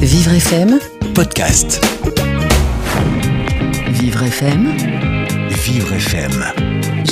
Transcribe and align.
Vivre 0.00 0.32
FM, 0.32 0.78
podcast. 1.14 1.80
Vivre 3.88 4.22
FM, 4.22 4.68
Vivre 5.64 5.92
FM. 5.94 6.44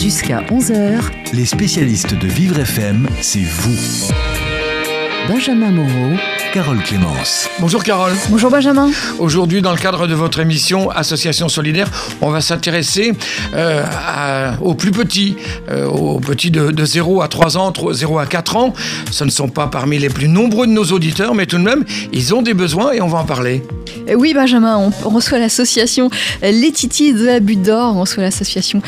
jusqu'à 0.00 0.42
11h, 0.50 1.00
Les 1.34 1.44
spécialistes 1.46 2.14
de 2.14 2.26
Vivre 2.26 2.58
FM, 2.60 3.06
c'est 3.20 3.42
vous. 3.44 4.08
Benjamin 5.28 5.70
Moreau, 5.70 6.16
Carole 6.54 6.82
Clémence. 6.82 7.50
Bonjour 7.60 7.84
Carole. 7.84 8.14
Bonjour 8.30 8.50
Benjamin. 8.50 8.90
Aujourd'hui, 9.18 9.60
dans 9.60 9.72
le 9.72 9.76
cadre 9.76 10.06
de 10.06 10.14
votre 10.14 10.40
émission 10.40 10.88
Association 10.88 11.50
solidaire, 11.50 11.90
on 12.22 12.30
va 12.30 12.40
s'intéresser 12.40 13.12
euh, 13.52 13.84
aux 14.62 14.74
plus 14.74 14.90
petits, 14.90 15.36
euh, 15.70 15.84
aux 15.84 16.18
petits 16.18 16.50
de, 16.50 16.70
de 16.70 16.84
0 16.86 17.20
à 17.20 17.28
3 17.28 17.58
ans, 17.58 17.66
entre 17.66 17.92
0 17.92 18.18
à 18.18 18.24
4 18.24 18.56
ans. 18.56 18.72
Ce 19.10 19.22
ne 19.24 19.28
sont 19.28 19.48
pas 19.48 19.66
parmi 19.66 19.98
les 19.98 20.08
plus 20.08 20.28
nombreux 20.28 20.66
de 20.66 20.72
nos 20.72 20.84
auditeurs, 20.84 21.34
mais 21.34 21.44
tout 21.44 21.58
de 21.58 21.62
même, 21.62 21.84
ils 22.14 22.34
ont 22.34 22.40
des 22.40 22.54
besoins 22.54 22.92
et 22.92 23.02
on 23.02 23.08
va 23.08 23.18
en 23.18 23.26
parler. 23.26 23.62
Euh, 24.08 24.14
Oui 24.14 24.32
Benjamin, 24.32 24.90
on, 25.04 25.08
reçoit 25.10 25.38
l'association 25.38 26.08
Les 26.40 26.72
Titis 26.72 27.12
de 27.12 27.26
la 27.26 27.40
Butte 27.40 27.62
d'Or, 27.62 27.96
on 27.96 28.00
reçoit 28.00 28.22
l'association 28.22 28.80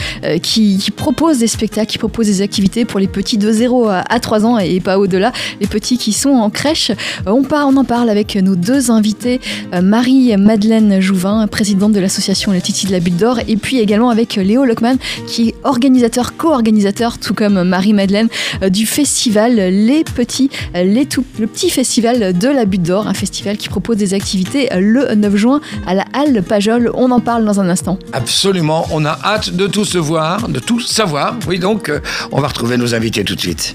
qui, 0.43 0.79
qui 0.79 0.91
propose 0.91 1.39
des 1.39 1.49
spectacles, 1.49 1.91
qui 1.93 1.99
propose 1.99 2.27
des 2.27 2.41
activités 2.41 2.87
pour 2.87 2.99
les 2.99 3.09
petits 3.09 3.37
de 3.37 3.53
0 3.53 3.89
à, 3.89 4.05
à 4.09 4.21
3 4.21 4.47
ans 4.47 4.59
et 4.59 4.81
pas 4.81 4.99
au-delà, 4.99 5.33
les 5.61 5.67
petits 5.67 5.99
qui 5.99 6.15
sont 6.15 6.30
en 6.39 6.51
crèche. 6.51 6.91
Euh, 6.91 7.33
On, 7.33 7.43
part, 7.43 7.69
on 7.69 7.77
en 7.77 7.85
parle 7.85 8.11
avec 8.11 8.37
nos 8.37 8.57
deux 8.57 8.91
invités, 8.91 9.41
euh, 9.75 9.83
Marie-Madeleine 9.83 11.01
Jouvin, 11.01 11.47
présidente 11.47 11.93
de 11.93 12.01
l'association 12.01 12.53
Les 12.53 12.61
Titis 12.61 12.87
de 12.87 12.93
la 12.93 13.01
Butte 13.01 13.17
d'Or, 13.17 13.41
et 13.49 13.57
puis 13.57 13.79
également 13.79 14.11
avec 14.11 14.37
Léo 14.37 14.65
Lockman, 14.65 14.97
qui 15.27 15.49
est 15.49 15.55
organisateur, 15.65 16.37
co-organisateur, 16.37 17.19
tout 17.19 17.35
comme 17.35 17.63
Marie-Madeleine, 17.63 18.29
euh, 18.63 18.69
du 18.69 18.87
festival 18.87 19.55
Les 19.57 20.05
Petits, 20.05 20.51
les 20.75 21.07
tout, 21.07 21.25
le 21.39 21.47
petit 21.47 21.71
festival 21.71 22.37
de 22.37 22.49
la 22.49 22.65
Butte 22.65 22.83
d'Or, 22.83 23.07
un 23.07 23.15
festival 23.15 23.57
qui 23.57 23.69
propose 23.69 23.97
des 23.97 24.15
activités 24.15 24.69
le 24.79 25.15
9 25.15 25.37
juin 25.37 25.61
à 25.87 25.95
la 25.95 26.05
Halle 26.13 26.43
Pajol. 26.43 26.91
On 26.95 27.11
en 27.11 27.21
parle 27.21 27.45
dans 27.45 27.61
un 27.61 27.69
instant. 27.69 27.99
Absolument, 28.13 28.87
on 28.91 29.05
a 29.05 29.19
hâte 29.25 29.51
de 29.51 29.67
tout 29.67 29.85
se 29.85 29.99
voir, 29.99 30.49
de 30.49 30.59
tout 30.59 30.81
savoir. 30.81 31.37
Oui, 31.47 31.59
donc, 31.59 31.91
on 32.33 32.41
va 32.41 32.49
retrouver 32.49 32.77
nos 32.77 32.95
invités 32.95 33.25
tout 33.25 33.35
de 33.35 33.41
suite. 33.41 33.75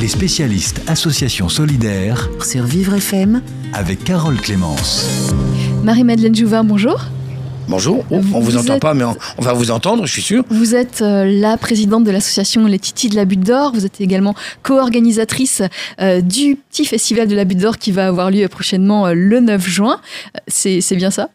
Les 0.00 0.08
spécialistes 0.08 0.82
Association 0.88 1.48
solidaire 1.48 2.28
sur 2.44 2.64
Vivre 2.64 2.94
FM, 2.94 3.42
avec 3.72 4.04
Carole 4.04 4.36
Clémence. 4.36 5.06
Marie-Madeleine 5.84 6.34
Jouvin, 6.34 6.64
bonjour. 6.64 7.00
Bonjour. 7.68 8.04
Oh, 8.10 8.16
on 8.16 8.20
vous, 8.20 8.40
Vous 8.42 8.56
entend 8.58 8.74
êtes- 8.74 8.82
pas, 8.82 8.94
mais 8.94 9.04
on, 9.04 9.16
on 9.38 9.42
va 9.42 9.52
vous 9.52 9.70
entendre, 9.70 10.06
je 10.06 10.12
suis 10.12 10.22
sûr. 10.22 10.44
Vous 10.50 10.74
êtes 10.74 11.00
euh, 11.02 11.24
la 11.24 11.56
présidente 11.56 12.04
de 12.04 12.10
l'association 12.10 12.66
Les 12.66 12.78
Titis 12.78 13.08
de 13.08 13.16
la 13.16 13.24
Butte 13.24 13.40
d'Or. 13.44 13.72
Vous 13.74 13.84
êtes 13.86 14.00
également 14.00 14.34
co-organisatrice 14.62 15.62
euh, 16.00 16.20
du 16.20 16.56
petit 16.70 16.84
festival 16.84 17.26
de 17.26 17.34
la 17.34 17.44
Butte 17.44 17.58
d'Or 17.58 17.78
qui 17.78 17.90
va 17.90 18.06
avoir 18.06 18.30
lieu 18.30 18.46
prochainement 18.48 19.06
euh, 19.06 19.14
le 19.14 19.40
9 19.40 19.66
juin. 19.66 20.00
C'est 20.46 20.80
c'est 20.80 20.96
bien 20.96 21.10
ça? 21.10 21.30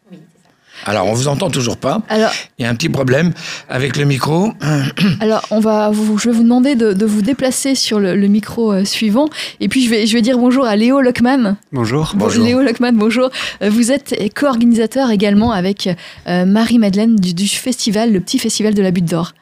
Alors, 0.85 1.07
on 1.07 1.13
vous 1.13 1.27
entend 1.27 1.49
toujours 1.49 1.77
pas. 1.77 2.01
Alors, 2.09 2.31
Il 2.57 2.63
y 2.63 2.65
a 2.65 2.69
un 2.69 2.75
petit 2.75 2.89
problème 2.89 3.33
avec 3.69 3.97
le 3.97 4.05
micro. 4.05 4.51
Alors, 5.19 5.41
on 5.51 5.59
va 5.59 5.89
vous, 5.91 6.17
je 6.17 6.29
vais 6.29 6.35
vous 6.35 6.43
demander 6.43 6.75
de, 6.75 6.93
de 6.93 7.05
vous 7.05 7.21
déplacer 7.21 7.75
sur 7.75 7.99
le, 7.99 8.15
le 8.15 8.27
micro 8.27 8.71
euh, 8.73 8.85
suivant. 8.85 9.27
Et 9.59 9.67
puis, 9.69 9.83
je 9.85 9.89
vais, 9.89 10.07
je 10.07 10.13
vais 10.13 10.21
dire 10.21 10.37
bonjour 10.37 10.65
à 10.65 10.75
Léo 10.75 11.01
Lockman. 11.01 11.55
Bonjour. 11.71 12.13
Bonjour. 12.15 12.43
Léo 12.43 12.61
Lockman, 12.61 12.93
bonjour. 12.93 13.29
Euh, 13.61 13.69
Vous 13.69 13.91
êtes 13.91 14.15
co-organisateur 14.35 15.11
également 15.11 15.51
avec 15.51 15.89
euh, 16.27 16.45
Marie-Madeleine 16.45 17.15
du, 17.15 17.33
du 17.33 17.47
festival, 17.47 18.11
le 18.11 18.19
petit 18.19 18.39
festival 18.39 18.73
de 18.73 18.81
la 18.81 18.91
Butte 18.91 19.05
d'Or. 19.05 19.33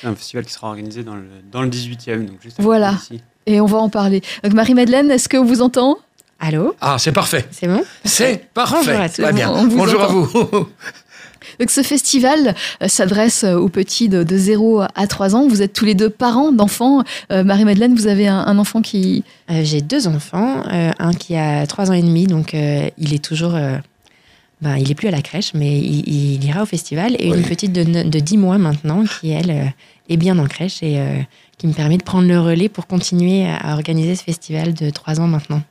C'est 0.00 0.06
un 0.06 0.14
festival 0.14 0.44
qui 0.44 0.52
sera 0.52 0.68
organisé 0.68 1.02
dans 1.02 1.16
le, 1.16 1.24
dans 1.50 1.62
le 1.62 1.68
18e, 1.68 2.26
donc 2.26 2.36
juste 2.42 2.60
à 2.60 2.62
Voilà. 2.62 2.94
Et 3.46 3.60
on 3.60 3.66
va 3.66 3.78
en 3.78 3.88
parler. 3.88 4.22
Donc, 4.44 4.52
Marie-Madeleine, 4.52 5.10
est-ce 5.10 5.28
que 5.28 5.36
vous 5.36 5.62
entend? 5.62 5.98
Allô 6.46 6.74
Ah, 6.82 6.96
c'est 6.98 7.12
parfait. 7.12 7.46
C'est 7.50 7.66
bon 7.66 7.82
C'est 8.04 8.50
parfait. 8.52 8.76
Bonjour 8.84 9.00
à 9.00 9.08
tous. 9.08 9.22
Très 9.22 9.32
bien. 9.32 9.50
On 9.50 9.66
vous 9.66 9.76
Bonjour 9.78 10.02
à 10.02 10.06
vous. 10.08 10.28
Donc, 11.60 11.70
ce 11.70 11.82
festival 11.82 12.54
euh, 12.82 12.88
s'adresse 12.88 13.44
euh, 13.44 13.54
aux 13.56 13.68
petits 13.70 14.10
de, 14.10 14.22
de 14.24 14.36
0 14.36 14.82
à 14.94 15.06
3 15.06 15.36
ans. 15.36 15.48
Vous 15.48 15.62
êtes 15.62 15.72
tous 15.72 15.86
les 15.86 15.94
deux 15.94 16.10
parents 16.10 16.52
d'enfants. 16.52 17.02
Euh, 17.32 17.44
Marie-Madeleine, 17.44 17.94
vous 17.94 18.08
avez 18.08 18.28
un, 18.28 18.40
un 18.40 18.58
enfant 18.58 18.82
qui... 18.82 19.24
Euh, 19.50 19.60
J'ai 19.64 19.80
deux 19.80 20.06
enfants, 20.06 20.64
euh, 20.70 20.90
un 20.98 21.12
qui 21.14 21.34
a 21.36 21.66
trois 21.66 21.90
ans 21.90 21.94
et 21.94 22.02
demi, 22.02 22.26
donc 22.26 22.52
euh, 22.54 22.88
il 22.98 23.14
est 23.14 23.24
toujours... 23.24 23.54
euh, 23.54 23.78
ben, 24.60 24.76
il 24.76 24.90
est 24.90 24.94
plus 24.94 25.08
à 25.08 25.12
la 25.12 25.22
crèche, 25.22 25.52
mais 25.54 25.78
il, 25.78 26.34
il 26.36 26.44
ira 26.44 26.62
au 26.62 26.66
festival. 26.66 27.14
Et 27.18 27.30
Oui. 27.30 27.38
une 27.38 27.44
petite 27.44 27.72
de, 27.72 27.82
de 27.84 28.18
10 28.20 28.36
mois 28.38 28.58
maintenant, 28.58 29.04
qui 29.04 29.30
elle 29.30 29.50
euh, 29.50 29.64
est 30.08 30.16
bien 30.18 30.38
en 30.38 30.46
crèche 30.46 30.82
et 30.82 30.98
euh, 30.98 31.16
qui 31.58 31.66
me 31.68 31.72
permet 31.72 31.96
de 31.98 32.02
prendre 32.02 32.26
le 32.28 32.38
relais 32.40 32.68
pour 32.68 32.86
continuer 32.86 33.46
à 33.46 33.56
à 33.56 33.72
organiser 33.74 34.14
ce 34.14 34.24
festival 34.24 34.74
de 34.74 34.90
trois 34.90 35.20
ans 35.20 35.26
maintenant. 35.28 35.62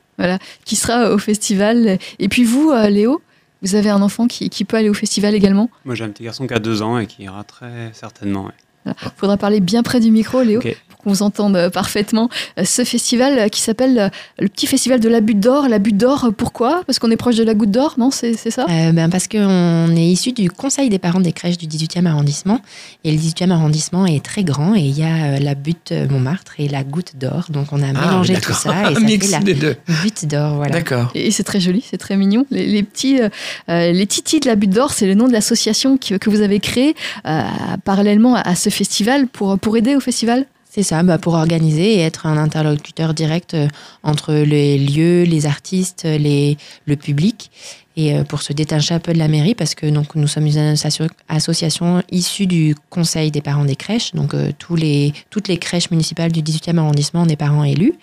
Qui 0.64 0.76
sera 0.76 1.12
au 1.12 1.18
festival. 1.18 1.98
Et 2.18 2.28
puis 2.28 2.44
vous, 2.44 2.70
euh, 2.70 2.88
Léo, 2.88 3.22
vous 3.62 3.74
avez 3.74 3.90
un 3.90 4.02
enfant 4.02 4.26
qui, 4.26 4.64
peut 4.64 4.76
aller 4.76 4.90
au 4.90 4.94
festival 4.94 5.34
également? 5.34 5.70
Moi, 5.84 5.94
j'ai 5.94 6.04
un 6.04 6.10
petit 6.10 6.24
garçon 6.24 6.46
qui 6.46 6.54
a 6.54 6.58
deux 6.58 6.82
ans 6.82 6.98
et 6.98 7.06
qui 7.06 7.22
ira 7.22 7.44
très 7.44 7.90
certainement. 7.94 8.50
Il 8.86 8.92
faudra 9.16 9.36
parler 9.36 9.60
bien 9.60 9.82
près 9.82 10.00
du 10.00 10.10
micro, 10.10 10.42
Léo, 10.42 10.60
pour 10.60 10.98
qu'on 10.98 11.10
vous 11.10 11.22
entende 11.22 11.56
euh, 11.56 11.70
parfaitement. 11.70 12.28
Euh, 12.58 12.64
Ce 12.64 12.84
festival 12.84 13.38
euh, 13.38 13.48
qui 13.48 13.60
s'appelle 13.60 13.98
euh, 13.98 14.08
le 14.38 14.48
petit 14.48 14.66
festival 14.66 15.00
de 15.00 15.08
la 15.08 15.20
Butte 15.20 15.40
d'Or. 15.40 15.68
La 15.68 15.78
Butte 15.78 15.96
d'Or, 15.96 16.24
euh, 16.26 16.30
pourquoi? 16.30 16.82
Parce 16.86 16.98
qu'on 16.98 17.10
est 17.10 17.16
proche 17.16 17.36
de 17.36 17.44
la 17.44 17.54
Goutte 17.54 17.70
d'Or, 17.70 17.94
non? 17.98 18.10
C'est 18.10 18.34
ça? 18.50 18.66
Euh, 18.68 18.92
ben 18.92 19.08
parce 19.10 19.26
qu'on 19.28 19.94
est 19.96 20.06
issu 20.06 20.32
du 20.32 20.50
conseil 20.50 20.88
des 20.90 20.98
parents 20.98 21.20
des 21.20 21.32
crèches 21.32 21.56
du 21.58 21.66
18e 21.66 22.06
arrondissement. 22.06 22.60
Et 23.04 23.12
le 23.12 23.18
18e 23.18 23.50
arrondissement 23.50 24.06
est 24.06 24.24
très 24.24 24.44
grand 24.44 24.74
et 24.74 24.80
il 24.80 24.98
y 24.98 25.02
a 25.02 25.34
euh, 25.34 25.38
la 25.38 25.54
butte 25.54 25.92
Montmartre 26.10 26.54
et 26.58 26.68
la 26.68 26.84
goutte 26.84 27.16
d'or. 27.18 27.46
Donc 27.50 27.68
on 27.72 27.82
a 27.82 27.86
Ah, 27.94 28.06
mélangé 28.06 28.34
tout 28.40 28.52
ça 28.52 28.90
et 28.90 28.94
ça 28.94 29.00
Mix 29.00 29.26
fait 29.26 29.32
la 29.32 29.38
des 29.40 29.54
deux. 29.54 29.76
butte 30.02 30.26
d'or. 30.26 30.56
Voilà. 30.56 30.72
D'accord. 30.74 31.10
Et 31.14 31.30
c'est 31.30 31.42
très 31.44 31.60
joli, 31.60 31.82
c'est 31.88 31.98
très 31.98 32.16
mignon. 32.16 32.44
Les, 32.50 32.66
les 32.66 32.82
petits, 32.82 33.20
euh, 33.20 33.28
euh, 33.70 33.92
les 33.92 34.06
titis 34.06 34.40
de 34.40 34.46
la 34.46 34.56
Butte 34.56 34.70
d'Or, 34.70 34.92
c'est 34.92 35.06
le 35.06 35.14
nom 35.14 35.26
de 35.28 35.32
l'association 35.32 35.96
que, 35.96 36.14
que 36.16 36.30
vous 36.30 36.40
avez 36.40 36.60
créée 36.60 36.94
euh, 37.26 37.42
parallèlement 37.84 38.34
à, 38.36 38.40
à 38.40 38.54
ce 38.54 38.70
festival 38.74 39.26
pour, 39.28 39.58
pour 39.58 39.76
aider 39.76 39.94
au 39.96 40.00
festival? 40.00 40.46
C'est 40.68 40.82
ça, 40.82 41.04
bah, 41.04 41.18
pour 41.18 41.34
organiser 41.34 41.94
et 41.94 42.00
être 42.00 42.26
un 42.26 42.36
interlocuteur 42.36 43.14
direct 43.14 43.54
euh, 43.54 43.68
entre 44.02 44.34
les 44.34 44.76
lieux, 44.76 45.22
les 45.22 45.46
artistes, 45.46 46.02
les, 46.02 46.58
le 46.84 46.96
public, 46.96 47.52
et 47.96 48.12
euh, 48.12 48.24
pour 48.24 48.42
se 48.42 48.52
détacher 48.52 48.92
un 48.92 48.98
peu 48.98 49.12
de 49.12 49.18
la 49.20 49.28
mairie, 49.28 49.54
parce 49.54 49.76
que 49.76 49.86
donc, 49.86 50.16
nous 50.16 50.26
sommes 50.26 50.46
une 50.46 50.74
asso- 50.74 51.08
association 51.28 52.02
issue 52.10 52.48
du 52.48 52.74
Conseil 52.90 53.30
des 53.30 53.40
parents 53.40 53.64
des 53.64 53.76
crèches, 53.76 54.14
donc 54.14 54.34
euh, 54.34 54.50
les, 54.76 55.12
toutes 55.30 55.46
les 55.46 55.58
crèches 55.58 55.92
municipales 55.92 56.32
du 56.32 56.42
18e 56.42 56.76
arrondissement 56.78 57.22
ont 57.22 57.26
des 57.26 57.36
parents 57.36 57.62
élus, 57.62 57.94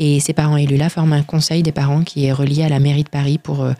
et 0.00 0.18
ces 0.18 0.32
parents 0.32 0.56
élus-là 0.56 0.88
forment 0.88 1.12
un 1.12 1.22
conseil 1.22 1.62
des 1.62 1.70
parents 1.70 2.02
qui 2.02 2.24
est 2.24 2.32
relié 2.32 2.64
à 2.64 2.68
la 2.68 2.80
mairie 2.80 3.04
de 3.04 3.10
Paris 3.10 3.38
pour... 3.38 3.62
euh, 3.62 3.74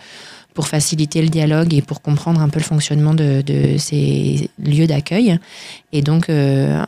pour 0.54 0.68
faciliter 0.68 1.22
le 1.22 1.28
dialogue 1.28 1.74
et 1.74 1.82
pour 1.82 2.02
comprendre 2.02 2.40
un 2.40 2.48
peu 2.48 2.58
le 2.58 2.64
fonctionnement 2.64 3.14
de, 3.14 3.42
ces 3.78 4.50
lieux 4.58 4.86
d'accueil. 4.86 5.38
Et 5.92 6.02
donc, 6.02 6.28
euh, 6.28 6.84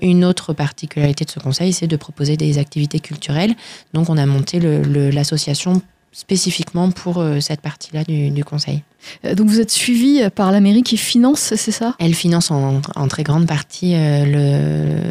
une 0.00 0.24
autre 0.24 0.52
particularité 0.52 1.24
de 1.24 1.30
ce 1.30 1.40
conseil, 1.40 1.72
c'est 1.72 1.86
de 1.86 1.96
proposer 1.96 2.36
des 2.36 2.58
activités 2.58 3.00
culturelles. 3.00 3.54
Donc, 3.94 4.08
on 4.08 4.16
a 4.16 4.26
monté 4.26 4.60
l'association 4.60 5.82
spécifiquement 6.18 6.90
pour 6.90 7.18
euh, 7.18 7.38
cette 7.38 7.60
partie-là 7.60 8.02
du, 8.02 8.30
du 8.30 8.42
conseil. 8.44 8.82
Euh, 9.24 9.36
donc 9.36 9.46
vous 9.48 9.60
êtes 9.60 9.70
suivi 9.70 10.20
par 10.34 10.50
la 10.50 10.58
mairie 10.58 10.82
qui 10.82 10.96
finance, 10.96 11.54
c'est 11.54 11.70
ça? 11.70 11.94
Elle 12.00 12.12
finance 12.14 12.50
en, 12.50 12.80
en 12.96 13.08
très 13.08 13.22
grande 13.22 13.46
partie 13.46 13.94
euh, 13.94 14.24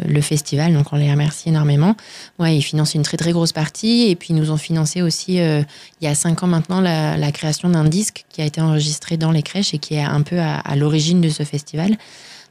le, 0.04 0.12
le 0.12 0.20
festival, 0.20 0.74
donc 0.74 0.92
on 0.92 0.96
les 0.96 1.10
remercie 1.10 1.48
énormément. 1.48 1.96
Ouais, 2.38 2.54
ils 2.54 2.62
financent 2.62 2.94
une 2.94 3.04
très 3.04 3.16
très 3.16 3.32
grosse 3.32 3.52
partie 3.52 4.08
et 4.10 4.16
puis 4.16 4.28
ils 4.30 4.36
nous 4.36 4.50
ont 4.50 4.58
financé 4.58 5.00
aussi 5.00 5.40
euh, 5.40 5.62
il 6.00 6.04
y 6.04 6.08
a 6.08 6.14
cinq 6.14 6.42
ans 6.42 6.46
maintenant 6.46 6.82
la, 6.82 7.16
la 7.16 7.32
création 7.32 7.70
d'un 7.70 7.84
disque 7.84 8.26
qui 8.28 8.42
a 8.42 8.44
été 8.44 8.60
enregistré 8.60 9.16
dans 9.16 9.32
les 9.32 9.42
crèches 9.42 9.72
et 9.72 9.78
qui 9.78 9.94
est 9.94 10.02
un 10.02 10.20
peu 10.20 10.38
à, 10.38 10.58
à 10.58 10.76
l'origine 10.76 11.22
de 11.22 11.30
ce 11.30 11.44
festival. 11.44 11.96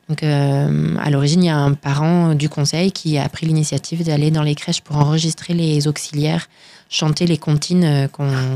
Donc 0.09 0.23
euh, 0.23 0.95
à 1.00 1.09
l'origine, 1.09 1.44
il 1.44 1.47
y 1.47 1.50
a 1.50 1.57
un 1.57 1.73
parent 1.73 2.34
du 2.34 2.47
conseil 2.50 2.91
qui 2.94 3.18
a 3.18 3.28
pris 3.28 3.45
l'initiative 3.45 4.03
d'aller 4.06 4.31
dans 4.31 4.44
les 4.44 4.56
crèches 4.56 4.81
pour 4.81 4.95
enregistrer 4.97 5.53
les 5.53 5.88
auxiliaires 5.88 6.47
chanter 6.90 7.28
les 7.28 7.38
comptines 7.38 7.84
euh, 7.84 8.07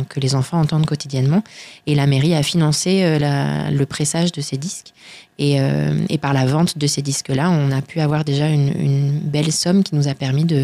que 0.08 0.22
les 0.22 0.36
enfants 0.36 0.62
entendent 0.62 0.86
quotidiennement. 0.86 1.44
Et 1.86 1.96
la 1.96 2.08
mairie 2.08 2.34
a 2.34 2.44
financé 2.44 3.04
euh, 3.04 3.20
la- 3.20 3.70
le 3.72 3.86
pressage 3.86 4.32
de 4.32 4.40
ces 4.40 4.56
disques. 4.56 4.94
Et, 5.38 5.60
euh, 5.60 6.00
et 6.08 6.18
par 6.18 6.32
la 6.34 6.46
vente 6.46 6.78
de 6.78 6.88
ces 6.88 7.02
disques-là, 7.02 7.50
on 7.50 7.72
a 7.74 7.82
pu 7.82 8.00
avoir 8.00 8.24
déjà 8.24 8.48
une, 8.48 8.70
une 8.80 9.20
belle 9.20 9.52
somme 9.52 9.84
qui 9.84 9.96
nous 9.96 10.08
a 10.08 10.14
permis 10.14 10.46
de, 10.46 10.64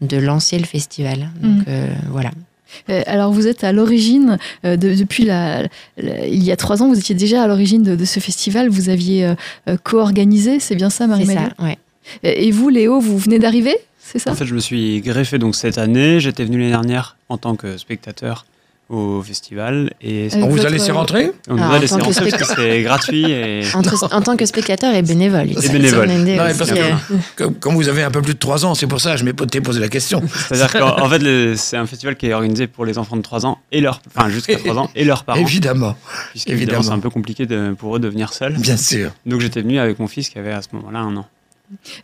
de 0.00 0.16
lancer 0.16 0.56
le 0.60 0.64
festival. 0.64 1.28
Donc 1.40 1.56
Mhm. 1.58 1.64
euh, 1.66 1.88
voilà. 2.08 2.30
Euh, 2.90 3.02
Alors 3.06 3.32
vous 3.32 3.46
êtes 3.46 3.64
à 3.64 3.72
l'origine, 3.72 4.38
euh, 4.64 4.76
de- 4.76 4.94
depuis 4.94 5.24
la, 5.24 5.62
la- 5.96 6.26
il 6.26 6.42
y 6.42 6.50
a 6.52 6.56
trois 6.56 6.82
ans, 6.82 6.88
vous 6.88 6.98
étiez 6.98 7.14
déjà 7.14 7.42
à 7.42 7.46
l'origine 7.46 7.82
de, 7.82 7.94
de 7.96 8.04
ce 8.04 8.20
festival, 8.20 8.68
vous 8.68 8.88
aviez 8.88 9.24
euh, 9.68 9.76
co-organisé, 9.84 10.60
c'est 10.60 10.74
bien 10.76 10.90
ça 10.90 11.04
C'est 11.04 11.08
Marie-Madeleine 11.08 11.52
ça, 11.58 11.64
ouais. 11.64 11.78
Et 12.22 12.50
vous 12.50 12.68
Léo, 12.68 13.00
vous 13.00 13.16
venez 13.18 13.38
d'arriver, 13.38 13.76
c'est 14.00 14.18
ça? 14.18 14.32
En 14.32 14.34
fait, 14.34 14.46
je 14.46 14.54
me 14.54 14.60
suis 14.60 15.00
greffé 15.00 15.38
donc 15.38 15.54
cette 15.54 15.78
année. 15.78 16.18
J'étais 16.18 16.44
venu 16.44 16.58
l'année 16.58 16.70
dernière 16.70 17.16
en 17.28 17.38
tant 17.38 17.54
que 17.54 17.76
spectateur 17.78 18.44
au 18.88 19.22
festival. 19.22 19.92
Et 20.02 20.28
On 20.34 20.48
vous 20.48 20.66
a 20.66 20.68
laissé 20.68 20.92
rentrer 20.92 21.32
on 21.48 21.54
nous 21.54 21.62
Ah, 21.62 21.72
a 21.72 21.76
en 21.76 21.80
laissé 21.80 21.94
tant 21.94 22.00
que 22.00 22.04
rentrer 22.06 22.30
parce 22.30 22.54
que 22.54 22.54
c'est 22.56 22.82
gratuit. 22.82 23.24
Et... 23.30 23.62
Entre- 23.74 24.12
en 24.14 24.20
tant 24.20 24.36
que 24.36 24.44
spectateur 24.44 24.94
et 24.94 25.02
bénévole. 25.02 25.50
Et 25.50 25.68
bénévole. 25.68 26.08
Sur 26.08 26.18
NND 26.18 26.28
Non, 26.36 26.44
mais 26.44 26.50
aussi, 26.50 26.58
parce 26.58 26.70
que 26.72 26.76
comme, 27.36 27.54
comme 27.54 27.74
vous 27.74 27.88
avez 27.88 28.02
un 28.02 28.10
peu 28.10 28.20
plus 28.22 28.34
de 28.34 28.38
3 28.38 28.66
ans, 28.66 28.74
c'est 28.74 28.86
pour 28.86 29.00
ça 29.00 29.12
que 29.12 29.18
je 29.18 29.24
m'ai 29.24 29.32
t'ai 29.32 29.60
posé 29.60 29.80
la 29.80 29.88
question. 29.88 30.22
C'est-à-dire 30.48 30.72
qu'en 30.80 31.00
en 31.02 31.08
fait, 31.08 31.18
le- 31.20 31.54
c'est 31.56 31.76
un 31.76 31.86
festival 31.86 32.16
qui 32.16 32.26
est 32.26 32.34
organisé 32.34 32.66
pour 32.66 32.84
les 32.84 32.98
enfants 32.98 33.16
de 33.16 33.22
3 33.22 33.46
ans 33.46 33.58
et 33.72 33.80
leurs, 33.80 34.00
enfin 34.14 34.28
jusqu'à 34.28 34.56
3 34.56 34.78
ans 34.78 34.90
et 34.94 35.04
leurs 35.04 35.24
parents. 35.24 35.40
Évidemment, 35.40 35.96
évidemment. 36.46 36.82
c'est 36.82 36.90
un 36.90 36.98
peu 36.98 37.10
compliqué 37.10 37.46
de- 37.46 37.74
pour 37.78 37.96
eux 37.96 37.98
de 38.00 38.08
venir 38.08 38.32
seuls. 38.32 38.54
bien 38.58 38.76
sûr. 38.76 39.10
Donc 39.26 39.40
j'étais 39.40 39.62
venu 39.62 39.78
avec 39.78 39.98
mon 39.98 40.06
fils 40.08 40.28
qui 40.28 40.38
avait 40.38 40.52
à 40.52 40.60
ce 40.62 40.68
moment-là 40.72 41.00
un 41.00 41.16
an. 41.16 41.26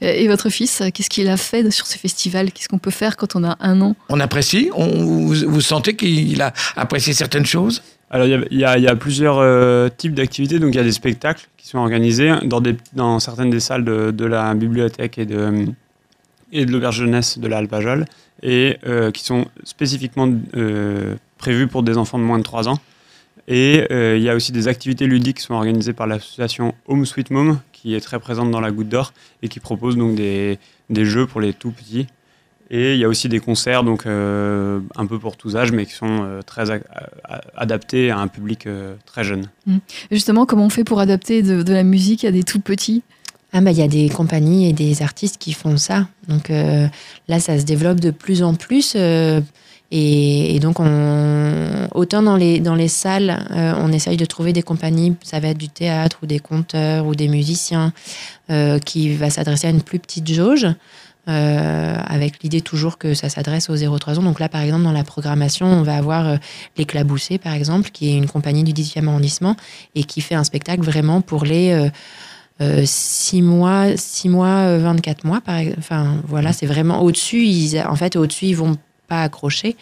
Et 0.00 0.28
votre 0.28 0.50
fils, 0.50 0.82
qu'est-ce 0.94 1.10
qu'il 1.10 1.28
a 1.28 1.36
fait 1.36 1.70
sur 1.70 1.86
ce 1.86 1.98
festival? 1.98 2.52
Qu'est-ce 2.52 2.68
qu'on 2.68 2.78
peut 2.78 2.90
faire 2.90 3.16
quand 3.16 3.36
on 3.36 3.44
a 3.44 3.56
un 3.60 3.80
an? 3.80 3.96
On 4.08 4.20
apprécie? 4.20 4.70
On, 4.74 4.86
vous, 4.86 5.34
vous 5.46 5.60
sentez 5.60 5.96
qu'il 5.96 6.40
a 6.42 6.52
apprécié 6.76 7.12
certaines 7.12 7.46
choses? 7.46 7.82
Alors 8.10 8.26
il 8.26 8.58
y 8.58 8.64
a, 8.64 8.78
y 8.78 8.84
y 8.84 8.96
plusieurs 8.96 9.38
euh, 9.38 9.88
types 9.94 10.14
d'activités. 10.14 10.58
Donc 10.58 10.74
il 10.74 10.76
y 10.76 10.80
a 10.80 10.84
des 10.84 10.92
spectacles 10.92 11.46
qui 11.56 11.68
sont 11.68 11.78
organisés 11.78 12.32
dans, 12.44 12.60
des, 12.60 12.76
dans 12.94 13.18
certaines 13.18 13.50
des 13.50 13.60
salles 13.60 13.84
de, 13.84 14.10
de 14.10 14.24
la 14.24 14.54
bibliothèque 14.54 15.18
et 15.18 15.26
de, 15.26 15.66
et 16.52 16.64
de 16.64 16.72
l'auberge 16.72 16.96
jeunesse 16.96 17.38
de 17.38 17.46
la 17.46 17.58
Alpajol 17.58 18.06
et 18.42 18.78
euh, 18.86 19.10
qui 19.10 19.24
sont 19.24 19.46
spécifiquement 19.64 20.28
euh, 20.56 21.16
prévus 21.38 21.66
pour 21.66 21.82
des 21.82 21.96
enfants 21.98 22.18
de 22.18 22.24
moins 22.24 22.38
de 22.38 22.44
3 22.44 22.68
ans. 22.68 22.78
Et 23.50 23.86
euh, 23.90 24.18
il 24.18 24.22
y 24.22 24.28
a 24.28 24.34
aussi 24.34 24.52
des 24.52 24.68
activités 24.68 25.06
ludiques 25.06 25.38
qui 25.38 25.42
sont 25.42 25.54
organisées 25.54 25.94
par 25.94 26.06
l'association 26.06 26.74
Home 26.86 27.06
Sweet 27.06 27.30
Mom, 27.30 27.58
qui 27.72 27.94
est 27.94 28.00
très 28.00 28.20
présente 28.20 28.50
dans 28.50 28.60
la 28.60 28.70
Goutte 28.70 28.90
d'Or 28.90 29.14
et 29.42 29.48
qui 29.48 29.58
propose 29.58 29.96
donc 29.96 30.16
des, 30.16 30.58
des 30.90 31.06
jeux 31.06 31.26
pour 31.26 31.40
les 31.40 31.54
tout 31.54 31.70
petits. 31.70 32.06
Et 32.70 32.92
il 32.92 32.98
y 33.00 33.04
a 33.04 33.08
aussi 33.08 33.30
des 33.30 33.40
concerts, 33.40 33.82
donc 33.84 34.04
euh, 34.04 34.80
un 34.94 35.06
peu 35.06 35.18
pour 35.18 35.38
tous 35.38 35.56
âges, 35.56 35.72
mais 35.72 35.86
qui 35.86 35.94
sont 35.94 36.22
euh, 36.22 36.42
très 36.42 36.70
a- 36.70 36.80
a- 37.24 37.40
adaptés 37.56 38.10
à 38.10 38.18
un 38.18 38.28
public 38.28 38.66
euh, 38.66 38.94
très 39.06 39.24
jeune. 39.24 39.48
Justement, 40.10 40.44
comment 40.44 40.66
on 40.66 40.68
fait 40.68 40.84
pour 40.84 41.00
adapter 41.00 41.40
de, 41.40 41.62
de 41.62 41.72
la 41.72 41.84
musique 41.84 42.26
à 42.26 42.30
des 42.30 42.42
tout 42.42 42.60
petits? 42.60 43.02
Ah 43.54 43.62
bah 43.62 43.70
il 43.70 43.78
y 43.78 43.82
a 43.82 43.88
des 43.88 44.10
compagnies 44.10 44.68
et 44.68 44.74
des 44.74 45.00
artistes 45.00 45.38
qui 45.38 45.54
font 45.54 45.78
ça. 45.78 46.08
Donc 46.28 46.50
euh, 46.50 46.86
là, 47.28 47.40
ça 47.40 47.58
se 47.58 47.64
développe 47.64 48.00
de 48.00 48.10
plus 48.10 48.42
en 48.42 48.54
plus. 48.54 48.92
Et, 49.90 50.54
et 50.54 50.60
donc, 50.60 50.80
on, 50.80 51.88
autant 51.94 52.22
dans 52.22 52.36
les, 52.36 52.60
dans 52.60 52.74
les 52.74 52.88
salles, 52.88 53.46
euh, 53.50 53.72
on 53.78 53.90
essaye 53.90 54.16
de 54.16 54.24
trouver 54.26 54.52
des 54.52 54.62
compagnies, 54.62 55.14
ça 55.22 55.40
va 55.40 55.48
être 55.48 55.58
du 55.58 55.68
théâtre 55.68 56.18
ou 56.22 56.26
des 56.26 56.38
conteurs 56.38 57.06
ou 57.06 57.14
des 57.14 57.28
musiciens, 57.28 57.92
euh, 58.50 58.78
qui 58.78 59.14
va 59.14 59.30
s'adresser 59.30 59.66
à 59.66 59.70
une 59.70 59.82
plus 59.82 59.98
petite 59.98 60.30
jauge, 60.30 60.66
euh, 61.28 61.96
avec 62.06 62.42
l'idée 62.42 62.60
toujours 62.60 62.98
que 62.98 63.14
ça 63.14 63.30
s'adresse 63.30 63.70
aux 63.70 63.76
0-3 63.76 64.18
ans. 64.18 64.22
Donc 64.22 64.40
là, 64.40 64.48
par 64.48 64.60
exemple, 64.60 64.84
dans 64.84 64.92
la 64.92 65.04
programmation, 65.04 65.66
on 65.66 65.82
va 65.82 65.96
avoir 65.96 66.38
l'Éclaboussé, 66.76 67.38
par 67.38 67.54
exemple, 67.54 67.90
qui 67.90 68.10
est 68.10 68.16
une 68.16 68.28
compagnie 68.28 68.64
du 68.64 68.72
10e 68.72 69.08
arrondissement 69.08 69.56
et 69.94 70.04
qui 70.04 70.20
fait 70.20 70.34
un 70.34 70.44
spectacle 70.44 70.82
vraiment 70.82 71.22
pour 71.22 71.44
les... 71.44 71.72
euh, 71.72 71.88
euh, 72.60 72.82
6 72.84 73.42
mois, 73.42 73.96
6 73.96 74.28
mois, 74.28 74.66
euh, 74.66 74.78
24 74.80 75.24
mois, 75.24 75.40
par 75.40 75.60
Enfin, 75.78 76.16
voilà, 76.26 76.52
c'est 76.52 76.66
vraiment 76.66 77.02
au-dessus. 77.02 77.44
Ils, 77.44 77.80
en 77.80 77.94
fait, 77.94 78.16
au-dessus, 78.16 78.46
ils 78.46 78.56
vont 78.56 78.76
pas 79.08 79.22
accrocher. 79.22 79.76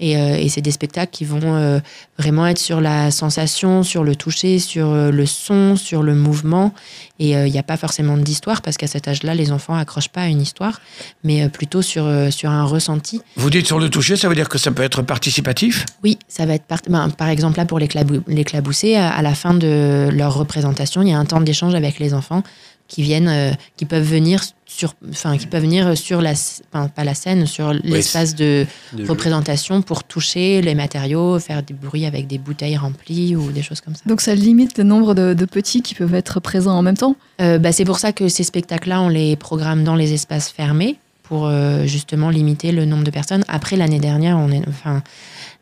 Et, 0.00 0.16
euh, 0.16 0.36
et 0.36 0.48
c'est 0.48 0.60
des 0.60 0.70
spectacles 0.70 1.10
qui 1.10 1.24
vont 1.24 1.56
euh, 1.56 1.80
vraiment 2.20 2.46
être 2.46 2.60
sur 2.60 2.80
la 2.80 3.10
sensation, 3.10 3.82
sur 3.82 4.04
le 4.04 4.14
toucher, 4.14 4.60
sur 4.60 4.86
euh, 4.90 5.10
le 5.10 5.26
son, 5.26 5.74
sur 5.74 6.04
le 6.04 6.14
mouvement. 6.14 6.72
Et 7.18 7.36
euh, 7.36 7.48
il 7.48 7.52
n'y 7.52 7.58
a 7.58 7.64
pas 7.64 7.76
forcément 7.76 8.16
d'histoire 8.16 8.62
parce 8.62 8.76
qu'à 8.76 8.86
cet 8.86 9.08
âge-là, 9.08 9.34
les 9.34 9.50
enfants 9.50 9.74
accrochent 9.74 10.10
pas 10.10 10.20
à 10.20 10.26
une 10.28 10.40
histoire, 10.40 10.80
mais 11.24 11.48
plutôt 11.48 11.82
sur, 11.82 12.08
sur 12.30 12.48
un 12.48 12.62
ressenti. 12.62 13.20
Vous 13.34 13.50
dites 13.50 13.66
sur 13.66 13.80
le 13.80 13.90
toucher, 13.90 14.14
ça 14.14 14.28
veut 14.28 14.36
dire 14.36 14.48
que 14.48 14.58
ça 14.58 14.70
peut 14.70 14.84
être 14.84 15.02
participatif? 15.02 15.84
Oui, 16.04 16.16
ça 16.28 16.46
va 16.46 16.54
être 16.54 16.66
par, 16.66 16.78
ben, 16.88 17.10
par 17.10 17.28
exemple 17.28 17.58
là 17.58 17.64
pour 17.64 17.80
l'éclabou- 17.80 18.22
l'éclabousser, 18.28 18.94
à, 18.94 19.10
à 19.10 19.20
la 19.22 19.34
fin 19.34 19.52
de 19.52 20.10
leur 20.12 20.32
représentation, 20.34 21.02
il 21.02 21.08
y 21.08 21.12
a 21.12 21.18
un 21.18 21.24
temps 21.24 21.40
d'échange 21.40 21.74
avec 21.74 21.98
les 21.98 22.14
enfants 22.14 22.44
qui 22.86 23.02
viennent, 23.02 23.56
qui 23.76 23.84
peuvent 23.84 24.08
venir 24.08 24.42
sur, 24.78 24.94
enfin 25.10 25.36
qui 25.36 25.48
peuvent 25.48 25.62
venir 25.62 25.98
sur 25.98 26.22
la, 26.22 26.34
enfin, 26.72 26.86
pas 26.88 27.02
la 27.02 27.14
scène, 27.14 27.46
sur 27.46 27.72
l'espace 27.72 28.36
de 28.36 28.64
représentation 29.08 29.82
pour 29.82 30.04
toucher 30.04 30.62
les 30.62 30.76
matériaux, 30.76 31.40
faire 31.40 31.64
des 31.64 31.74
bruits 31.74 32.06
avec 32.06 32.28
des 32.28 32.38
bouteilles 32.38 32.76
remplies 32.76 33.34
ou 33.34 33.50
des 33.50 33.62
choses 33.62 33.80
comme 33.80 33.96
ça. 33.96 34.02
Donc 34.06 34.20
ça 34.20 34.36
limite 34.36 34.78
le 34.78 34.84
nombre 34.84 35.14
de, 35.14 35.34
de 35.34 35.44
petits 35.46 35.82
qui 35.82 35.96
peuvent 35.96 36.14
être 36.14 36.38
présents 36.38 36.76
en 36.78 36.82
même 36.82 36.96
temps? 36.96 37.16
Euh, 37.40 37.58
bah, 37.58 37.72
c'est 37.72 37.84
pour 37.84 37.98
ça 37.98 38.12
que 38.12 38.28
ces 38.28 38.44
spectacles-là, 38.44 39.00
on 39.00 39.08
les 39.08 39.34
programme 39.34 39.82
dans 39.82 39.96
les 39.96 40.12
espaces 40.12 40.48
fermés 40.48 40.96
pour 41.24 41.46
euh, 41.46 41.84
justement 41.84 42.30
limiter 42.30 42.70
le 42.70 42.84
nombre 42.84 43.04
de 43.04 43.10
personnes. 43.10 43.44
Après, 43.48 43.76
l'année 43.76 43.98
dernière, 43.98 44.38
on 44.38 44.50
est, 44.52 44.62
enfin, 44.68 45.02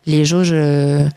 les 0.04 0.26
jauges, 0.26 0.50
euh, 0.52 1.08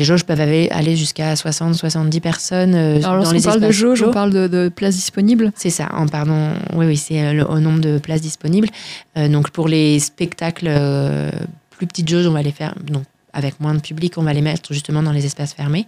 les 0.00 0.06
jauges 0.06 0.24
peuvent 0.24 0.40
aller, 0.40 0.96
jusqu'à 0.96 1.34
60-70 1.34 2.20
personnes 2.20 2.74
euh, 2.74 3.02
Alors 3.04 3.22
dans 3.22 3.32
les 3.32 3.42
parle 3.42 3.60
de 3.60 3.70
jauge, 3.70 4.02
on 4.02 4.10
parle 4.10 4.32
de, 4.32 4.46
de 4.46 4.70
places 4.70 4.94
disponibles. 4.94 5.52
C'est 5.54 5.68
ça, 5.68 5.90
en 5.92 6.06
pardon, 6.06 6.54
oui, 6.74 6.86
oui, 6.86 6.96
c'est 6.96 7.22
euh, 7.22 7.32
le, 7.34 7.46
au 7.46 7.60
nombre 7.60 7.80
de 7.80 7.98
places 7.98 8.22
disponibles. 8.22 8.68
Euh, 9.18 9.28
donc 9.28 9.50
pour 9.50 9.68
les 9.68 9.98
spectacles 9.98 10.68
euh, 10.68 11.30
plus 11.68 11.86
petites 11.86 12.08
jauges, 12.08 12.26
on 12.26 12.32
va 12.32 12.40
les 12.40 12.50
faire, 12.50 12.74
donc 12.82 13.02
avec 13.34 13.60
moins 13.60 13.74
de 13.74 13.80
public, 13.80 14.14
on 14.16 14.22
va 14.22 14.32
les 14.32 14.40
mettre 14.40 14.72
justement 14.72 15.02
dans 15.02 15.12
les 15.12 15.26
espaces 15.26 15.52
fermés, 15.52 15.86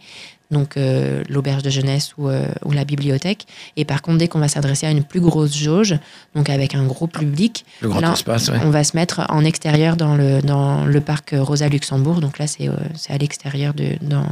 donc 0.52 0.76
euh, 0.76 1.24
l'auberge 1.28 1.62
de 1.64 1.70
jeunesse 1.70 2.12
ou, 2.18 2.28
euh, 2.28 2.46
ou 2.64 2.70
la 2.70 2.84
bibliothèque. 2.84 3.46
Et 3.76 3.84
par 3.84 4.02
contre, 4.02 4.18
dès 4.18 4.28
qu'on 4.28 4.38
va 4.38 4.46
s'adresser 4.48 4.86
à 4.86 4.90
une 4.90 5.02
plus 5.02 5.20
grosse 5.20 5.56
jauge, 5.56 5.96
donc 6.36 6.48
avec 6.50 6.74
un 6.76 6.84
gros 6.84 7.08
public, 7.08 7.64
Le 7.80 7.88
grand 7.88 8.00
Là, 8.00 8.12
espace, 8.12 8.48
ouais. 8.48 8.58
on 8.64 8.70
va 8.70 8.84
se 8.84 8.96
mettre 8.96 9.22
en 9.30 9.44
extérieur 9.44 9.96
dans 9.96 10.14
le, 10.14 10.40
dans 10.42 10.84
le 10.84 11.00
parc 11.00 11.34
Rosa 11.36 11.68
Luxembourg. 11.68 12.20
Donc 12.20 12.38
là, 12.38 12.46
c'est 12.46 12.68
euh, 12.68 12.74
c'est 12.94 13.12
à 13.12 13.18
l'extérieur, 13.18 13.74
de, 13.74 13.96
dans, 14.02 14.26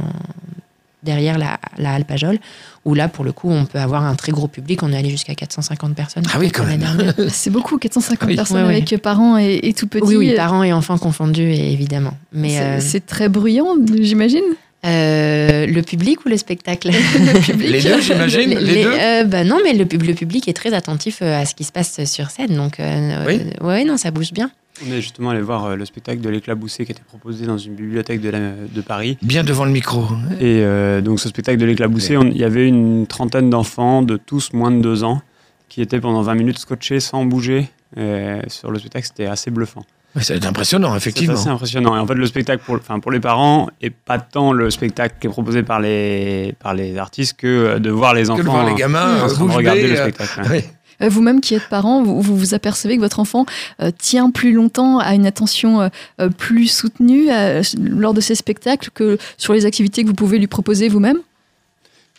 derrière 1.03 1.37
la, 1.37 1.59
la 1.77 1.93
Alpajol, 1.93 2.37
où 2.85 2.93
là, 2.93 3.07
pour 3.07 3.25
le 3.25 3.31
coup, 3.31 3.49
on 3.49 3.65
peut 3.65 3.79
avoir 3.79 4.03
un 4.05 4.15
très 4.15 4.31
gros 4.31 4.47
public. 4.47 4.83
On 4.83 4.91
est 4.93 4.97
allé 4.97 5.09
jusqu'à 5.09 5.33
450 5.35 5.95
personnes. 5.95 6.23
Ah 6.33 6.37
oui, 6.39 6.51
quand 6.51 6.65
même. 6.65 6.85
C'est 7.29 7.49
beaucoup, 7.49 7.77
450 7.77 8.29
Oui. 8.29 8.35
personnes 8.35 8.67
ouais. 8.67 8.75
avec 8.81 9.01
parents 9.01 9.37
et, 9.37 9.59
et 9.63 9.73
tout 9.73 9.87
petits. 9.87 10.05
Oui, 10.05 10.15
oui, 10.17 10.33
parents 10.35 10.63
et 10.63 10.71
enfants 10.73 10.97
confondus, 10.97 11.41
évidemment. 11.51 12.13
Mais 12.31 12.49
C'est 12.49 12.61
euh, 12.61 12.79
c'est 12.79 13.05
très 13.05 13.29
bruyant, 13.29 13.75
j'imagine. 13.99 14.43
Euh, 14.85 15.65
le 15.67 15.81
public 15.81 16.25
ou 16.25 16.29
le 16.29 16.37
spectacle? 16.37 16.89
Les 17.57 17.81
deux, 17.81 18.01
j'imagine, 18.01 18.57
les 18.59 18.83
deux 18.83 18.91
euh, 18.91 19.23
bah 19.25 19.43
non, 19.43 19.59
mais 19.63 19.73
le, 19.73 19.85
pub- 19.85 20.03
le 20.03 20.13
public 20.13 20.47
est 20.47 20.53
très 20.53 20.73
attentif 20.73 21.19
euh, 21.21 21.39
à 21.39 21.45
ce 21.45 21.53
qui 21.55 21.63
se 21.63 21.71
passe 21.71 22.03
sur 22.05 22.29
scène. 22.29 22.55
Donc, 22.55 22.79
euh, 22.79 23.25
Oui. 23.27 23.41
euh, 23.61 23.65
ouais, 23.67 23.83
non, 23.83 23.97
ça 23.97 24.11
bouge 24.11 24.31
bien. 24.33 24.49
On 24.87 24.91
est 24.91 25.01
justement 25.01 25.29
allé 25.29 25.41
voir 25.41 25.75
le 25.75 25.85
spectacle 25.85 26.21
de 26.21 26.29
l'éclaboussé 26.29 26.85
qui 26.85 26.91
était 26.93 27.03
proposé 27.03 27.45
dans 27.45 27.57
une 27.59 27.75
bibliothèque 27.75 28.21
de, 28.21 28.29
la- 28.29 28.53
de 28.73 28.81
Paris. 28.81 29.17
Bien 29.21 29.43
devant 29.43 29.65
le 29.65 29.71
micro. 29.71 30.01
Et 30.39 30.61
euh, 30.63 31.01
donc 31.01 31.19
ce 31.19 31.29
spectacle 31.29 31.59
de 31.59 31.65
l'éclaboussé, 31.65 32.15
il 32.19 32.37
y 32.37 32.43
avait 32.43 32.67
une 32.67 33.05
trentaine 33.05 33.49
d'enfants 33.51 34.01
de 34.01 34.17
tous 34.17 34.53
moins 34.53 34.71
de 34.71 34.81
deux 34.81 35.03
ans 35.03 35.21
qui 35.69 35.81
étaient 35.81 35.99
pendant 35.99 36.21
20 36.23 36.33
minutes 36.35 36.57
scotchés 36.57 36.99
sans 36.99 37.25
bouger. 37.25 37.69
Et 37.97 38.37
sur 38.47 38.71
le 38.71 38.79
spectacle, 38.79 39.05
c'était 39.05 39.27
assez 39.27 39.51
bluffant. 39.51 39.85
Être 40.17 40.45
impressionnant, 40.45 40.91
C'est 40.91 40.97
effectivement. 40.97 41.33
assez 41.35 41.47
impressionnant. 41.47 41.95
Et 41.95 41.99
en 41.99 42.05
fait, 42.05 42.15
le 42.15 42.25
spectacle 42.25 42.63
pour, 42.65 42.75
enfin, 42.75 42.99
pour 42.99 43.11
les 43.11 43.21
parents 43.21 43.69
et 43.81 43.89
pas 43.89 44.19
tant 44.19 44.51
le 44.51 44.69
spectacle 44.69 45.15
qui 45.21 45.27
est 45.27 45.29
proposé 45.29 45.63
par 45.63 45.79
les, 45.79 46.53
par 46.59 46.73
les 46.73 46.97
artistes 46.97 47.37
que 47.37 47.47
euh, 47.47 47.79
de 47.79 47.89
voir 47.89 48.13
les 48.13 48.23
Que 48.23 48.29
enfants 48.31 48.43
de 48.43 48.49
voir 48.49 48.65
les 48.65 48.73
en 48.73 48.75
gamins 48.75 49.17
train 49.17 49.27
euh, 49.29 49.33
de 49.33 49.39
bouche 49.39 49.55
regarder 49.55 49.87
le 49.87 49.97
euh, 49.99 50.09
spectacle. 50.09 50.63
Vous-même 51.09 51.41
qui 51.41 51.55
êtes 51.55 51.67
parent, 51.69 52.03
vous, 52.03 52.21
vous 52.21 52.37
vous 52.37 52.53
apercevez 52.53 52.95
que 52.97 53.01
votre 53.01 53.19
enfant 53.19 53.45
euh, 53.81 53.89
tient 53.97 54.29
plus 54.29 54.51
longtemps 54.51 54.99
à 54.99 55.15
une 55.15 55.25
attention 55.25 55.81
euh, 55.81 56.29
plus 56.29 56.67
soutenue 56.67 57.31
euh, 57.31 57.63
lors 57.79 58.13
de 58.13 58.21
ces 58.21 58.35
spectacles 58.35 58.89
que 58.93 59.17
sur 59.37 59.53
les 59.53 59.65
activités 59.65 60.03
que 60.03 60.07
vous 60.09 60.13
pouvez 60.13 60.37
lui 60.37 60.47
proposer 60.47 60.89
vous-même? 60.89 61.17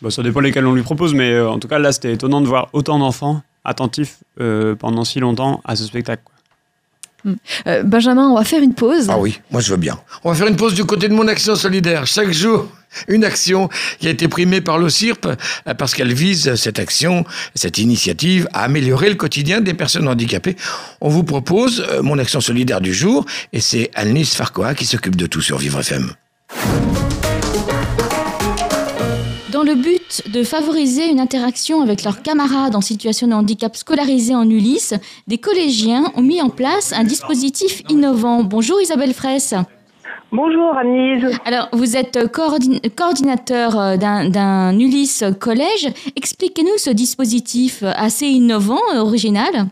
Bon, 0.01 0.09
ça 0.09 0.21
dépend 0.23 0.41
lesquels 0.41 0.65
on 0.65 0.73
lui 0.73 0.81
propose, 0.81 1.13
mais 1.13 1.31
euh, 1.31 1.49
en 1.49 1.59
tout 1.59 1.67
cas, 1.69 1.79
là, 1.79 1.93
c'était 1.93 2.11
étonnant 2.11 2.41
de 2.41 2.47
voir 2.47 2.67
autant 2.73 2.99
d'enfants 2.99 3.41
attentifs 3.63 4.17
euh, 4.41 4.75
pendant 4.75 5.05
si 5.05 5.21
longtemps 5.21 5.61
à 5.63 5.77
ce 5.77 5.85
spectacle. 5.85 6.23
Euh, 7.67 7.83
Benjamin, 7.83 8.27
on 8.27 8.35
va 8.35 8.43
faire 8.43 8.61
une 8.61 8.73
pause. 8.73 9.07
Ah 9.09 9.17
oui, 9.17 9.39
moi 9.51 9.61
je 9.61 9.71
veux 9.71 9.77
bien. 9.77 9.99
On 10.23 10.29
va 10.31 10.35
faire 10.35 10.47
une 10.47 10.55
pause 10.55 10.73
du 10.73 10.85
côté 10.85 11.07
de 11.07 11.13
mon 11.13 11.27
action 11.27 11.55
solidaire. 11.55 12.05
Chaque 12.05 12.31
jour, 12.31 12.67
une 13.07 13.23
action 13.23 13.69
qui 13.99 14.07
a 14.07 14.11
été 14.11 14.27
primée 14.27 14.61
par 14.61 14.77
l'OCIRP 14.77 15.25
euh, 15.25 15.73
parce 15.73 15.93
qu'elle 15.93 16.13
vise 16.13 16.55
cette 16.55 16.79
action, 16.79 17.25
cette 17.55 17.77
initiative 17.77 18.47
à 18.53 18.63
améliorer 18.63 19.09
le 19.09 19.15
quotidien 19.15 19.61
des 19.61 19.73
personnes 19.73 20.07
handicapées. 20.07 20.55
On 21.01 21.09
vous 21.09 21.23
propose 21.23 21.85
euh, 21.89 22.01
mon 22.01 22.17
action 22.19 22.41
solidaire 22.41 22.81
du 22.81 22.93
jour 22.93 23.25
et 23.51 23.59
c'est 23.59 23.91
Annelise 23.95 24.33
Farquhar 24.33 24.75
qui 24.75 24.85
s'occupe 24.85 25.15
de 25.15 25.25
tout 25.25 25.41
sur 25.41 25.57
Vivre 25.57 25.79
FM. 25.79 26.13
Dans 29.63 29.69
le 29.69 29.81
but 29.81 30.29
de 30.33 30.43
favoriser 30.43 31.09
une 31.09 31.21
interaction 31.21 31.81
avec 31.81 32.03
leurs 32.03 32.21
camarades 32.21 32.75
en 32.75 32.81
situation 32.81 33.27
de 33.27 33.33
handicap 33.33 33.73
scolarisés 33.77 34.35
en 34.35 34.49
Ulysse, 34.49 34.93
des 35.27 35.37
collégiens 35.37 36.03
ont 36.17 36.21
mis 36.21 36.41
en 36.41 36.49
place 36.49 36.91
un 36.91 37.05
dispositif 37.05 37.81
innovant. 37.87 38.43
Bonjour 38.43 38.81
Isabelle 38.81 39.13
Fraisse. 39.13 39.55
Bonjour 40.33 40.75
Annelise. 40.75 41.39
Alors, 41.45 41.69
vous 41.71 41.95
êtes 41.95 42.29
coordin- 42.33 42.79
coordinateur 42.93 43.79
euh, 43.79 43.95
d'un 43.95 44.77
Ulysse 44.77 45.23
collège. 45.39 45.87
Expliquez-nous 46.17 46.77
ce 46.77 46.89
dispositif 46.89 47.83
assez 47.83 48.25
innovant, 48.25 48.81
euh, 48.93 48.99
original. 48.99 49.67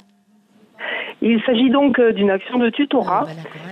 Il 1.22 1.42
s'agit 1.46 1.70
donc 1.70 2.00
euh, 2.00 2.14
d'une 2.14 2.30
action 2.30 2.60
de 2.60 2.70
tutorat 2.70 3.28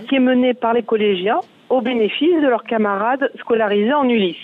qui 0.10 0.16
est 0.16 0.20
menée 0.20 0.54
par 0.54 0.74
les 0.74 0.84
collégiens 0.84 1.40
au 1.70 1.80
bénéfice 1.80 2.42
de 2.44 2.48
leurs 2.50 2.66
camarades 2.66 3.32
scolarisés 3.40 3.94
en 3.94 4.10
Ulysse. 4.10 4.36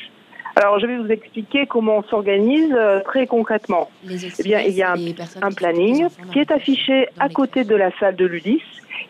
Alors, 0.55 0.79
je 0.79 0.85
vais 0.87 0.97
vous 0.97 1.09
expliquer 1.11 1.65
comment 1.65 1.97
on 1.97 2.03
s'organise 2.03 2.73
euh, 2.73 3.01
très 3.01 3.27
concrètement. 3.27 3.89
Eh 4.09 4.43
bien, 4.43 4.61
il 4.61 4.73
y 4.73 4.83
a 4.83 4.93
un, 4.93 4.95
un 5.41 5.51
planning 5.51 6.07
qui 6.31 6.39
est 6.39 6.51
affiché 6.51 7.07
à 7.19 7.27
côté 7.29 7.63
de 7.65 7.75
la 7.75 7.91
salle 7.99 8.15
de 8.15 8.25
l'Ulysse. 8.25 8.61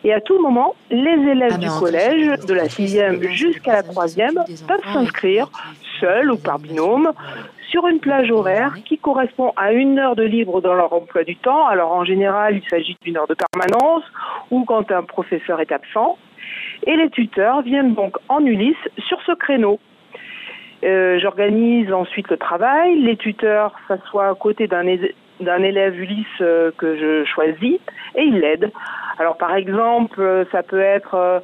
Et 0.03 0.11
à 0.13 0.21
tout 0.21 0.39
moment, 0.41 0.75
les 0.89 0.99
élèves 1.31 1.51
Ah, 1.53 1.57
du 1.57 1.67
ben, 1.67 1.73
en 1.73 1.79
collège, 1.79 2.39
de 2.47 2.53
la 2.53 2.63
c'est- 2.63 2.69
sixième 2.69 3.21
c'est- 3.21 3.31
jusqu'à 3.33 3.73
la 3.73 3.81
c'est- 3.83 3.89
troisième, 3.91 4.43
c'est- 4.47 4.65
peuvent 4.67 4.83
s'inscrire, 4.93 5.49
seuls 5.99 6.31
ou 6.31 6.37
par 6.37 6.57
binôme, 6.59 7.11
sur 7.69 7.87
une 7.87 7.99
plage 7.99 8.31
horaire 8.31 8.75
qui 8.85 8.97
correspond 8.97 9.51
à 9.55 9.71
une 9.71 9.99
heure 9.99 10.15
de 10.15 10.23
libre 10.23 10.61
dans 10.61 10.73
leur 10.73 10.93
emploi 10.93 11.23
du 11.23 11.35
temps. 11.35 11.65
Alors 11.67 11.91
en 11.91 12.05
général, 12.05 12.55
il 12.63 12.69
s'agit 12.69 12.97
d'une 13.01 13.17
heure 13.17 13.27
de 13.27 13.35
permanence 13.35 14.03
ou 14.51 14.63
quand 14.65 14.91
un 14.91 15.03
professeur 15.03 15.59
est 15.61 15.71
absent. 15.71 16.17
Et 16.87 16.95
les 16.95 17.09
tuteurs 17.09 17.61
viennent 17.61 17.93
donc 17.93 18.15
en 18.29 18.43
Ulysse 18.45 18.75
sur 19.07 19.19
ce 19.25 19.31
créneau. 19.33 19.79
Euh, 20.83 21.19
J'organise 21.19 21.91
ensuite 21.91 22.29
le 22.29 22.37
travail. 22.37 22.99
Les 22.99 23.17
tuteurs 23.17 23.73
s'assoient 23.87 24.29
à 24.29 24.35
côté 24.35 24.67
d'un 24.67 25.63
élève 25.63 25.99
Ulysse 25.99 26.25
euh, 26.41 26.71
que 26.77 26.97
je 26.97 27.25
choisis 27.25 27.79
et 28.15 28.23
ils 28.23 28.39
l'aident. 28.39 28.71
Alors 29.17 29.37
par 29.37 29.55
exemple, 29.55 30.21
euh, 30.21 30.45
ça 30.51 30.63
peut 30.63 30.81
être 30.81 31.43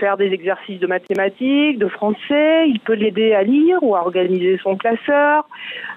faire 0.00 0.16
des 0.16 0.32
exercices 0.32 0.80
de 0.80 0.86
mathématiques, 0.86 1.78
de 1.78 1.88
français, 1.88 2.68
il 2.68 2.80
peut 2.80 2.94
l'aider 2.94 3.34
à 3.34 3.42
lire 3.42 3.78
ou 3.82 3.94
à 3.94 4.00
organiser 4.00 4.58
son 4.62 4.76
classeur, 4.76 5.46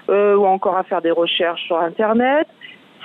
ou 0.08 0.46
encore 0.46 0.76
à 0.76 0.82
faire 0.82 1.00
des 1.00 1.10
recherches 1.10 1.62
sur 1.62 1.78
Internet. 1.78 2.46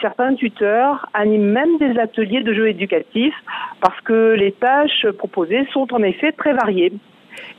Certains 0.01 0.36
tuteurs 0.36 1.08
animent 1.13 1.53
même 1.53 1.77
des 1.77 1.98
ateliers 1.98 2.43
de 2.43 2.53
jeux 2.53 2.67
éducatifs 2.67 3.34
parce 3.79 4.00
que 4.01 4.34
les 4.34 4.51
tâches 4.51 5.08
proposées 5.17 5.65
sont 5.72 5.91
en 5.93 6.03
effet 6.03 6.34
très 6.34 6.51
variées. 6.51 6.91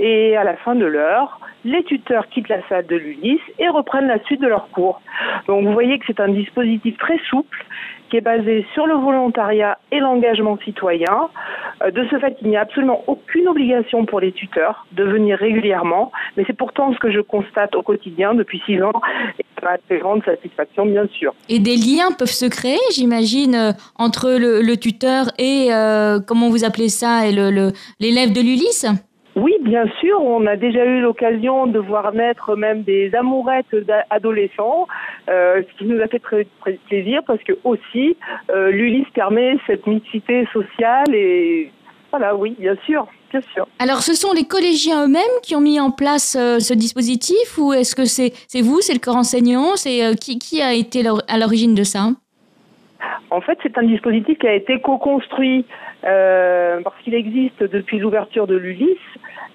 Et 0.00 0.36
à 0.36 0.44
la 0.44 0.56
fin 0.56 0.74
de 0.74 0.84
l'heure, 0.84 1.40
les 1.64 1.82
tuteurs 1.84 2.28
quittent 2.28 2.48
la 2.48 2.66
salle 2.68 2.86
de 2.86 2.96
l'Ulysse 2.96 3.40
et 3.58 3.68
reprennent 3.68 4.06
la 4.06 4.22
suite 4.24 4.40
de 4.40 4.46
leur 4.46 4.68
cours. 4.70 5.00
Donc 5.46 5.64
vous 5.64 5.72
voyez 5.72 5.98
que 5.98 6.04
c'est 6.06 6.20
un 6.20 6.28
dispositif 6.28 6.96
très 6.98 7.18
souple 7.30 7.64
qui 8.10 8.18
est 8.18 8.20
basé 8.20 8.66
sur 8.74 8.86
le 8.86 8.94
volontariat 8.94 9.78
et 9.90 9.98
l'engagement 9.98 10.58
citoyen. 10.64 11.28
Euh, 11.82 11.90
De 11.90 12.06
ce 12.10 12.18
fait, 12.18 12.36
il 12.42 12.48
n'y 12.48 12.56
a 12.56 12.60
absolument 12.60 13.02
aucune 13.06 13.48
obligation 13.48 14.04
pour 14.04 14.20
les 14.20 14.32
tuteurs 14.32 14.86
de 14.92 15.04
venir 15.04 15.38
régulièrement, 15.38 16.12
mais 16.36 16.44
c'est 16.46 16.56
pourtant 16.56 16.92
ce 16.92 16.98
que 16.98 17.10
je 17.10 17.20
constate 17.20 17.74
au 17.74 17.82
quotidien 17.82 18.34
depuis 18.34 18.62
six 18.66 18.82
ans 18.82 18.92
et 19.38 19.44
ça 19.58 19.70
m'a 19.70 19.76
fait 19.88 19.98
grande 19.98 20.22
satisfaction, 20.24 20.86
bien 20.86 21.06
sûr. 21.08 21.34
Et 21.48 21.58
des 21.58 21.76
liens 21.76 22.12
peuvent 22.18 22.28
se 22.28 22.46
créer, 22.46 22.78
j'imagine, 22.94 23.54
euh, 23.54 23.72
entre 23.96 24.30
le, 24.38 24.74
tuteur 24.76 25.26
et, 25.38 25.68
euh, 25.72 26.20
comment 26.20 26.50
vous 26.50 26.64
appelez 26.64 26.88
ça, 26.88 27.26
et 27.26 27.32
l'élève 27.32 28.32
de 28.32 28.40
l'Ulysse? 28.40 28.86
Oui, 29.36 29.52
bien 29.62 29.86
sûr, 30.00 30.22
on 30.22 30.46
a 30.46 30.56
déjà 30.56 30.84
eu 30.84 31.00
l'occasion 31.00 31.66
de 31.66 31.78
voir 31.78 32.12
naître 32.12 32.54
même 32.54 32.82
des 32.82 33.12
amourettes 33.14 33.74
d'adolescents, 33.74 34.86
euh, 35.28 35.62
ce 35.62 35.78
qui 35.78 35.86
nous 35.86 36.00
a 36.00 36.06
fait 36.06 36.20
très, 36.20 36.46
très 36.60 36.74
plaisir 36.88 37.20
parce 37.26 37.42
que 37.42 37.52
aussi 37.64 38.16
euh, 38.50 38.70
l'Ulysse 38.70 39.08
permet 39.12 39.56
cette 39.66 39.86
mixité 39.86 40.46
sociale 40.52 41.12
et 41.12 41.72
voilà, 42.16 42.36
oui, 42.36 42.54
bien 42.60 42.76
sûr, 42.86 43.08
bien 43.32 43.40
sûr. 43.52 43.66
Alors, 43.80 44.02
ce 44.02 44.14
sont 44.14 44.32
les 44.32 44.44
collégiens 44.44 45.04
eux-mêmes 45.04 45.40
qui 45.42 45.56
ont 45.56 45.60
mis 45.60 45.80
en 45.80 45.90
place 45.90 46.36
euh, 46.38 46.60
ce 46.60 46.72
dispositif 46.72 47.58
ou 47.58 47.72
est-ce 47.72 47.96
que 47.96 48.04
c'est 48.04 48.30
vous, 48.62 48.80
c'est 48.80 48.92
le 48.92 49.00
corps 49.00 49.16
enseignant 49.16 49.74
C'est 49.74 50.04
euh, 50.04 50.14
qui, 50.14 50.38
qui 50.38 50.62
a 50.62 50.74
été 50.74 51.02
à 51.26 51.38
l'origine 51.38 51.74
de 51.74 51.82
ça? 51.82 52.10
En 53.30 53.40
fait, 53.40 53.58
c'est 53.64 53.76
un 53.76 53.82
dispositif 53.82 54.38
qui 54.38 54.46
a 54.46 54.54
été 54.54 54.80
co-construit 54.80 55.66
euh, 56.04 56.80
parce 56.84 56.96
qu'il 57.02 57.14
existe 57.14 57.62
depuis 57.64 57.98
l'ouverture 57.98 58.46
de 58.46 58.54
l'Ulysse 58.54 58.98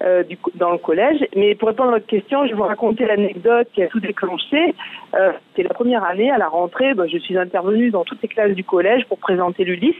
euh, 0.02 0.22
du- 0.22 0.38
dans 0.54 0.70
le 0.70 0.78
collège. 0.78 1.24
Mais 1.36 1.54
pour 1.54 1.68
répondre 1.68 1.90
à 1.90 1.92
votre 1.94 2.06
question, 2.06 2.44
je 2.44 2.50
vais 2.50 2.56
vous 2.56 2.62
raconter 2.62 3.06
l'anecdote 3.06 3.68
qui 3.74 3.82
a 3.82 3.88
tout 3.88 4.00
déclenché. 4.00 4.74
Euh, 5.14 5.32
C'était 5.50 5.68
la 5.68 5.74
première 5.74 6.04
année, 6.04 6.30
à 6.30 6.38
la 6.38 6.48
rentrée, 6.48 6.94
ben, 6.94 7.06
je 7.08 7.18
suis 7.18 7.36
intervenue 7.36 7.90
dans 7.90 8.04
toutes 8.04 8.22
les 8.22 8.28
classes 8.28 8.54
du 8.54 8.64
collège 8.64 9.04
pour 9.06 9.18
présenter 9.18 9.64
l'Ulysse 9.64 9.94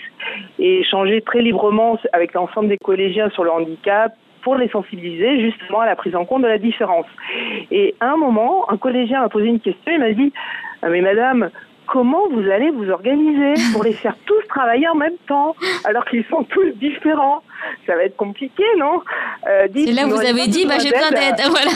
et 0.59 0.80
échanger 0.80 1.21
très 1.23 1.42
librement 1.42 1.99
avec 2.12 2.33
l'ensemble 2.35 2.69
des 2.69 2.78
collégiens 2.78 3.30
sur 3.30 3.45
le 3.45 3.50
handicap 3.50 4.12
pour 4.42 4.57
les 4.57 4.69
sensibiliser 4.69 5.40
justement 5.42 5.80
à 5.80 5.87
la 5.87 5.97
prise 5.97 6.16
en 6.16 6.25
compte 6.25 6.42
de 6.42 6.49
la 6.49 6.57
différence. 6.59 7.04
Et 7.71 7.95
à 8.00 8.12
un 8.12 8.16
moment, 8.16 8.71
un 8.71 8.78
collégien 8.78 9.21
m'a 9.21 9.28
posé 9.28 9.47
une 9.49 9.61
question, 9.61 9.92
il 9.92 9.99
m'a 10.00 10.12
dit 10.12 10.33
Ah, 10.83 10.88
Mais 10.88 11.02
madame, 11.02 11.50
comment 11.90 12.28
vous 12.30 12.49
allez 12.49 12.70
vous 12.70 12.88
organiser 12.88 13.54
pour 13.73 13.82
les 13.82 13.92
faire 13.92 14.16
tous 14.25 14.40
travailler 14.49 14.88
en 14.88 14.94
même 14.94 15.16
temps 15.26 15.54
alors 15.85 16.04
qu'ils 16.04 16.25
sont 16.30 16.44
tous 16.44 16.70
différents 16.76 17.42
Ça 17.87 17.97
va 17.97 18.04
être 18.04 18.16
compliqué, 18.16 18.62
non? 18.78 19.02
Euh, 19.49 19.66
C'est 19.75 19.92
là 19.92 20.06
où 20.06 20.11
vous 20.11 20.20
avez 20.20 20.47
dit, 20.47 20.66
bah, 20.66 20.78
j'ai 20.78 20.90
besoin 20.90 21.11
d'aide. 21.11 21.40
Voilà. 21.50 21.70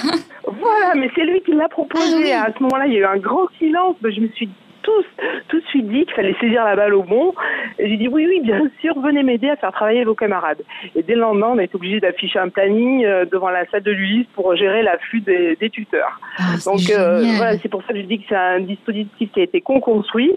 Voilà, 0.47 0.95
mais 0.95 1.11
c'est 1.15 1.25
lui 1.25 1.41
qui 1.41 1.53
l'a 1.53 1.69
proposé. 1.69 2.15
Ah 2.15 2.19
oui. 2.23 2.33
À 2.33 2.53
ce 2.57 2.63
moment-là, 2.63 2.87
il 2.87 2.93
y 2.93 2.97
a 2.97 3.01
eu 3.01 3.05
un 3.05 3.17
grand 3.17 3.49
silence. 3.59 3.97
Je 4.03 4.21
me 4.21 4.29
suis 4.29 4.49
tous, 4.85 5.05
tout 5.49 5.59
de 5.59 5.67
suite 5.67 5.89
dit 5.89 6.05
qu'il 6.05 6.15
fallait 6.15 6.37
saisir 6.41 6.65
la 6.65 6.77
balle 6.77 6.95
au 6.95 7.03
bon. 7.03 7.35
Et 7.79 7.89
j'ai 7.89 7.97
dit 7.97 8.07
oui, 8.07 8.27
oui, 8.29 8.41
bien 8.41 8.63
sûr, 8.81 8.99
venez 9.01 9.23
m'aider 9.23 9.51
à 9.51 9.57
faire 9.57 9.73
travailler 9.73 10.05
vos 10.05 10.15
camarades. 10.15 10.63
Et 10.95 11.03
dès 11.03 11.15
le 11.15 11.21
lendemain, 11.23 11.49
on 11.53 11.59
a 11.59 11.65
été 11.65 11.75
obligé 11.75 11.99
d'afficher 11.99 12.39
un 12.39 12.51
planning 12.51 13.05
euh, 13.05 13.25
devant 13.25 13.51
la 13.51 13.67
salle 13.67 13.83
de 13.83 13.91
l'ULIS 13.91 14.27
pour 14.35 14.55
gérer 14.55 14.83
l'afflux 14.83 15.21
des, 15.21 15.57
des 15.57 15.71
tuteurs. 15.71 16.21
Ah, 16.39 16.57
c'est 16.59 16.71
Donc 16.71 16.81
euh, 16.91 17.25
voilà, 17.37 17.59
c'est 17.59 17.69
pour 17.69 17.83
ça 17.83 17.93
que 17.93 18.01
je 18.01 18.07
dis 18.07 18.19
que 18.19 18.27
c'est 18.29 18.37
un 18.37 18.61
dispositif 18.61 19.33
qui 19.33 19.41
a 19.41 19.43
été 19.43 19.61
con-construit 19.61 20.33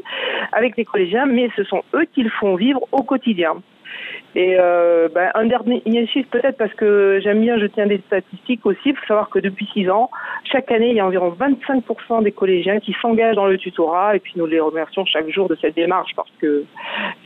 avec 0.53 0.77
les 0.77 0.85
collégiens, 0.85 1.25
mais 1.25 1.49
ce 1.55 1.63
sont 1.63 1.83
eux 1.93 2.05
qui 2.13 2.23
le 2.23 2.29
font 2.29 2.55
vivre 2.55 2.81
au 2.91 3.03
quotidien. 3.03 3.57
Et 4.37 4.55
euh, 4.59 5.09
ben, 5.09 5.31
un 5.33 5.45
dernier 5.45 6.05
chiffre 6.05 6.29
peut-être 6.29 6.57
parce 6.57 6.73
que 6.75 7.19
j'aime 7.23 7.41
bien, 7.41 7.57
je 7.57 7.65
tiens 7.65 7.87
des 7.87 7.99
statistiques 8.05 8.63
aussi. 8.67 8.79
Il 8.85 8.95
faut 8.95 9.05
savoir 9.07 9.31
que 9.31 9.39
depuis 9.39 9.67
six 9.73 9.89
ans, 9.89 10.11
chaque 10.43 10.71
année, 10.71 10.91
il 10.91 10.95
y 10.95 10.99
a 10.99 11.07
environ 11.07 11.35
25% 11.39 12.21
des 12.21 12.31
collégiens 12.31 12.79
qui 12.79 12.95
s'engagent 13.01 13.35
dans 13.35 13.47
le 13.47 13.57
tutorat 13.57 14.15
et 14.15 14.19
puis 14.19 14.33
nous 14.35 14.45
les 14.45 14.59
remercions 14.59 15.07
chaque 15.07 15.27
jour 15.31 15.49
de 15.49 15.57
cette 15.59 15.73
démarche 15.73 16.11
parce 16.15 16.29
que 16.39 16.65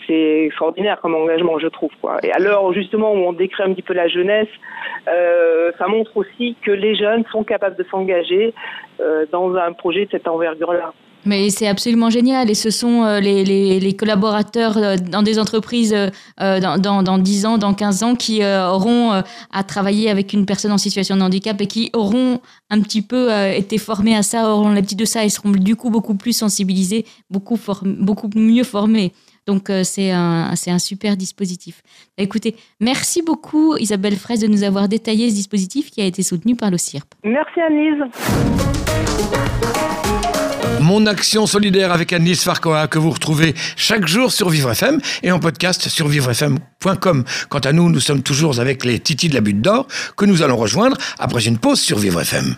c'est 0.07 0.45
extraordinaire 0.45 1.01
comme 1.01 1.13
engagement, 1.15 1.59
je 1.59 1.67
trouve. 1.67 1.91
Et 2.23 2.31
à 2.31 2.39
l'heure 2.39 2.71
justement 2.71 3.11
où 3.11 3.17
on 3.17 3.33
décrit 3.33 3.63
un 3.63 3.73
petit 3.73 3.81
peu 3.81 3.93
la 3.93 4.07
jeunesse, 4.07 4.47
euh, 5.09 5.73
ça 5.77 5.89
montre 5.89 6.15
aussi 6.15 6.55
que 6.61 6.71
les 6.71 6.95
jeunes 6.95 7.25
sont 7.29 7.43
capables 7.43 7.75
de 7.75 7.83
s'engager 7.91 8.53
euh, 9.01 9.25
dans 9.33 9.53
un 9.55 9.73
projet 9.73 10.05
de 10.05 10.11
cette 10.11 10.29
envergure-là. 10.29 10.93
Mais 11.25 11.49
c'est 11.49 11.67
absolument 11.67 12.09
génial 12.09 12.49
et 12.49 12.55
ce 12.55 12.69
sont 12.69 13.03
euh, 13.03 13.19
les, 13.19 13.43
les- 13.43 13.95
collaborateurs 13.95 14.77
euh, 14.77 14.95
dans 14.97 15.21
des 15.21 15.37
entreprises 15.37 15.93
euh, 15.93 16.09
dans, 16.59 16.77
dans, 16.79 17.03
dans 17.03 17.17
10 17.17 17.45
ans, 17.45 17.57
dans 17.57 17.73
15 17.73 18.03
ans 18.03 18.15
qui 18.15 18.41
auront 18.43 19.11
à 19.51 19.63
travailler 19.63 20.09
avec 20.09 20.33
une 20.33 20.45
personne 20.45 20.71
en 20.71 20.77
situation 20.77 21.15
de 21.17 21.21
handicap 21.21 21.59
et 21.61 21.67
qui 21.67 21.89
auront 21.93 22.39
un 22.69 22.81
petit 22.81 23.01
peu 23.01 23.29
été 23.53 23.77
formés 23.77 24.15
à 24.15 24.23
ça, 24.23 24.49
auront 24.49 24.69
l'habitude 24.69 24.97
de 24.99 25.05
ça 25.05 25.23
et 25.25 25.29
seront 25.29 25.51
du 25.51 25.75
coup 25.75 25.89
beaucoup 25.89 26.15
plus 26.15 26.33
sensibilisés, 26.33 27.05
beaucoup, 27.29 27.59
beaucoup 27.83 28.29
mieux 28.35 28.63
formés. 28.63 29.11
Donc 29.45 29.69
c'est 29.83 30.11
un, 30.11 30.51
un 30.67 30.79
super 30.79 31.17
dispositif. 31.17 31.81
Écoutez, 32.17 32.55
merci 32.79 33.21
beaucoup 33.21 33.75
Isabelle 33.77 34.15
Fraisse 34.15 34.39
de 34.39 34.47
nous 34.47 34.63
avoir 34.63 34.87
détaillé 34.87 35.29
ce 35.29 35.35
dispositif 35.35 35.91
qui 35.91 36.01
a 36.01 36.05
été 36.05 36.23
soutenu 36.23 36.55
par 36.55 36.71
le 36.71 36.77
CIRP. 36.77 37.13
Merci 37.23 37.59
Annise. 37.61 38.03
Mon 40.81 41.05
action 41.05 41.45
solidaire 41.45 41.91
avec 41.91 42.11
Annelise 42.11 42.41
Farcoa 42.41 42.87
que 42.87 42.97
vous 42.97 43.11
retrouvez 43.11 43.53
chaque 43.75 44.07
jour 44.07 44.31
sur 44.31 44.49
Vivre 44.49 44.71
FM 44.71 44.99
et 45.21 45.31
en 45.31 45.39
podcast 45.39 45.87
sur 45.89 46.07
vivrefm.com. 46.07 47.23
Quant 47.49 47.59
à 47.59 47.71
nous, 47.71 47.89
nous 47.91 47.99
sommes 47.99 48.23
toujours 48.23 48.59
avec 48.59 48.83
les 48.83 48.99
Titis 48.99 49.29
de 49.29 49.35
la 49.35 49.41
Butte 49.41 49.61
d'Or 49.61 49.87
que 50.17 50.25
nous 50.25 50.41
allons 50.41 50.57
rejoindre 50.57 50.97
après 51.19 51.45
une 51.45 51.59
pause 51.59 51.79
sur 51.79 51.99
Vivre 51.99 52.21
FM. 52.21 52.55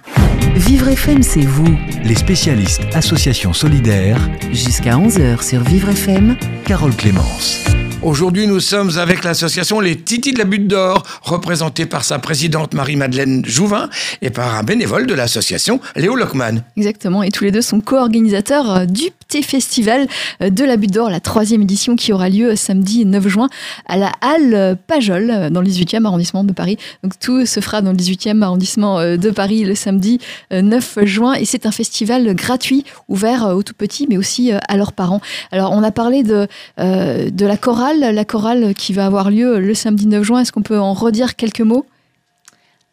Vivre 0.56 0.88
FM, 0.88 1.22
c'est 1.22 1.42
vous. 1.42 1.78
Les 2.04 2.16
spécialistes 2.16 2.84
Association 2.94 3.52
Solidaire, 3.52 4.18
Jusqu'à 4.54 4.96
11h 4.96 5.46
sur 5.46 5.60
Vivre 5.62 5.90
FM. 5.90 6.38
Carole 6.66 6.96
Clémence. 6.96 7.60
Aujourd'hui, 8.04 8.48
nous 8.48 8.60
sommes 8.60 8.98
avec 8.98 9.24
l'association 9.24 9.80
Les 9.80 9.96
Titis 9.96 10.34
de 10.34 10.38
la 10.40 10.44
Butte 10.44 10.68
d'Or, 10.68 11.04
représentée 11.22 11.86
par 11.86 12.04
sa 12.04 12.20
présidente 12.20 12.74
Marie-Madeleine 12.74 13.46
Jouvin 13.46 13.90
et 14.22 14.30
par 14.30 14.56
un 14.56 14.64
bénévole 14.64 15.08
de 15.08 15.14
l'association, 15.14 15.80
Léo 15.96 16.18
Lockman. 16.18 16.64
Exactement, 16.76 17.24
et 17.24 17.30
tous 17.30 17.46
les 17.46 17.52
deux 17.52 17.62
sont 17.62 17.80
co-organisateurs 17.80 18.72
euh, 18.76 18.86
du 18.86 19.12
festival 19.42 20.08
euh, 20.42 20.50
de 20.50 20.64
la 20.64 20.78
Butte 20.78 20.92
d'Or, 20.92 21.10
la 21.10 21.20
troisième 21.20 21.62
édition 21.62 21.96
qui 21.96 22.14
aura 22.14 22.30
lieu 22.30 22.56
samedi 22.56 23.06
9 23.06 23.28
juin 23.28 23.50
à 23.88 23.98
la 23.98 24.12
Halle 24.22 24.78
Pajol, 24.88 25.30
euh, 25.30 25.50
dans 25.50 25.62
le 25.62 25.68
18e 25.68 26.06
arrondissement 26.06 26.44
de 26.44 26.52
Paris. 26.52 26.78
Donc 27.04 27.20
tout 27.20 27.46
se 27.46 27.60
fera 27.60 27.82
dans 27.82 27.92
le 27.92 27.98
18e 27.98 28.42
arrondissement 28.42 29.00
euh, 29.00 29.18
de 29.18 29.30
Paris 29.30 29.64
le 29.64 29.76
samedi 29.76 30.20
euh, 30.52 30.62
9 30.62 31.06
juin, 31.06 31.34
et 31.34 31.46
c'est 31.46 31.66
un 31.66 31.72
festival 31.72 32.34
gratuit, 32.36 32.84
ouvert 33.08 33.48
aux 33.56 33.64
tout 33.64 33.74
petits, 33.74 34.08
mais 34.10 34.18
aussi 34.18 34.52
à 34.52 34.78
leurs 34.78 34.94
parents. 34.94 35.22
Alors 35.52 35.72
on 35.72 35.84
a 35.84 35.92
parlé 35.92 36.24
de, 36.24 36.48
de 36.78 37.46
la 37.46 37.58
chorale, 37.58 38.00
la 38.00 38.26
chorale 38.26 38.74
qui 38.74 38.94
va 38.94 39.06
avoir 39.06 39.30
lieu 39.30 39.60
le 39.60 39.74
samedi 39.74 40.08
9 40.08 40.24
juin. 40.24 40.42
Est-ce 40.42 40.52
qu'on 40.52 40.62
peut 40.62 40.80
en 40.80 40.94
redire 40.94 41.36
quelques 41.36 41.62
mots? 41.62 41.86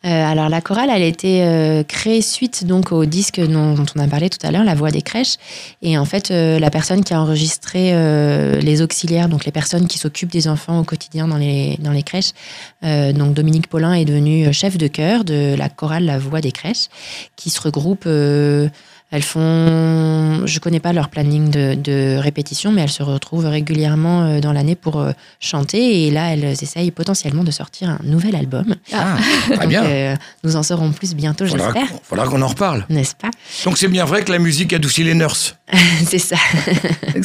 Alors 0.03 0.49
la 0.49 0.61
chorale, 0.63 0.89
elle 0.91 1.03
a 1.03 1.07
été 1.07 1.45
euh, 1.45 1.83
créée 1.83 2.23
suite 2.23 2.65
donc 2.67 2.91
au 2.91 3.05
disque 3.05 3.39
dont, 3.41 3.75
dont 3.75 3.85
on 3.95 4.01
a 4.01 4.07
parlé 4.07 4.31
tout 4.31 4.45
à 4.47 4.51
l'heure, 4.51 4.65
La 4.65 4.75
Voix 4.75 4.91
des 4.91 5.03
crèches. 5.03 5.37
Et 5.83 5.99
en 5.99 6.07
fait, 6.07 6.31
euh, 6.31 6.59
la 6.59 6.71
personne 6.71 7.05
qui 7.05 7.13
a 7.13 7.21
enregistré 7.21 7.91
euh, 7.93 8.61
les 8.61 8.81
auxiliaires, 8.81 9.29
donc 9.29 9.45
les 9.45 9.53
personnes 9.53 9.87
qui 9.87 9.99
s'occupent 9.99 10.33
des 10.33 10.49
enfants 10.49 10.81
au 10.81 10.85
quotidien 10.85 11.29
dans 11.29 11.37
les, 11.37 11.77
dans 11.81 11.93
les 11.93 12.03
crèches, 12.03 12.33
euh, 12.83 13.13
donc 13.13 13.35
Dominique 13.35 13.67
Paulin 13.67 13.93
est 13.93 14.07
devenue 14.07 14.53
chef 14.55 14.79
de 14.79 14.87
chœur 14.87 15.25
de 15.25 15.55
la 15.55 15.69
chorale 15.69 16.05
La 16.05 16.19
Voix 16.19 16.41
des 16.41 16.53
crèches, 16.53 16.89
qui 17.37 17.51
se 17.51 17.61
regroupe. 17.61 18.09
Elles 19.13 19.23
font, 19.23 20.47
je 20.47 20.59
connais 20.61 20.81
pas 20.81 20.93
leur 20.93 21.09
planning 21.09 21.51
de, 21.51 21.75
de 21.75 22.17
répétition, 22.17 22.71
mais 22.73 22.83
elles 22.83 22.91
se 22.91 23.03
retrouvent 23.03 23.47
régulièrement 23.47 24.23
euh, 24.23 24.41
dans 24.41 24.53
l'année 24.53 24.77
pour 24.77 25.01
euh, 25.01 25.13
chanter. 25.41 26.07
Et 26.07 26.11
là, 26.11 26.33
elles 26.33 26.45
essayent 26.63 26.91
potentiellement 26.91 27.43
de 27.45 27.51
sortir 27.51 27.89
un 27.91 27.99
nouvel 28.05 28.37
album. 28.37 28.75
Ah, 28.93 29.17
très 29.47 29.57
Donc, 29.59 29.69
bien. 29.69 29.85
euh, 29.85 30.17
nous 30.45 30.57
en 30.57 30.63
saurons 30.63 30.93
plus 30.93 31.15
bientôt, 31.15 31.45
j'espère. 31.47 31.87
faudra 32.03 32.27
qu'on 32.29 32.43
en 32.43 32.47
reparle. 32.49 32.87
N'est-ce 32.89 33.15
pas? 33.17 33.31
Donc 33.65 33.79
c'est 33.79 33.89
bien 33.89 34.05
vrai 34.05 34.23
que 34.23 34.31
la 34.33 34.39
musique 34.39 34.73
adoucit 34.73 35.03
les 35.05 35.15
nurses. 35.15 35.57
C'est 36.07 36.19
ça. 36.19 36.37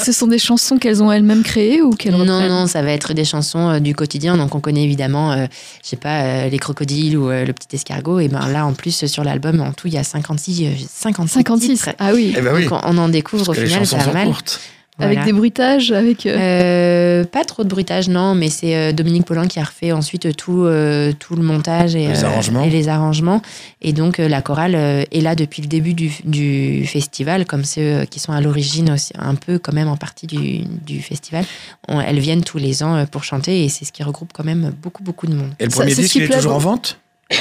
Ce 0.03 0.11
sont 0.11 0.27
des 0.27 0.37
chansons 0.39 0.77
qu'elles 0.77 1.01
ont 1.01 1.11
elles-mêmes 1.11 1.43
créées 1.43 1.81
ou 1.81 1.91
qu'elles 1.91 2.13
Non, 2.13 2.19
reprennent 2.19 2.49
non, 2.49 2.67
ça 2.67 2.81
va 2.81 2.91
être 2.91 3.13
des 3.13 3.25
chansons 3.25 3.69
euh, 3.69 3.79
du 3.79 3.95
quotidien. 3.95 4.37
Donc, 4.37 4.53
on 4.55 4.59
connaît 4.59 4.83
évidemment, 4.83 5.31
euh, 5.31 5.45
je 5.83 5.89
sais 5.89 5.95
pas, 5.95 6.21
euh, 6.21 6.49
les 6.49 6.59
crocodiles 6.59 7.17
ou 7.17 7.29
euh, 7.29 7.45
le 7.45 7.53
petit 7.53 7.75
escargot. 7.75 8.19
Et 8.19 8.27
ben 8.27 8.47
là, 8.49 8.65
en 8.65 8.73
plus, 8.73 9.05
sur 9.05 9.23
l'album, 9.23 9.61
en 9.61 9.71
tout, 9.71 9.87
il 9.87 9.93
y 9.93 9.97
a 9.97 10.03
56, 10.03 10.63
euh, 10.65 10.69
56, 10.89 11.33
56. 11.39 11.67
titres. 11.69 11.89
Ah 11.99 12.11
oui. 12.13 12.33
Eh 12.37 12.41
ben 12.41 12.53
oui. 12.55 12.67
Donc, 12.67 12.79
on 12.83 12.97
en 12.97 13.09
découvre 13.09 13.49
au 13.49 13.53
Parce 13.53 13.67
final 13.67 13.87
pas 13.87 14.13
mal. 14.13 14.27
courtes. 14.27 14.59
Avec 14.97 15.23
des 15.25 15.33
bruitages, 15.33 15.91
avec. 15.91 16.25
euh, 16.25 16.37
Euh, 16.37 17.23
pas 17.25 17.43
trop 17.43 17.63
de 17.63 17.69
bruitage, 17.69 18.07
non, 18.09 18.33
mais 18.35 18.49
c'est 18.49 18.75
euh, 18.75 18.91
Dominique 18.91 19.25
Paulin 19.25 19.47
qui 19.47 19.59
a 19.59 19.63
refait 19.63 19.91
ensuite 19.91 20.35
tout, 20.37 20.63
euh, 20.63 21.11
tout 21.19 21.35
le 21.35 21.43
montage 21.43 21.95
et 21.95 22.07
Les 22.07 22.23
euh, 22.23 22.27
arrangements. 22.27 22.63
et 22.63 22.69
les 22.69 22.87
arrangements. 22.87 23.41
Et 23.81 23.91
donc 23.93 24.17
la 24.17 24.41
chorale 24.41 24.75
est 24.75 25.21
là 25.21 25.35
depuis 25.35 25.61
le 25.61 25.67
début 25.67 25.93
du, 25.93 26.11
du 26.23 26.85
festival, 26.87 27.45
comme 27.45 27.63
ceux 27.65 28.05
qui 28.05 28.19
sont 28.19 28.31
à 28.31 28.41
l'origine 28.41 28.91
aussi, 28.91 29.11
un 29.17 29.35
peu 29.35 29.59
quand 29.59 29.73
même 29.73 29.87
en 29.89 29.97
partie 29.97 30.27
du, 30.27 30.59
du 30.85 31.01
festival. 31.01 31.45
On- 31.87 31.99
elles 32.01 32.19
viennent 32.19 32.43
tous 32.43 32.57
les 32.57 32.81
ans 32.83 33.05
pour 33.11 33.23
chanter 33.23 33.63
et 33.65 33.69
c'est 33.69 33.85
ce 33.85 33.91
qui 33.91 34.03
regroupe 34.03 34.31
quand 34.33 34.45
même 34.45 34.71
beaucoup, 34.81 35.03
beaucoup 35.03 35.27
de 35.27 35.35
monde. 35.35 35.51
Et 35.59 35.65
le 35.65 35.71
Ça, 35.71 35.77
premier 35.81 35.93
ce 35.93 36.01
disque, 36.01 36.15
il 36.15 36.23
est 36.23 36.29
toujours 36.29 36.55
en 36.55 36.59
vente? 36.59 36.99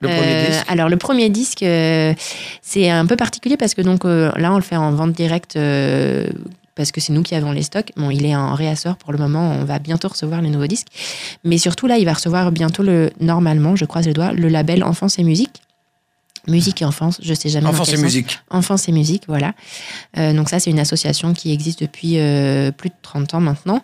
Le 0.00 0.08
premier 0.08 0.32
Euh, 0.32 0.46
disque 0.48 0.64
Alors 0.68 0.88
le 0.88 0.96
premier 0.96 1.30
disque, 1.30 1.62
euh, 1.62 2.14
c'est 2.62 2.90
un 2.90 3.06
peu 3.06 3.16
particulier 3.16 3.56
parce 3.56 3.74
que 3.74 3.82
donc 3.82 4.04
euh, 4.04 4.30
là 4.36 4.52
on 4.52 4.56
le 4.56 4.62
fait 4.62 4.76
en 4.76 4.92
vente 4.92 5.12
directe 5.12 5.58
parce 6.74 6.90
que 6.90 7.00
c'est 7.00 7.12
nous 7.12 7.22
qui 7.22 7.34
avons 7.34 7.52
les 7.52 7.62
stocks. 7.62 7.92
Bon, 7.96 8.10
il 8.10 8.26
est 8.26 8.34
en 8.34 8.54
réassort 8.54 8.96
pour 8.96 9.12
le 9.12 9.18
moment. 9.18 9.52
On 9.52 9.64
va 9.64 9.78
bientôt 9.78 10.08
recevoir 10.08 10.42
les 10.42 10.50
nouveaux 10.50 10.66
disques, 10.66 10.88
mais 11.44 11.58
surtout 11.58 11.86
là, 11.86 11.98
il 11.98 12.04
va 12.04 12.14
recevoir 12.14 12.50
bientôt 12.52 12.82
le 12.82 13.10
normalement, 13.20 13.76
je 13.76 13.84
croise 13.84 14.06
les 14.06 14.12
doigts, 14.12 14.32
le 14.32 14.48
label 14.48 14.82
Enfance 14.82 15.18
et 15.18 15.22
musique. 15.22 15.62
Musique 16.46 16.82
et 16.82 16.84
enfance, 16.84 17.20
je 17.22 17.32
sais 17.32 17.48
jamais. 17.48 17.68
Enfance 17.68 17.88
et 17.88 17.96
sens. 17.96 18.02
musique. 18.02 18.38
Enfance 18.50 18.88
et 18.88 18.92
musique, 18.92 19.24
voilà. 19.28 19.54
Euh, 20.18 20.34
donc 20.34 20.50
ça, 20.50 20.60
c'est 20.60 20.70
une 20.70 20.78
association 20.78 21.32
qui 21.32 21.52
existe 21.52 21.80
depuis 21.80 22.18
euh, 22.18 22.70
plus 22.70 22.90
de 22.90 22.94
30 23.00 23.34
ans 23.34 23.40
maintenant. 23.40 23.82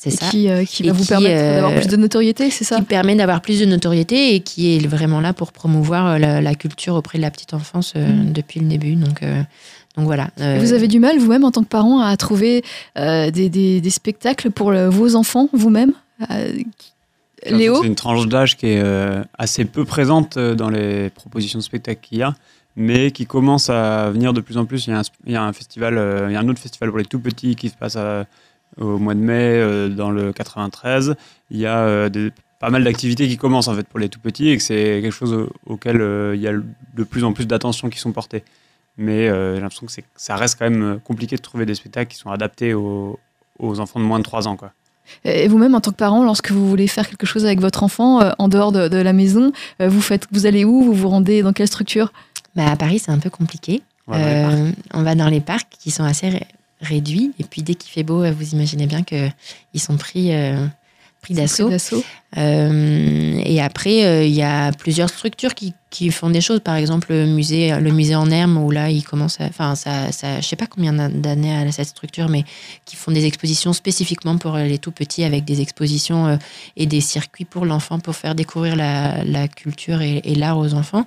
C'est 0.00 0.10
ça. 0.10 0.28
qui, 0.30 0.48
euh, 0.48 0.64
qui 0.64 0.84
Et 0.84 0.86
va 0.86 0.92
vous 0.92 1.02
qui, 1.02 1.08
permettre 1.08 1.40
euh, 1.42 1.54
d'avoir 1.56 1.74
plus 1.74 1.88
de 1.88 1.96
notoriété, 1.96 2.50
c'est 2.50 2.62
ça 2.64 2.76
qui 2.76 2.82
permet 2.82 3.16
d'avoir 3.16 3.40
plus 3.42 3.58
de 3.60 3.64
notoriété 3.66 4.34
et 4.36 4.40
qui 4.40 4.76
est 4.76 4.86
vraiment 4.86 5.20
là 5.20 5.32
pour 5.32 5.50
promouvoir 5.52 6.06
euh, 6.06 6.18
la, 6.18 6.40
la 6.40 6.54
culture 6.54 6.94
auprès 6.94 7.18
de 7.18 7.22
la 7.22 7.30
petite 7.32 7.52
enfance 7.52 7.94
euh, 7.96 8.06
Mm. 8.06 8.32
depuis 8.32 8.60
le 8.60 8.66
début. 8.68 8.94
Donc, 8.94 9.22
euh, 9.24 9.42
donc 9.96 10.04
voilà. 10.06 10.30
Euh, 10.40 10.58
Vous 10.60 10.72
avez 10.72 10.86
du 10.86 11.00
mal, 11.00 11.18
vous-même, 11.18 11.42
en 11.44 11.50
tant 11.50 11.62
que 11.64 11.68
parent, 11.68 12.00
à 12.00 12.16
trouver 12.16 12.62
euh, 12.96 13.30
des, 13.32 13.48
des- 13.48 13.80
des 13.80 13.90
spectacles 13.90 14.50
pour 14.52 14.70
le- 14.70 14.86
vos 14.88 15.16
enfants, 15.16 15.48
vous-même 15.52 15.92
Euh, 16.30 16.52
Léo 17.50 17.80
C'est 17.82 17.86
une 17.86 17.94
tranche 17.94 18.26
d'âge 18.26 18.56
qui 18.56 18.66
est 18.66 18.80
euh, 18.82 19.22
assez 19.38 19.64
peu 19.64 19.84
présente 19.84 20.36
euh, 20.36 20.54
dans 20.56 20.70
les 20.70 21.10
propositions 21.10 21.58
de 21.60 21.64
spectacle 21.64 22.00
qu'il 22.02 22.18
y 22.18 22.22
a, 22.22 22.34
mais 22.76 23.10
qui 23.12 23.26
commence 23.26 23.70
à 23.70 24.10
venir 24.10 24.32
de 24.32 24.40
plus 24.40 24.56
en 24.58 24.64
plus. 24.64 24.86
Il 24.86 24.90
y 24.90 24.92
a 24.92 24.98
un, 24.98 25.02
il 25.26 25.32
y 25.32 25.36
a 25.36 25.42
un 25.44 25.52
festival, 25.52 25.96
euh, 25.98 26.26
il 26.28 26.32
y 26.32 26.36
a 26.36 26.40
un 26.40 26.48
autre 26.48 26.58
festival 26.60 26.88
pour 26.90 26.98
les 26.98 27.04
tout 27.04 27.20
petits 27.20 27.54
qui 27.54 27.68
se 27.68 27.76
passe 27.76 27.94
à- 27.96 28.24
au 28.80 28.98
mois 28.98 29.14
de 29.14 29.20
mai 29.20 29.34
euh, 29.58 29.88
dans 29.88 30.10
le 30.10 30.32
93. 30.32 31.14
Il 31.50 31.58
y 31.58 31.66
a 31.66 31.78
euh, 31.78 32.08
des- 32.08 32.30
pas 32.60 32.70
mal 32.70 32.82
d'activités 32.84 33.28
qui 33.28 33.36
commencent 33.36 33.68
en 33.68 33.74
fait 33.74 33.86
pour 33.86 33.98
les 34.00 34.08
tout 34.08 34.18
petits 34.20 34.48
et 34.50 34.56
que 34.56 34.62
c'est 34.62 35.00
quelque 35.02 35.10
chose 35.12 35.32
au- 35.32 35.48
auquel 35.66 36.00
euh, 36.00 36.34
il 36.34 36.40
y 36.42 36.48
a 36.48 36.52
de 36.52 37.04
plus 37.04 37.24
en 37.24 37.32
plus 37.32 37.46
d'attention 37.46 37.88
qui 37.88 37.98
sont 37.98 38.12
portées. 38.12 38.42
Mais 38.96 39.28
euh, 39.28 39.54
j'ai 39.54 39.60
l'impression 39.60 39.86
que 39.86 39.92
c'est- 39.92 40.04
ça 40.16 40.34
reste 40.36 40.58
quand 40.58 40.68
même 40.68 40.98
compliqué 41.04 41.36
de 41.36 41.40
trouver 41.42 41.66
des 41.66 41.74
spectacles 41.74 42.10
qui 42.12 42.18
sont 42.18 42.30
adaptés 42.30 42.74
aux, 42.74 43.18
aux 43.60 43.78
enfants 43.80 44.00
de 44.00 44.04
moins 44.04 44.18
de 44.18 44.24
3 44.24 44.48
ans. 44.48 44.56
Quoi. 44.56 44.72
Et 45.24 45.46
vous-même, 45.48 45.74
en 45.74 45.80
tant 45.80 45.92
que 45.92 45.96
parent, 45.96 46.24
lorsque 46.24 46.50
vous 46.50 46.68
voulez 46.68 46.86
faire 46.88 47.08
quelque 47.08 47.24
chose 47.26 47.46
avec 47.46 47.60
votre 47.60 47.82
enfant 47.84 48.20
euh, 48.20 48.30
en 48.38 48.48
dehors 48.48 48.72
de, 48.72 48.88
de 48.88 48.96
la 48.98 49.12
maison, 49.12 49.52
euh, 49.80 49.88
vous 49.88 50.00
faites, 50.02 50.26
vous 50.32 50.46
allez 50.46 50.64
où? 50.64 50.82
Vous 50.82 50.92
vous 50.94 51.08
rendez 51.08 51.42
dans 51.42 51.52
quelle 51.52 51.68
structure? 51.68 52.12
Bah, 52.56 52.68
à 52.70 52.76
Paris, 52.76 52.98
c'est 52.98 53.12
un 53.12 53.18
peu 53.18 53.30
compliqué. 53.30 53.82
Euh, 54.10 54.70
on 54.94 55.02
va 55.02 55.14
dans 55.14 55.28
les 55.28 55.40
parcs 55.40 55.68
qui 55.78 55.90
sont 55.90 56.02
assez 56.04 56.40
ré- 56.80 56.94
réduits. 56.94 57.32
Et 57.38 57.44
puis 57.44 57.62
dès 57.62 57.74
qu'il 57.74 57.90
fait 57.90 58.02
beau, 58.02 58.22
euh, 58.22 58.32
vous 58.32 58.50
imaginez 58.50 58.86
bien 58.86 59.02
qu'ils 59.02 59.80
sont 59.80 59.96
pris, 59.96 60.34
euh, 60.34 60.66
pris 61.22 61.34
d'assaut. 61.34 61.68
Euh, 62.36 63.40
et 63.44 63.60
après, 63.60 64.04
euh, 64.04 64.24
il 64.24 64.34
y 64.34 64.42
a 64.42 64.70
plusieurs 64.72 65.08
structures 65.08 65.54
qui, 65.54 65.72
qui 65.90 66.10
font 66.10 66.28
des 66.30 66.42
choses. 66.42 66.60
Par 66.60 66.76
exemple, 66.76 67.06
le 67.10 67.26
musée, 67.26 67.78
le 67.80 67.90
musée 67.90 68.14
en 68.14 68.30
herbe, 68.30 68.56
où 68.58 68.70
là, 68.70 68.90
ils 68.90 69.02
commencent 69.02 69.40
à. 69.40 69.46
Enfin, 69.46 69.74
ça, 69.74 70.12
ça, 70.12 70.40
je 70.40 70.46
sais 70.46 70.56
pas 70.56 70.66
combien 70.66 70.92
d'années 70.92 71.56
à 71.56 71.72
cette 71.72 71.88
structure, 71.88 72.28
mais 72.28 72.44
qui 72.84 72.96
font 72.96 73.10
des 73.10 73.24
expositions 73.24 73.72
spécifiquement 73.72 74.36
pour 74.36 74.56
les 74.58 74.78
tout 74.78 74.92
petits, 74.92 75.24
avec 75.24 75.44
des 75.46 75.60
expositions 75.62 76.38
et 76.76 76.86
des 76.86 77.00
circuits 77.00 77.46
pour 77.46 77.64
l'enfant, 77.64 77.98
pour 77.98 78.14
faire 78.14 78.34
découvrir 78.34 78.76
la, 78.76 79.24
la 79.24 79.48
culture 79.48 80.02
et, 80.02 80.20
et 80.24 80.34
l'art 80.34 80.58
aux 80.58 80.74
enfants. 80.74 81.06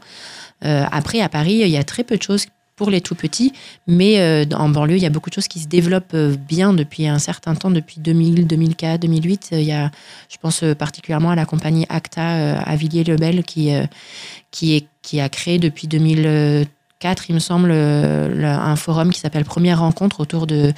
Après, 0.62 1.22
à 1.22 1.30
Paris, 1.30 1.60
il 1.62 1.70
y 1.70 1.78
a 1.78 1.84
très 1.84 2.04
peu 2.04 2.18
de 2.18 2.24
choses 2.24 2.48
pour 2.82 2.90
les 2.90 3.02
tout 3.02 3.14
petits, 3.14 3.54
mais 3.86 4.20
euh, 4.20 4.44
en 4.56 4.68
banlieue, 4.68 4.98
il 4.98 5.04
y 5.04 5.06
a 5.06 5.12
beaucoup 5.12 5.30
de 5.30 5.36
choses 5.36 5.48
qui 5.48 5.60
se 5.60 5.68
développent 5.68 6.16
euh, 6.16 6.36
bien 6.36 6.74
depuis 6.74 7.06
un 7.06 7.20
certain 7.20 7.54
temps, 7.54 7.70
depuis 7.70 8.02
2000, 8.02 8.48
2004, 8.48 9.00
2008. 9.00 9.50
Il 9.52 9.62
y 9.62 9.72
a, 9.72 9.92
je 10.32 10.38
pense 10.38 10.64
euh, 10.64 10.74
particulièrement 10.74 11.30
à 11.30 11.36
la 11.36 11.46
compagnie 11.46 11.86
Acta 11.90 12.60
à 12.60 12.76
Villiers-le-Bel 12.76 13.44
qui, 13.44 13.70
qui, 14.50 14.88
qui 15.04 15.20
a 15.20 15.30
créé 15.30 15.60
depuis 15.60 15.88
2004, 17.02 17.26
il 17.30 17.34
me 17.34 17.40
semble, 17.40 17.72
euh, 17.74 18.46
un 18.46 18.76
forum 18.76 19.12
qui 19.12 19.20
s'appelle 19.20 19.44
Première 19.44 19.80
Rencontre 19.80 20.20
autour 20.20 20.46
de, 20.46 20.72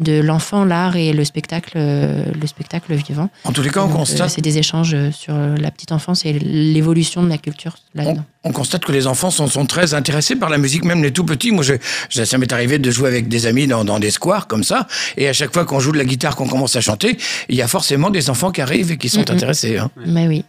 de 0.00 0.20
l'enfant, 0.20 0.64
l'art 0.64 0.96
et 0.96 1.12
le 1.14 1.24
spectacle, 1.24 1.72
euh, 1.76 2.24
le 2.38 2.46
spectacle 2.46 2.92
vivant. 2.94 3.30
En 3.44 3.52
tous 3.52 3.62
les 3.62 3.70
cas, 3.70 3.80
on 3.80 3.86
Donc, 3.86 3.94
euh, 3.94 3.98
constate, 4.00 4.30
C'est 4.30 4.40
des 4.42 4.58
échanges 4.58 4.94
sur 5.12 5.34
la 5.34 5.70
petite 5.70 5.92
enfance 5.92 6.24
et 6.26 6.34
l'évolution 6.34 7.22
de 7.22 7.28
la 7.30 7.38
culture 7.38 7.76
là-dedans. 7.94 8.24
on 8.44 8.52
constate 8.52 8.84
que 8.84 8.92
les 8.92 9.06
enfants 9.06 9.30
sont, 9.30 9.46
sont 9.46 9.64
très 9.66 9.94
intéressés 9.94 10.36
par 10.36 10.50
la 10.50 10.58
musique, 10.58 10.84
même 10.84 11.02
les 11.02 11.12
tout 11.12 11.24
petits. 11.24 11.50
Moi, 11.50 11.62
je, 11.64 11.74
je- 12.10 12.24
ça 12.24 12.36
m'est 12.38 12.52
arrivé 12.52 12.78
de 12.78 12.90
jouer 12.90 13.08
avec 13.08 13.28
des 13.28 13.46
amis 13.46 13.66
dans, 13.66 13.84
dans 13.84 13.98
des 13.98 14.10
squares 14.10 14.46
comme 14.46 14.64
ça. 14.64 14.86
Et 15.16 15.28
à 15.28 15.32
chaque 15.32 15.52
fois 15.54 15.64
qu'on 15.64 15.80
joue 15.80 15.92
de 15.92 15.98
la 15.98 16.04
guitare, 16.04 16.36
qu'on 16.36 16.48
commence 16.48 16.76
à 16.76 16.80
chanter, 16.82 17.16
il 17.48 17.56
y 17.56 17.62
a 17.62 17.68
forcément 17.68 18.10
des 18.10 18.28
enfants 18.28 18.50
qui 18.50 18.60
arrivent 18.60 18.92
et 18.92 18.98
qui 18.98 19.08
sont 19.08 19.20
Mhm. 19.20 19.26
intéressés. 19.34 19.78
hein. 19.78 19.90
Mais 20.06 20.26
oui. 20.28 20.44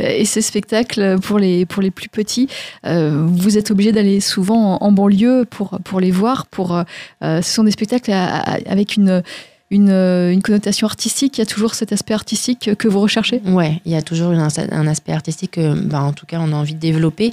Euh, 0.00 0.08
Et 0.08 0.24
ces 0.24 0.42
spectacles 0.42 1.18
pour 1.20 1.38
les, 1.38 1.66
pour 1.66 1.82
les 1.82 1.90
plus 1.90 2.08
petits, 2.08 2.48
euh, 2.86 3.26
vous 3.26 3.58
êtes 3.58 3.70
obligé 3.70 3.92
d'aller 3.92 4.20
souvent 4.20 4.78
en, 4.80 4.92
banlieue 4.92 5.44
pour, 5.48 5.78
pour 5.84 6.00
les 6.00 6.10
voir. 6.10 6.46
Pour, 6.46 6.74
euh, 6.74 6.82
euh, 7.22 7.42
ce 7.42 7.54
sont 7.54 7.64
des 7.64 7.70
spectacles 7.70 8.12
avec 8.12 8.96
une, 8.96 9.22
une, 9.70 9.90
euh, 9.90 10.38
connotation 10.40 10.86
artistique. 10.86 11.38
Il 11.38 11.40
y 11.40 11.42
a 11.42 11.46
toujours 11.46 11.74
cet 11.74 11.92
aspect 11.92 12.14
artistique 12.14 12.74
que 12.76 12.88
vous 12.88 13.00
recherchez? 13.00 13.40
Ouais, 13.46 13.80
il 13.84 13.92
y 13.92 13.96
a 13.96 14.02
toujours 14.02 14.32
un 14.32 14.86
aspect 14.86 15.12
artistique 15.12 15.52
que, 15.52 15.74
bah, 15.74 16.02
en 16.02 16.12
tout 16.12 16.26
cas, 16.26 16.38
on 16.40 16.52
a 16.52 16.56
envie 16.56 16.74
de 16.74 16.80
développer. 16.80 17.32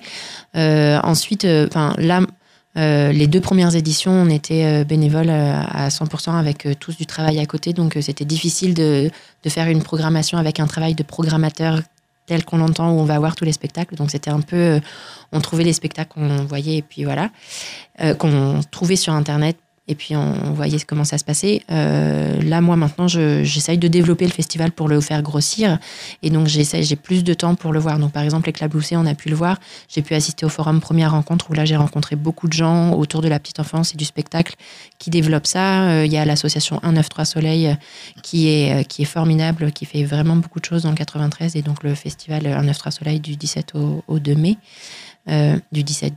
Euh, 0.56 1.00
ensuite, 1.04 1.46
euh, 1.46 1.68
là, 1.98 2.22
euh, 2.78 3.12
les 3.12 3.28
deux 3.28 3.42
premières 3.42 3.76
éditions, 3.76 4.12
on 4.12 4.30
était 4.30 4.64
euh, 4.64 4.84
bénévoles 4.86 5.30
euh, 5.30 5.62
à 5.70 5.90
100% 5.90 6.38
avec 6.38 6.66
euh, 6.66 6.74
tous 6.80 6.96
du 6.96 7.06
travail 7.06 7.40
à 7.40 7.46
côté, 7.46 7.74
donc 7.74 7.98
euh, 7.98 8.02
c'était 8.02 8.24
difficile 8.24 8.74
de, 8.74 9.12
de 9.44 9.50
faire 9.50 9.68
une 9.68 9.84
programmation 9.84 10.38
avec 10.38 10.62
un 10.62 10.68
travail 10.68 10.96
de 10.96 11.04
programmateur 11.04 11.82
tel 12.26 12.46
qu'on 12.46 12.58
l'entend 12.58 12.92
où 12.92 13.00
on 13.00 13.06
va 13.06 13.20
voir 13.20 13.36
tous 13.36 13.46
les 13.46 13.52
spectacles. 13.52 13.96
Donc 13.96 14.12
c'était 14.12 14.30
un 14.30 14.42
peu, 14.42 14.56
euh, 14.56 14.80
on 15.32 15.42
trouvait 15.42 15.64
les 15.64 15.74
spectacles 15.74 16.14
qu'on 16.14 16.46
voyait 16.46 16.78
et 16.78 16.82
puis 16.82 17.04
voilà, 17.04 17.30
euh, 18.02 18.14
qu'on 18.14 18.62
trouvait 18.72 18.96
sur 18.96 19.14
internet 19.14 19.58
et 19.92 19.96
puis 19.96 20.16
on 20.16 20.54
voyait 20.54 20.80
comment 20.88 21.04
ça 21.04 21.18
se 21.18 21.24
passait. 21.24 21.62
Euh, 21.70 22.42
là, 22.42 22.62
moi 22.62 22.76
maintenant, 22.76 23.08
je- 23.08 23.44
j'essaye 23.44 23.78
de 23.78 23.88
développer 23.88 24.26
le 24.26 24.32
festival 24.32 24.72
pour 24.72 24.88
le 24.88 25.00
faire 25.02 25.22
grossir. 25.22 25.78
Et 26.24 26.30
donc, 26.30 26.48
j'ai 26.48 26.96
plus 26.96 27.24
de 27.24 27.34
temps 27.34 27.56
pour 27.56 27.74
le 27.74 27.80
voir. 27.80 28.00
Donc, 28.00 28.12
par 28.14 28.24
exemple, 28.24 28.50
Éclaboussé, 28.50 28.96
on 28.98 29.06
a 29.06 29.14
pu 29.14 29.30
le 29.30 29.36
voir. 29.36 29.60
J'ai 29.90 30.02
pu 30.02 30.14
assister 30.16 30.46
au 30.46 30.50
forum 30.50 30.80
Première 30.82 31.12
Rencontre 31.12 31.50
où 31.52 31.54
là, 31.54 31.66
j'ai 31.66 31.76
rencontré 31.76 32.16
beaucoup 32.16 32.48
de 32.48 32.54
gens 32.54 32.94
autour 32.94 33.22
de 33.22 33.28
la 33.28 33.40
petite 33.40 33.60
enfance 33.60 33.94
et 33.94 33.98
du 33.98 34.06
spectacle 34.06 34.56
qui 34.98 35.10
développent 35.10 35.48
ça. 35.48 35.84
Euh, 35.90 36.06
Il 36.06 36.12
y 36.12 36.18
a 36.18 36.26
l'association 36.26 36.80
193 36.82 37.28
Soleil 37.30 37.68
euh, 37.68 37.74
qui 38.24 38.48
est, 38.48 38.86
qui 38.88 39.02
est 39.04 39.06
formidable, 39.06 39.72
qui 39.72 39.86
fait 39.86 40.04
vraiment 40.04 40.36
beaucoup 40.38 40.60
de 40.60 40.66
choses 40.66 40.84
dans 40.84 40.90
le 40.90 40.96
93. 40.96 41.56
Et 41.56 41.62
donc, 41.62 41.84
le 41.84 41.94
festival 41.96 42.44
193 42.44 42.94
Soleil 42.96 43.20
du 43.20 43.36
17 43.36 43.76
au, 43.76 44.04
au 44.08 44.20
2 44.20 44.36
mai. 44.36 44.58
Du 45.72 45.84
17 45.84 46.14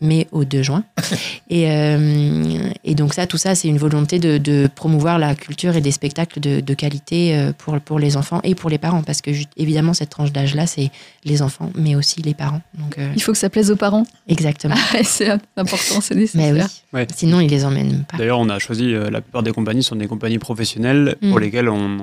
mai 0.00 0.26
au 0.32 0.44
2 0.44 0.62
juin. 0.62 0.84
et, 1.50 1.70
euh, 1.70 2.70
et 2.84 2.94
donc 2.94 3.14
ça, 3.14 3.26
tout 3.26 3.36
ça, 3.38 3.54
c'est 3.54 3.68
une 3.68 3.78
volonté 3.78 4.18
de, 4.18 4.38
de 4.38 4.68
promouvoir 4.74 5.18
la 5.18 5.34
culture 5.34 5.76
et 5.76 5.80
des 5.80 5.90
spectacles 5.90 6.40
de, 6.40 6.60
de 6.60 6.74
qualité 6.74 7.36
euh, 7.36 7.52
pour, 7.56 7.78
pour 7.80 7.98
les 7.98 8.16
enfants 8.16 8.40
et 8.44 8.54
pour 8.54 8.70
les 8.70 8.78
parents, 8.78 9.02
parce 9.02 9.20
que 9.20 9.30
évidemment, 9.56 9.92
cette 9.94 10.10
tranche 10.10 10.32
d'âge-là, 10.32 10.66
c'est 10.66 10.90
les 11.24 11.42
enfants, 11.42 11.70
mais 11.76 11.94
aussi 11.96 12.22
les 12.22 12.34
parents. 12.34 12.60
Donc, 12.78 12.98
euh, 12.98 13.10
Il 13.14 13.22
faut 13.22 13.32
que 13.32 13.38
ça 13.38 13.50
plaise 13.50 13.70
aux 13.70 13.76
parents. 13.76 14.04
exactement. 14.28 14.76
c'est 15.04 15.30
important, 15.56 16.00
c'est 16.00 16.14
Mais 16.14 16.20
nécessaire. 16.22 16.68
oui. 16.92 17.00
Ouais. 17.00 17.06
Sinon, 17.14 17.40
ils 17.40 17.50
les 17.50 17.64
emmènent 17.64 18.04
pas. 18.10 18.16
D'ailleurs, 18.16 18.38
on 18.40 18.48
a 18.48 18.58
choisi, 18.58 18.92
la 18.92 19.20
plupart 19.20 19.42
des 19.42 19.52
compagnies 19.52 19.82
sont 19.82 19.96
des 19.96 20.06
compagnies 20.06 20.38
professionnelles 20.38 21.16
Mm. 21.22 21.30
pour 21.30 21.38
lesquelles 21.40 21.68
on, 21.68 21.98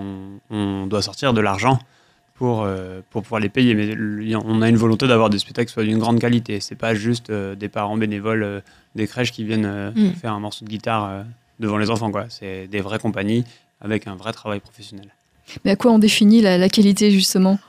on- 0.52 0.56
on 0.56 0.88
doit 0.88 1.02
sortir 1.02 1.34
de 1.34 1.42
l'argent 1.42 1.80
pour, 2.38 2.64
euh, 2.64 3.02
pour 3.10 3.24
pouvoir 3.24 3.42
les 3.42 3.50
payer. 3.50 3.74
Mais 3.74 4.36
on 4.36 4.62
a 4.62 4.70
une 4.70 4.78
volonté 4.78 5.08
d'avoir 5.08 5.30
des 5.30 5.40
spectacles 5.40 5.68
qui 5.68 5.74
soient 5.74 5.84
d'une 5.84 5.98
grande 6.00 6.20
qualité. 6.20 6.60
C'est 6.60 6.76
pas 6.76 6.94
juste 6.94 7.30
euh, 7.30 7.56
des 7.56 7.70
parents 7.70 7.98
bénévoles 7.98 8.44
euh, 8.44 8.60
des 8.96 9.08
crèches 9.08 9.32
qui 9.32 9.44
viennent 9.44 9.92
Mm. 9.96 10.14
faire 10.14 10.34
un 10.34 10.40
morceau 10.40 10.66
de 10.66 10.70
guitare 10.70 11.24
devant 11.60 11.78
les 11.78 11.90
enfants. 11.90 12.12
C'est 12.30 12.68
des 12.68 12.82
vraies 12.82 13.00
compagnies 13.00 13.44
avec 13.82 14.08
un 14.08 14.16
vrai 14.16 14.32
travail 14.34 14.60
professionnel. 14.60 15.08
Mais 15.64 15.72
à 15.72 15.76
quoi 15.76 15.92
on 15.92 16.00
définit 16.00 16.42
la, 16.42 16.58
la 16.58 16.70
qualité, 16.70 17.12
justement? 17.12 17.60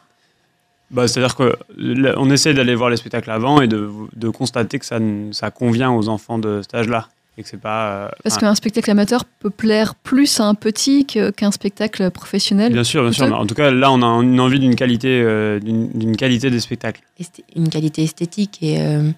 Bah, 0.91 1.07
C'est-à-dire 1.07 1.37
qu'on 1.37 2.31
essaie 2.31 2.55
d'aller 2.55 2.75
voir 2.75 2.89
les 2.89 2.97
spectacles 2.97 3.31
avant 3.31 3.61
et 3.61 3.69
de, 3.69 3.91
de 4.17 4.29
constater 4.31 4.79
que 4.79 4.87
ça, 4.87 4.99
ça 5.33 5.51
convient 5.51 5.91
aux 5.93 6.09
enfants 6.09 6.39
de 6.39 6.61
cet 6.63 6.75
âge-là. 6.75 7.09
Et 7.39 7.43
que 7.45 7.49
c'est 7.49 7.57
pas. 7.61 7.89
euh, 7.91 8.09
Parce 8.25 8.37
qu'un 8.37 8.55
spectacle 8.57 8.91
amateur 8.91 9.25
peut 9.25 9.49
plaire 9.51 9.95
plus 9.95 10.41
à 10.41 10.45
un 10.45 10.55
petit 10.57 11.07
qu'un 11.07 11.53
spectacle 11.53 12.11
professionnel. 12.11 12.73
Bien 12.73 12.83
sûr, 12.83 13.03
bien 13.05 13.13
sûr. 13.13 13.33
En 13.33 13.47
tout 13.47 13.55
cas, 13.55 13.71
là, 13.71 13.93
on 13.93 14.03
a 14.03 14.07
une 14.25 14.41
envie 14.41 14.59
d'une 14.59 14.75
qualité, 14.75 15.23
euh, 15.23 15.61
d'une 15.61 15.89
d'une 15.91 16.17
qualité 16.17 16.51
des 16.51 16.59
spectacles. 16.59 17.01
esth- 17.21 17.45
une 17.55 17.69
qualité 17.69 18.03
esthétique 18.03 18.59
et, 18.61 18.81
euh, 18.81 19.13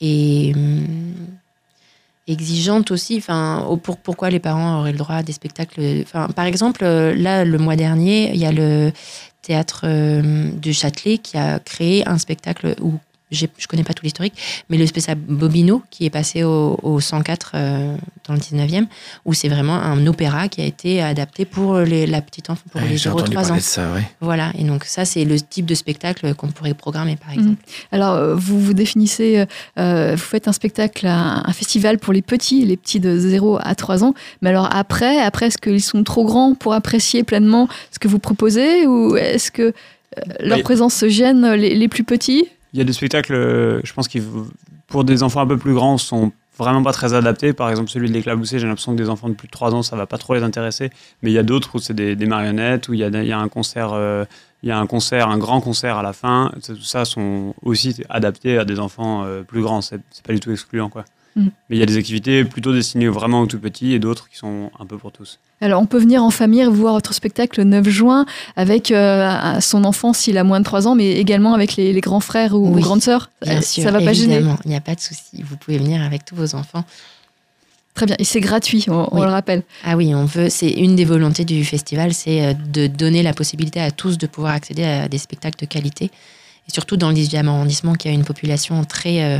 et 0.00 0.52
exigeante 2.28 2.90
aussi. 2.90 3.16
Enfin, 3.18 3.66
pour, 3.82 3.96
pourquoi 3.98 4.30
les 4.30 4.40
parents 4.40 4.80
auraient 4.80 4.92
le 4.92 4.98
droit 4.98 5.16
à 5.16 5.22
des 5.22 5.32
spectacles 5.32 5.80
enfin, 6.02 6.28
Par 6.34 6.44
exemple, 6.46 6.84
là, 6.84 7.44
le 7.44 7.58
mois 7.58 7.76
dernier, 7.76 8.32
il 8.34 8.40
y 8.40 8.46
a 8.46 8.52
le 8.52 8.92
théâtre 9.42 9.82
euh, 9.84 10.50
du 10.52 10.72
Châtelet 10.72 11.18
qui 11.18 11.36
a 11.36 11.58
créé 11.58 12.06
un 12.08 12.18
spectacle 12.18 12.74
où 12.80 12.94
je 13.32 13.66
connais 13.66 13.82
pas 13.84 13.94
tout 13.94 14.04
l'historique, 14.04 14.34
mais 14.68 14.76
le 14.78 14.86
spécial 14.86 15.16
Bobino 15.16 15.82
qui 15.90 16.04
est 16.04 16.10
passé 16.10 16.44
au, 16.44 16.78
au 16.82 17.00
104 17.00 17.52
euh, 17.54 17.96
dans 18.28 18.34
le 18.34 18.40
19e, 18.40 18.86
où 19.24 19.34
c'est 19.34 19.48
vraiment 19.48 19.74
un 19.74 20.06
opéra 20.06 20.48
qui 20.48 20.60
a 20.60 20.64
été 20.64 21.02
adapté 21.02 21.44
pour 21.44 21.78
les, 21.78 22.06
la 22.06 22.20
petite 22.22 22.50
enfant, 22.50 22.62
pour 22.70 22.80
Ouais, 22.82 22.88
les 22.88 22.96
J'ai 22.96 23.08
entendu 23.10 23.30
0-3 23.30 23.34
parler 23.34 23.50
ans. 23.52 23.56
de 23.56 23.60
ça, 23.60 23.88
oui. 23.94 24.02
Voilà, 24.20 24.52
et 24.58 24.64
donc 24.64 24.84
ça, 24.84 25.04
c'est 25.04 25.24
le 25.24 25.40
type 25.40 25.66
de 25.66 25.74
spectacle 25.74 26.34
qu'on 26.34 26.48
pourrait 26.48 26.74
programmer, 26.74 27.16
par 27.16 27.30
Mhm. 27.30 27.38
exemple. 27.38 27.62
Alors, 27.90 28.14
euh, 28.14 28.34
vous 28.34 28.60
vous 28.60 28.74
définissez, 28.74 29.44
euh, 29.78 30.12
vous 30.12 30.16
faites 30.22 30.48
un 30.48 30.52
spectacle, 30.52 31.06
un, 31.06 31.42
un 31.44 31.52
festival 31.52 31.98
pour 31.98 32.12
les 32.12 32.22
petits, 32.22 32.64
les 32.64 32.76
petits 32.76 33.00
de 33.00 33.18
0 33.18 33.58
à 33.62 33.74
3 33.74 34.04
ans. 34.04 34.14
Mais 34.42 34.50
alors 34.50 34.68
après, 34.74 35.18
après 35.20 35.46
est-ce 35.46 35.58
qu'ils 35.58 35.82
sont 35.82 36.04
trop 36.04 36.24
grands 36.24 36.54
pour 36.54 36.74
apprécier 36.74 37.22
pleinement 37.24 37.68
ce 37.90 37.98
que 37.98 38.08
vous 38.08 38.18
proposez 38.18 38.86
ou 38.86 39.16
est-ce 39.16 39.50
que 39.50 39.72
leur 40.40 40.58
Oui. 40.58 40.62
présence 40.62 40.94
se 40.94 41.08
gêne 41.08 41.52
les, 41.54 41.74
les 41.74 41.88
plus 41.88 42.04
petits? 42.04 42.44
Il 42.72 42.78
y 42.78 42.82
a 42.82 42.84
des 42.84 42.92
spectacles, 42.92 43.34
euh, 43.34 43.80
je 43.84 43.92
pense, 43.92 44.08
qui, 44.08 44.22
pour 44.86 45.04
des 45.04 45.22
enfants 45.22 45.40
un 45.40 45.46
peu 45.46 45.58
plus 45.58 45.74
grands, 45.74 45.98
sont 45.98 46.32
vraiment 46.58 46.82
pas 46.82 46.92
très 46.92 47.14
adaptés. 47.14 47.52
Par 47.52 47.70
exemple, 47.70 47.90
celui 47.90 48.08
de 48.08 48.14
l'éclaboussé, 48.14 48.58
j'ai 48.58 48.66
l'impression 48.66 48.92
que 48.92 48.98
des 48.98 49.08
enfants 49.08 49.28
de 49.28 49.34
plus 49.34 49.48
de 49.48 49.52
3 49.52 49.74
ans, 49.74 49.82
ça 49.82 49.96
va 49.96 50.06
pas 50.06 50.18
trop 50.18 50.34
les 50.34 50.42
intéresser. 50.42 50.90
Mais 51.22 51.30
il 51.30 51.34
y 51.34 51.38
a 51.38 51.42
d'autres 51.42 51.76
où 51.76 51.78
c'est 51.78 51.94
des, 51.94 52.26
marionnettes, 52.26 52.88
où 52.88 52.94
il 52.94 53.00
y 53.00 53.32
a, 53.32 53.38
un 53.38 53.48
concert. 53.48 53.92
euh, 53.92 54.24
il 54.62 54.68
y 54.68 54.72
a 54.72 54.78
un 54.78 54.86
concert, 54.86 55.28
un 55.28 55.38
grand 55.38 55.60
concert 55.60 55.96
à 55.98 56.02
la 56.02 56.12
fin. 56.12 56.52
Tout 56.64 56.80
ça 56.82 57.04
sont 57.04 57.54
aussi 57.62 58.02
adaptés 58.08 58.58
à 58.58 58.64
des 58.64 58.78
enfants 58.78 59.24
euh, 59.24 59.42
plus 59.42 59.60
grands. 59.62 59.80
C'est 59.80 60.00
pas 60.24 60.32
du 60.32 60.40
tout 60.40 60.52
excluant, 60.52 60.88
quoi. 60.88 61.04
Mm. 61.34 61.46
Mais 61.70 61.76
il 61.76 61.78
y 61.78 61.82
a 61.82 61.86
des 61.86 61.96
activités 61.96 62.44
plutôt 62.44 62.72
destinées 62.72 63.08
vraiment 63.08 63.40
aux 63.40 63.46
tout 63.46 63.58
petits 63.58 63.92
et 63.92 63.98
d'autres 63.98 64.28
qui 64.28 64.36
sont 64.36 64.70
un 64.78 64.84
peu 64.86 64.98
pour 64.98 65.12
tous. 65.12 65.38
Alors, 65.60 65.80
on 65.80 65.86
peut 65.86 65.98
venir 65.98 66.22
en 66.22 66.30
famille 66.30 66.64
voir 66.64 66.94
votre 66.94 67.14
spectacle 67.14 67.60
le 67.60 67.64
9 67.64 67.88
juin 67.88 68.26
avec 68.56 68.90
euh, 68.90 69.60
son 69.60 69.84
enfant 69.84 70.12
s'il 70.12 70.36
a 70.36 70.44
moins 70.44 70.58
de 70.60 70.64
3 70.64 70.88
ans, 70.88 70.94
mais 70.94 71.12
également 71.12 71.54
avec 71.54 71.76
les, 71.76 71.92
les 71.92 72.00
grands 72.00 72.20
frères 72.20 72.54
ou 72.54 72.74
Oui, 72.74 72.82
grandes 72.82 73.00
sœurs. 73.02 73.30
Bien 73.42 73.58
Euh, 73.58 73.62
sûr, 73.62 73.82
ça 73.84 73.90
va 73.92 74.00
pas 74.00 74.12
gêner. 74.12 74.42
il 74.64 74.68
n'y 74.68 74.76
a 74.76 74.80
pas 74.80 74.94
de 74.94 75.00
souci. 75.00 75.42
Vous 75.42 75.56
pouvez 75.56 75.78
venir 75.78 76.02
avec 76.02 76.24
tous 76.24 76.34
vos 76.34 76.54
enfants. 76.54 76.84
Très 77.94 78.06
bien. 78.06 78.16
Et 78.18 78.24
c'est 78.24 78.40
gratuit, 78.40 78.86
on, 78.88 79.06
on 79.12 79.22
le 79.22 79.30
rappelle. 79.30 79.62
Ah 79.84 79.96
oui, 79.96 80.14
on 80.14 80.24
veut. 80.24 80.48
C'est 80.48 80.70
une 80.70 80.96
des 80.96 81.04
volontés 81.04 81.44
du 81.44 81.62
festival, 81.64 82.14
c'est 82.14 82.44
euh, 82.44 82.54
de 82.54 82.86
donner 82.86 83.22
la 83.22 83.32
possibilité 83.34 83.80
à 83.80 83.90
tous 83.90 84.16
de 84.18 84.26
pouvoir 84.26 84.54
accéder 84.54 84.82
à 84.84 85.08
des 85.08 85.18
spectacles 85.18 85.60
de 85.60 85.66
qualité. 85.66 86.10
Et 86.68 86.72
surtout 86.72 86.96
dans 86.96 87.08
le 87.08 87.14
18e 87.14 87.46
arrondissement, 87.48 87.94
qui 87.94 88.08
a 88.08 88.12
une 88.12 88.24
population 88.24 88.84
très, 88.84 89.22
euh, 89.24 89.38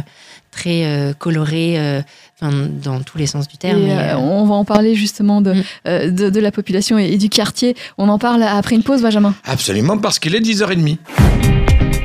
très 0.51 0.85
euh, 0.85 1.13
colorée, 1.13 1.79
euh, 1.79 2.03
enfin, 2.41 2.53
dans 2.83 3.01
tous 3.01 3.17
les 3.19 3.27
sens 3.27 3.47
du 3.49 3.57
terme. 3.59 3.83
Et, 3.87 3.93
euh, 3.93 4.17
on 4.19 4.45
va 4.45 4.55
en 4.55 4.65
parler 4.65 4.95
justement 4.95 5.41
de, 5.41 5.53
Mm. 5.55 5.63
euh, 5.87 6.11
de, 6.11 6.31
de 6.31 6.41
la 6.41 6.51
population 6.51 6.99
et, 6.99 7.07
et 7.13 7.19
du 7.19 7.29
quartier. 7.29 7.77
On 7.99 8.09
en 8.09 8.19
parle 8.19 8.43
après 8.43 8.75
une 8.75 8.83
pause, 8.83 9.03
Benjamin. 9.03 9.35
Absolument, 9.45 9.99
parce 9.99 10.19
qu'il 10.19 10.35
est 10.35 10.41
10h30. 10.41 10.99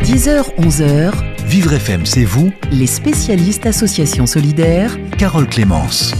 10h, 0.03 0.43
11h, 0.59 1.11
Vivre 1.45 1.73
FM, 1.73 2.05
c'est 2.05 2.23
vous, 2.25 2.51
les 2.71 2.87
spécialistes 2.87 3.65
Association 3.65 4.25
Solidaire, 4.25 4.95
Carole 5.17 5.47
Clémence. 5.47 6.13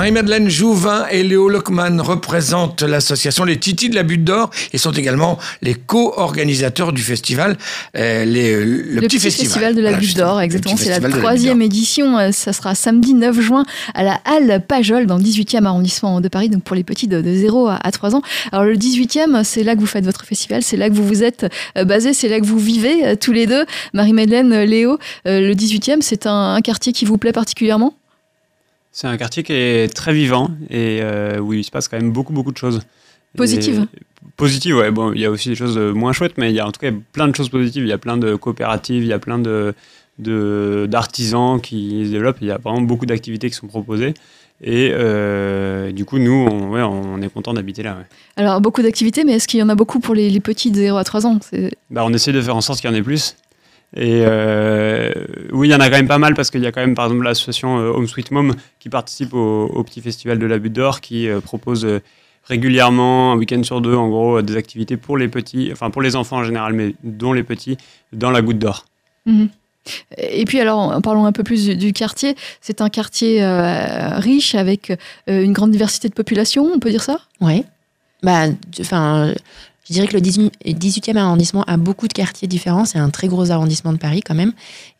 Marie-Madeleine 0.00 0.48
Jouvin 0.48 1.06
et 1.10 1.22
Léo 1.22 1.50
Lockman 1.50 2.00
représentent 2.00 2.80
l'association 2.80 3.44
Les 3.44 3.58
Titis 3.58 3.90
de 3.90 3.94
la 3.94 4.02
Butte 4.02 4.24
d'Or 4.24 4.48
et 4.72 4.78
sont 4.78 4.92
également 4.92 5.38
les 5.60 5.74
co-organisateurs 5.74 6.94
du 6.94 7.02
festival, 7.02 7.58
euh, 7.98 8.24
les- 8.24 8.64
le, 8.64 9.00
petit, 9.02 9.18
festival. 9.20 9.74
de 9.74 9.82
la 9.82 9.90
Voilà, 9.90 9.98
Butte 10.02 10.16
d'Or, 10.16 10.40
exactement. 10.40 10.78
C'est 10.78 10.98
la 10.98 11.06
troisième 11.10 11.60
édition. 11.60 12.16
Euh, 12.16 12.30
Ça 12.32 12.54
sera 12.54 12.74
samedi 12.74 13.12
9 13.12 13.38
juin 13.42 13.66
à 13.92 14.02
la 14.02 14.18
Halle 14.24 14.64
Pajol 14.66 15.04
dans 15.04 15.18
le 15.18 15.22
18e 15.22 15.66
arrondissement 15.66 16.22
de 16.22 16.28
Paris, 16.28 16.48
donc 16.48 16.62
pour 16.62 16.76
les 16.76 16.82
petits 16.84 17.06
de, 17.06 17.20
de 17.20 17.34
0 17.34 17.68
à, 17.68 17.74
à 17.84 17.90
3 17.90 18.14
ans. 18.16 18.22
Alors 18.52 18.64
le 18.64 18.76
18e, 18.76 19.44
c'est 19.44 19.62
là 19.64 19.74
que 19.74 19.80
vous 19.80 19.86
faites 19.86 20.06
votre 20.06 20.24
festival, 20.24 20.62
c'est 20.62 20.78
là 20.78 20.88
que 20.88 20.94
vous 20.94 21.06
vous 21.06 21.22
êtes 21.22 21.44
euh, 21.76 21.84
basés, 21.84 22.14
c'est 22.14 22.28
là 22.28 22.40
que 22.40 22.46
vous 22.46 22.58
vivez 22.58 23.04
euh, 23.06 23.16
tous 23.20 23.32
les 23.32 23.46
deux. 23.46 23.66
Marie-Madeleine, 23.92 24.50
euh, 24.54 24.64
Léo, 24.64 24.98
euh, 25.28 25.40
le 25.46 25.52
18e, 25.54 25.98
c'est 26.00 26.24
un, 26.26 26.54
un 26.54 26.60
quartier 26.62 26.94
qui 26.94 27.04
vous 27.04 27.18
plaît 27.18 27.32
particulièrement? 27.32 27.92
C'est 29.00 29.06
un 29.06 29.16
quartier 29.16 29.42
qui 29.42 29.54
est 29.54 29.90
très 29.94 30.12
vivant 30.12 30.50
et 30.68 30.98
euh, 31.00 31.38
où 31.38 31.54
il 31.54 31.64
se 31.64 31.70
passe 31.70 31.88
quand 31.88 31.96
même 31.96 32.12
beaucoup, 32.12 32.34
beaucoup 32.34 32.52
de 32.52 32.58
choses. 32.58 32.82
Positives. 33.34 33.86
Positives, 34.36 34.76
ouais. 34.76 34.90
Bon, 34.90 35.14
il 35.14 35.20
y 35.22 35.24
a 35.24 35.30
aussi 35.30 35.48
des 35.48 35.54
choses 35.54 35.78
euh, 35.78 35.94
moins 35.94 36.12
chouettes, 36.12 36.36
mais 36.36 36.50
il 36.50 36.54
y 36.54 36.60
a 36.60 36.66
en 36.66 36.70
tout 36.70 36.80
cas 36.80 36.90
plein 37.12 37.26
de 37.26 37.34
choses 37.34 37.48
positives. 37.48 37.82
Il 37.82 37.88
y 37.88 37.94
a 37.94 37.98
plein 37.98 38.18
de 38.18 38.34
coopératives, 38.34 39.02
il 39.02 39.08
y 39.08 39.14
a 39.14 39.18
plein 39.18 39.38
de 39.38 39.74
d'artisans 40.18 41.62
qui 41.62 42.04
se 42.04 42.10
développent. 42.10 42.36
Il 42.42 42.48
y 42.48 42.50
a 42.50 42.58
vraiment 42.58 42.82
beaucoup 42.82 43.06
d'activités 43.06 43.48
qui 43.48 43.56
sont 43.56 43.68
proposées. 43.68 44.12
Et 44.62 44.90
euh, 44.92 45.92
du 45.92 46.04
coup, 46.04 46.18
nous, 46.18 46.46
on, 46.50 46.68
ouais, 46.68 46.82
on 46.82 47.22
est 47.22 47.32
content 47.32 47.54
d'habiter 47.54 47.82
là. 47.82 47.94
ouais. 47.94 48.04
Alors 48.36 48.60
beaucoup 48.60 48.82
d'activités, 48.82 49.24
mais 49.24 49.32
est-ce 49.32 49.48
qu'il 49.48 49.60
y 49.60 49.62
en 49.62 49.70
a 49.70 49.74
beaucoup 49.76 50.00
pour 50.00 50.14
les, 50.14 50.28
les 50.28 50.40
petits 50.40 50.70
de 50.70 50.76
0 50.76 50.98
à 50.98 51.04
3 51.04 51.26
ans? 51.26 51.38
Bah, 51.88 52.02
on 52.04 52.12
essaie 52.12 52.32
de 52.32 52.42
faire 52.42 52.54
en 52.54 52.60
sorte 52.60 52.82
qu'il 52.82 52.90
y 52.90 52.92
en 52.92 52.96
ait 52.96 53.02
plus. 53.02 53.34
Et 53.96 54.22
euh, 54.24 55.10
oui, 55.52 55.68
il 55.68 55.70
y 55.72 55.74
en 55.74 55.80
a 55.80 55.90
quand 55.90 55.96
même 55.96 56.06
pas 56.08 56.18
mal 56.18 56.34
parce 56.34 56.50
qu'il 56.50 56.62
y 56.62 56.66
a 56.66 56.72
quand 56.72 56.80
même, 56.80 56.94
par 56.94 57.06
exemple, 57.06 57.24
l'association 57.24 57.78
euh, 57.78 57.90
Home 57.90 58.06
Sweet 58.06 58.30
Mom 58.30 58.54
qui 58.78 58.88
participe 58.88 59.34
au, 59.34 59.64
au 59.66 59.82
petit 59.82 60.00
festival 60.00 60.38
de 60.38 60.46
la 60.46 60.58
Butte 60.58 60.74
d'Or 60.74 61.00
qui 61.00 61.28
euh, 61.28 61.40
propose 61.40 61.86
régulièrement, 62.44 63.32
un 63.32 63.36
week-end 63.36 63.62
sur 63.62 63.80
deux, 63.80 63.94
en 63.94 64.08
gros, 64.08 64.42
des 64.42 64.56
activités 64.56 64.96
pour 64.96 65.16
les 65.18 65.28
petits, 65.28 65.70
enfin 65.72 65.90
pour 65.90 66.02
les 66.02 66.16
enfants 66.16 66.38
en 66.38 66.44
général, 66.44 66.72
mais 66.72 66.94
dont 67.04 67.32
les 67.32 67.42
petits, 67.42 67.76
dans 68.12 68.30
la 68.30 68.42
Goutte 68.42 68.58
d'Or. 68.58 68.86
Mhm. 69.26 69.48
Et 70.18 70.44
puis 70.44 70.60
alors, 70.60 70.78
en- 70.78 71.00
parlons 71.00 71.24
un 71.26 71.32
peu 71.32 71.42
plus 71.42 71.64
du, 71.66 71.76
du 71.76 71.92
quartier. 71.92 72.36
C'est 72.60 72.80
un 72.80 72.88
quartier 72.90 73.42
euh, 73.42 74.18
riche 74.18 74.54
avec 74.54 74.90
euh, 74.90 75.42
une 75.42 75.52
grande 75.52 75.70
diversité 75.70 76.08
de 76.08 76.14
population, 76.14 76.70
on 76.74 76.78
peut 76.78 76.90
dire 76.90 77.02
ça? 77.02 77.18
Ouais. 77.40 77.64
Bah, 78.22 78.44
enfin, 78.80 79.32
je 79.90 79.94
dirais 79.94 80.06
que 80.06 80.14
le 80.14 80.20
18 80.20 80.52
18e 80.64 81.16
arrondissement 81.16 81.64
a 81.64 81.76
beaucoup 81.76 82.06
de 82.06 82.12
quartiers 82.12 82.46
différents. 82.46 82.84
C'est 82.84 82.98
un 82.98 83.10
très 83.10 83.26
gros 83.26 83.50
arrondissement 83.50 83.92
de 83.92 83.98
Paris 83.98 84.22
quand 84.24 84.36
même. 84.36 84.52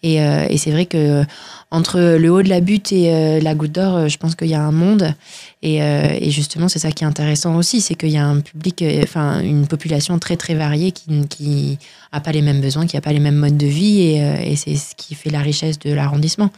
Et, 0.03 0.20
euh, 0.20 0.46
et 0.50 0.59
c'est 0.59 0.72
vrai 0.72 0.87
que 0.87 1.24
entre 1.70 2.00
le 2.00 2.29
haut 2.31 2.42
de 2.42 2.48
la 2.48 2.61
butte 2.61 2.90
et 2.90 3.14
euh, 3.14 3.40
la 3.40 3.55
goutte 3.55 3.70
d'or, 3.70 3.94
euh, 3.94 4.09
je 4.09 4.18
pense 4.18 4.35
qu'il 4.35 4.48
y 4.48 4.55
a 4.55 4.61
un 4.61 4.72
monde. 4.72 5.14
Et, 5.62 5.81
euh, 5.81 6.09
et 6.20 6.33
justement, 6.33 6.68
c'est 6.68 6.81
ça 6.81 6.90
qui 6.90 7.05
est 7.05 7.07
intéressant 7.07 7.55
aussi, 7.57 7.81
c'est 7.81 7.94
qu'il 7.94 8.11
y 8.11 8.16
a 8.16 8.26
un 8.26 8.40
public, 8.40 8.83
euh, 8.83 9.03
enfin, 9.05 9.40
une 9.40 9.68
population 9.68 10.18
très 10.18 10.37
très 10.37 10.55
variée 10.55 10.90
qui 10.90 11.05
qui 11.29 11.79
a 12.11 12.20
pas 12.20 12.33
les 12.33 12.42
mêmes 12.42 12.61
besoins, 12.61 12.87
qui 12.88 12.96
a 12.96 13.00
pas 13.00 13.12
les 13.12 13.20
mêmes 13.20 13.37
modes 13.37 13.57
de 13.57 13.66
vie. 13.66 14.00
Et, 14.00 14.24
euh, 14.24 14.42
et 14.42 14.57
c'est 14.57 14.74
ce 14.74 14.96
qui 14.96 15.14
fait 15.14 15.31
la 15.31 15.40
richesse 15.40 15.79
de 15.79 15.92
l'arrondissement. 15.92 16.50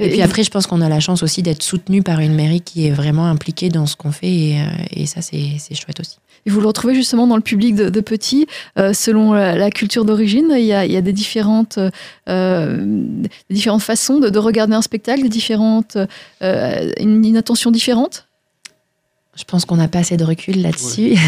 Et 0.00 0.10
puis 0.10 0.22
après, 0.22 0.44
je 0.44 0.50
pense 0.50 0.68
qu'on 0.68 0.80
a 0.80 0.88
la 0.88 1.00
chance 1.00 1.24
aussi 1.24 1.42
d'être 1.42 1.62
soutenu 1.62 2.02
par 2.04 2.20
une 2.20 2.34
mairie 2.34 2.60
qui 2.60 2.86
est 2.86 2.92
vraiment 2.92 3.26
impliquée 3.26 3.68
dans 3.68 3.86
ce 3.86 3.96
qu'on 3.96 4.12
fait. 4.12 4.32
Et, 4.32 4.60
euh, 4.60 4.64
et 4.92 5.06
ça, 5.06 5.22
c'est 5.22 5.58
chouette 5.74 5.98
aussi. 5.98 6.18
Et 6.48 6.50
vous 6.50 6.62
le 6.62 6.66
retrouvez 6.66 6.94
justement 6.94 7.26
dans 7.26 7.36
le 7.36 7.42
public 7.42 7.74
de, 7.74 7.90
de 7.90 8.00
petits, 8.00 8.46
euh, 8.78 8.94
selon 8.94 9.34
la, 9.34 9.54
la 9.54 9.70
culture 9.70 10.06
d'origine. 10.06 10.50
Il 10.56 10.64
y 10.64 10.72
a, 10.72 10.86
il 10.86 10.90
y 10.92 10.96
a 10.96 11.02
des, 11.02 11.12
différentes, 11.12 11.78
euh, 12.30 12.76
des 12.80 13.54
différentes 13.54 13.82
façons 13.82 14.18
de, 14.18 14.30
de 14.30 14.38
regarder 14.38 14.72
un 14.74 14.80
spectacle, 14.80 15.20
des 15.22 15.28
différentes, 15.28 15.98
euh, 16.42 16.90
une, 16.98 17.22
une 17.22 17.36
attention 17.36 17.70
différente? 17.70 18.26
Je 19.36 19.44
pense 19.44 19.66
qu'on 19.66 19.76
n'a 19.76 19.88
pas 19.88 19.98
assez 19.98 20.16
de 20.16 20.24
recul 20.24 20.62
là-dessus. 20.62 21.16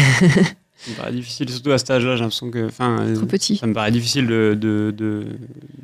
Ça 0.83 0.89
me 0.89 0.95
paraît 0.95 1.11
difficile, 1.11 1.47
surtout 1.49 1.71
à 1.71 1.77
cet 1.77 1.91
âge-là, 1.91 2.15
j'ai 2.15 2.21
l'impression 2.23 2.49
que. 2.49 2.65
Enfin, 2.65 3.05
Trop 3.13 3.27
petit. 3.27 3.57
Ça 3.57 3.67
me 3.67 3.73
paraît 3.75 3.91
difficile 3.91 4.25
de, 4.25 4.57
de, 4.59 4.91
de, 4.97 5.27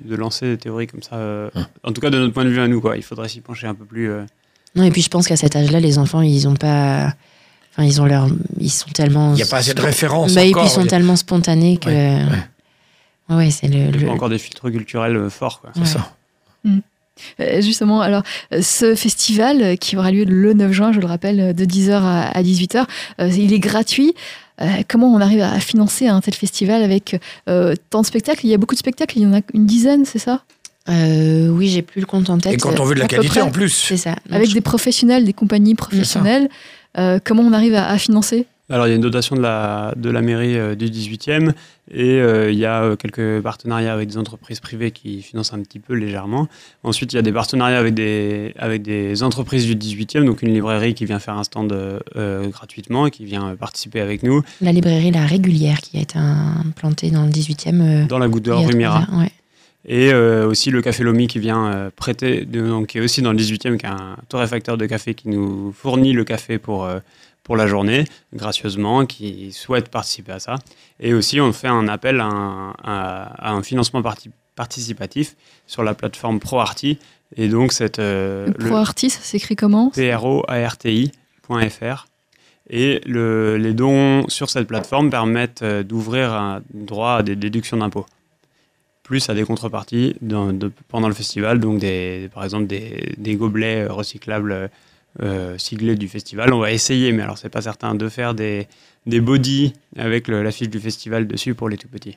de 0.06 0.16
lancer 0.16 0.48
des 0.48 0.58
théories 0.58 0.88
comme 0.88 1.04
ça. 1.04 1.18
euh, 1.18 1.50
Hum. 1.54 1.66
En 1.84 1.92
tout 1.94 2.02
cas, 2.02 2.10
de 2.10 2.18
notre 2.18 2.34
point 2.34 2.44
de 2.46 2.50
vue 2.50 2.60
à 2.60 2.68
nous, 2.68 2.82
quoi. 2.82 2.98
Il 2.98 3.04
faudrait 3.04 3.30
s'y 3.30 3.42
pencher 3.42 3.68
un 3.68 3.76
peu 3.76 3.86
plus. 3.86 4.10
euh. 4.10 4.24
Non, 4.76 4.82
et 4.84 4.90
puis 4.90 5.04
je 5.04 5.10
pense 5.10 5.28
qu'à 5.28 5.36
cet 5.38 5.56
âge-là, 5.56 5.80
les 5.80 6.00
enfants, 6.00 6.22
ils 6.22 6.48
ont 6.48 6.56
pas. 6.56 7.14
Enfin, 7.78 7.88
ils 7.88 8.02
ont 8.02 8.06
leur. 8.06 8.28
Ils 8.60 8.72
sont 8.72 8.90
tellement. 8.90 9.34
Il 9.34 9.36
n'y 9.36 9.44
a 9.44 9.46
pas 9.46 9.58
assez 9.58 9.74
de 9.76 9.82
références 9.82 10.34
Bah, 10.34 10.42
et 10.42 10.46
puis 10.46 10.54
encore. 10.56 10.66
ils 10.66 10.70
sont 10.72 10.82
Il 10.82 10.86
y 10.86 10.88
a- 10.88 10.90
tellement 10.90 11.16
spontanés 11.16 11.78
que. 11.78 11.90
Ouais, 11.90 12.22
Ouais, 13.30 13.36
ouais, 13.36 13.52
c'est 13.52 13.68
le. 13.68 14.10
encore 14.10 14.30
des 14.30 14.38
filtres 14.40 14.72
culturels 14.72 15.16
euh, 15.16 15.30
forts, 15.30 15.62
quoi. 15.62 15.72
C'est 15.76 15.86
ça. 15.86 16.14
Euh, 17.40 17.62
Justement, 17.62 18.02
alors, 18.02 18.22
euh, 18.54 18.62
ce 18.62 18.94
festival 18.96 19.62
euh, 19.62 19.76
qui 19.76 19.98
aura 19.98 20.12
lieu 20.12 20.24
le 20.24 20.54
9 20.54 20.72
juin, 20.72 20.92
je 20.92 21.00
le 21.00 21.08
rappelle, 21.08 21.40
euh, 21.40 21.54
de 21.54 21.66
10h 21.66 21.92
à, 21.94 22.28
à 22.30 22.44
18h, 22.44 22.86
euh, 23.20 23.28
il 23.30 23.54
est 23.54 23.60
gratuit. 23.60 24.14
Euh, 24.62 24.68
comment 24.88 25.08
on 25.14 25.20
arrive 25.20 25.42
à 25.42 25.60
financer 25.60 26.08
un 26.08 26.22
tel 26.22 26.34
festival 26.36 26.84
avec 26.84 27.20
euh, 27.50 27.74
tant 27.90 28.02
de 28.02 28.06
spectacles? 28.06 28.42
Il 28.46 28.50
y 28.50 28.54
a 28.54 28.58
beaucoup 28.58 28.76
de 28.76 28.80
spectacles, 28.80 29.18
il 29.18 29.24
y 29.24 29.26
en 29.26 29.34
a 29.34 29.42
une 29.54 29.66
dizaine, 29.66 30.06
c'est 30.06 30.20
ça? 30.20 30.44
Euh, 30.90 31.50
oui, 31.50 31.68
j'ai 31.70 31.82
plus 31.82 32.00
le 32.02 32.06
compte 32.08 32.30
en 32.30 32.38
tête. 32.38 32.54
Et 32.54 32.58
quand 32.58 32.80
on 32.80 32.84
veut 32.86 32.96
de 32.96 33.00
la 33.02 33.08
qualité 33.08 33.28
près, 33.30 33.42
en 33.42 33.52
plus. 33.52 33.70
C'est 33.74 33.98
ça. 33.98 34.12
Donc, 34.12 34.20
Avec 34.36 34.50
je- 34.50 34.54
des 34.54 34.62
professionnels, 34.62 35.26
des 35.26 35.34
compagnies 35.34 35.76
professionnelles. 35.76 36.50
Euh, 36.98 37.20
comment 37.24 37.44
on 37.44 37.54
arrive 37.54 37.76
à, 37.76 37.88
à 37.90 37.98
financer? 37.98 38.46
Alors, 38.70 38.86
il 38.86 38.90
y 38.90 38.94
a 38.94 38.96
une 38.98 39.02
dotation 39.02 39.38
de 39.38 39.42
la, 39.42 39.94
de 39.96 40.10
la 40.10 40.22
mairie 40.22 40.58
euh, 40.58 40.76
du 40.76 40.88
18e 40.88 41.54
et 41.90 42.20
euh, 42.20 42.52
il 42.52 42.60
y 42.60 42.66
a 42.66 42.82
euh, 42.84 42.96
quelques 42.98 43.42
partenariats 43.42 43.94
avec 43.94 44.10
des 44.10 44.18
entreprises 44.18 44.60
privées 44.60 44.92
qui 44.92 45.22
financent 45.22 45.54
un 45.54 45.60
petit 45.62 45.80
peu 45.80 45.94
légèrement. 45.94 46.50
Ensuite, 46.84 47.14
il 47.14 47.16
y 47.16 47.20
a 47.20 47.22
des 47.22 47.32
partenariats 47.32 47.80
avec 47.80 47.94
des, 47.94 48.54
avec 48.60 48.82
des 48.82 49.24
entreprises 49.24 49.66
du 49.66 49.76
18e, 49.78 50.26
donc 50.26 50.42
une 50.42 50.54
librairie 50.54 50.96
qui 50.96 51.06
vient 51.06 51.20
faire 51.20 51.36
un 51.38 51.46
stand 51.46 51.74
gratuitement 52.52 53.08
et 53.08 53.12
qui 53.12 53.24
vient 53.24 53.56
participer 53.56 54.02
avec 54.02 54.22
nous 54.24 54.42
La 54.60 54.74
librairie 54.74 55.12
La 55.12 55.26
Régulière 55.26 55.80
qui 55.80 55.98
a 55.98 56.02
été 56.02 56.20
implantée 56.20 57.10
dans 57.10 57.24
le 57.24 57.32
18e. 57.32 57.82
euh, 57.82 58.06
dans 58.06 58.20
la 58.20 58.28
Goutte 58.28 58.44
d'Or, 58.44 58.58
trois 58.60 58.72
rue 58.72 58.78
Mira. 58.78 59.00
ans, 59.10 59.20
ouais. 59.20 59.32
Et 59.90 60.12
euh, 60.12 60.46
aussi 60.48 60.70
le 60.70 60.82
Café 60.82 61.04
Lomi 61.04 61.28
qui 61.28 61.40
vient 61.40 61.68
euh, 61.72 61.90
prêter, 61.96 62.44
de- 62.46 62.68
donc, 62.68 62.88
qui 62.88 62.98
est 62.98 63.02
aussi 63.02 63.22
dans 63.22 63.32
le 63.32 63.38
18e, 63.38 63.78
qui 63.78 63.86
est 63.86 63.90
un 63.90 64.18
torréfacteur 64.28 64.78
de 64.78 64.86
café 64.86 65.14
qui 65.14 65.30
nous 65.30 65.72
fournit 65.72 66.12
le 66.14 66.26
café 66.26 66.58
pour, 66.58 66.84
euh, 66.86 67.00
pour 67.44 67.56
la 67.56 67.68
journée, 67.68 68.04
gracieusement, 68.34 69.06
qui 69.06 69.54
souhaite 69.54 69.88
participer 69.90 70.34
à 70.34 70.40
ça. 70.40 70.56
Et 71.00 71.14
aussi, 71.14 71.40
on 71.40 71.54
fait 71.54 71.70
un 71.70 71.88
appel 71.88 72.20
à 72.20 72.26
un, 72.26 72.72
à- 72.84 73.50
à 73.50 73.52
un 73.54 73.64
financement 73.64 74.02
parti- 74.02 74.30
participatif 74.58 75.36
sur 75.68 75.84
la 75.84 75.94
plateforme 75.94 76.40
ProArty. 76.42 77.00
Et 77.38 77.48
donc, 77.48 77.72
cette, 77.72 78.00
euh, 78.00 78.52
Pro 78.52 78.76
Artis, 78.76 79.10
ça 79.12 79.22
s'écrit 79.22 79.56
comment? 79.56 79.92
Proarti.fr. 81.44 82.08
Et 82.70 83.00
le- 83.06 83.56
les 83.58 83.74
dons 83.74 84.28
sur 84.28 84.50
cette 84.50 84.68
plateforme 84.68 85.10
permettent 85.10 85.64
d'ouvrir 85.64 86.34
un 86.34 86.62
droit 86.74 87.12
à 87.20 87.24
des 87.24 87.38
déductions 87.38 87.78
d'impôts, 87.78 88.06
plus 89.08 89.30
à 89.30 89.34
des 89.34 89.46
contreparties 89.46 90.16
pendant 90.90 91.08
le 91.08 91.14
festival, 91.14 91.60
donc 91.60 91.82
par 92.34 92.44
exemple 92.44 92.68
des, 92.68 93.36
gobelets 93.36 93.86
euh, 93.86 93.94
recyclables 93.94 94.52
euh, 94.52 94.68
euh, 95.24 95.58
siglés 95.58 95.96
du 95.96 96.10
festival. 96.10 96.54
On 96.54 96.60
va 96.60 96.74
essayer, 96.74 97.14
mais 97.14 97.24
alors 97.24 97.38
c'est 97.38 97.50
pas 97.50 97.62
certain, 97.62 97.96
de 97.96 98.10
faire 98.10 98.34
des, 98.34 98.68
des 99.06 99.22
bodies 99.22 99.74
avec 99.98 100.28
l'affiche 100.28 100.70
du 100.70 100.80
festival 100.80 101.26
dessus 101.26 101.56
pour 101.56 101.70
les 101.70 101.78
tout 101.78 101.88
petits. 101.88 102.16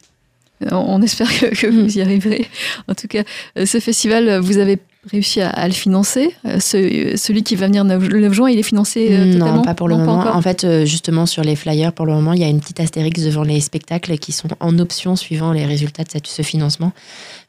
On- 0.72 1.00
espère 1.00 1.28
que, 1.28 1.68
vous 1.68 1.96
y 1.96 2.02
arriverez. 2.02 2.46
En 2.88 2.94
tout 2.94 3.06
cas, 3.06 3.22
euh, 3.56 3.66
ce 3.66 3.78
festival, 3.78 4.40
vous 4.40 4.58
avez 4.58 4.76
réussi 5.10 5.40
à, 5.40 5.48
à 5.50 5.66
le 5.66 5.72
financer. 5.72 6.34
Euh, 6.44 6.60
ce- 6.60 7.16
celui 7.16 7.42
qui 7.42 7.56
va 7.56 7.66
venir 7.66 7.84
le 7.84 8.20
9 8.20 8.32
juin, 8.32 8.50
il 8.50 8.58
est 8.58 8.62
financé 8.62 9.08
euh, 9.12 9.32
totalement 9.32 9.56
Non, 9.56 9.62
pas 9.62 9.74
pour 9.74 9.88
le 9.88 9.96
Non, 9.96 10.04
moment. 10.04 10.26
en 10.34 10.42
fait, 10.42 10.64
euh, 10.64 10.84
justement, 10.84 11.24
sur 11.26 11.42
les 11.42 11.56
flyers, 11.56 11.92
pour 11.92 12.06
le 12.06 12.12
moment, 12.12 12.32
il 12.34 12.40
y 12.40 12.44
a 12.44 12.48
une 12.48 12.60
petite 12.60 12.80
astérix 12.80 13.22
devant 13.24 13.42
les 13.42 13.60
spectacles 13.60 14.18
qui 14.18 14.32
sont 14.32 14.48
en 14.60 14.78
option 14.78 15.16
suivant 15.16 15.52
les 15.52 15.64
résultats 15.64 16.04
de 16.04 16.10
cette- 16.10 16.26
ce 16.26 16.42
financement. 16.42 16.92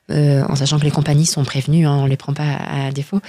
Euh, 0.09 0.43
en 0.49 0.55
sachant 0.55 0.77
que 0.77 0.83
les 0.83 0.91
compagnies 0.91 1.25
sont 1.25 1.45
prévenues, 1.45 1.85
hein, 1.87 1.95
on 2.01 2.05
les 2.05 2.17
prend 2.17 2.33
pas 2.33 2.43
à, 2.43 2.87
à 2.87 2.91
défaut. 2.91 3.21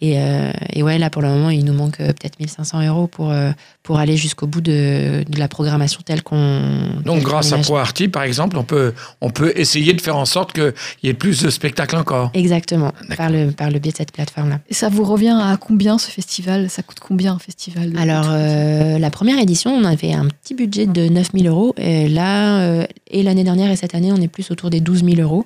Et, 0.00 0.14
euh, 0.18 0.50
et 0.72 0.82
ouais, 0.82 0.96
là 0.96 1.10
pour 1.10 1.20
le 1.20 1.28
moment, 1.28 1.50
il 1.50 1.66
nous 1.66 1.74
manque 1.74 2.00
euh, 2.00 2.06
peut-être 2.14 2.38
1500 2.38 2.86
euros 2.86 3.08
pour, 3.08 3.30
euh, 3.30 3.50
pour 3.82 3.98
aller 3.98 4.16
jusqu'au 4.16 4.46
bout 4.46 4.62
de, 4.62 5.22
de 5.28 5.38
la 5.38 5.48
programmation 5.48 6.00
telle 6.02 6.22
qu'on. 6.22 6.62
Donc, 7.04 7.22
grâce 7.22 7.52
à. 7.52 7.58
ProArty, 7.58 8.08
par 8.08 8.22
exemple, 8.22 8.56
on 8.56 8.62
peut, 8.64 8.94
on 9.20 9.28
peut 9.28 9.52
essayer 9.56 9.92
de 9.92 10.00
faire 10.00 10.16
en 10.16 10.24
sorte 10.24 10.54
qu'il 10.54 10.72
y 11.02 11.08
ait 11.08 11.14
plus 11.14 11.42
de 11.42 11.50
spectacles 11.50 11.96
encore. 11.96 12.30
Exactement, 12.32 12.92
par 13.18 13.28
le, 13.28 13.50
par 13.50 13.70
le 13.70 13.78
biais 13.78 13.92
de 13.92 13.96
cette 13.98 14.12
plateforme-là. 14.12 14.60
Et 14.70 14.74
ça 14.74 14.88
vous 14.88 15.04
revient 15.04 15.36
à 15.38 15.58
combien 15.60 15.98
ce 15.98 16.10
festival? 16.10 16.70
Ça 16.70 16.82
coûte 16.82 17.00
combien 17.00 17.34
un 17.34 17.38
festival 17.38 17.92
de- 17.92 17.98
Alors, 17.98 18.28
euh, 18.30 18.98
la 18.98 19.10
première 19.10 19.38
édition, 19.40 19.72
on 19.74 19.84
avait 19.84 20.14
un 20.14 20.28
petit 20.28 20.54
budget 20.54 20.86
de 20.86 21.06
9000 21.08 21.48
euros. 21.48 21.74
Et 21.76 22.08
là, 22.08 22.60
euh, 22.62 22.86
et 23.10 23.22
l'année 23.22 23.44
dernière 23.44 23.70
et 23.70 23.76
cette 23.76 23.94
année, 23.94 24.10
on 24.10 24.20
est 24.22 24.28
plus 24.28 24.50
autour 24.50 24.70
des 24.70 24.80
12 24.80 25.04
000 25.04 25.20
euros. 25.20 25.44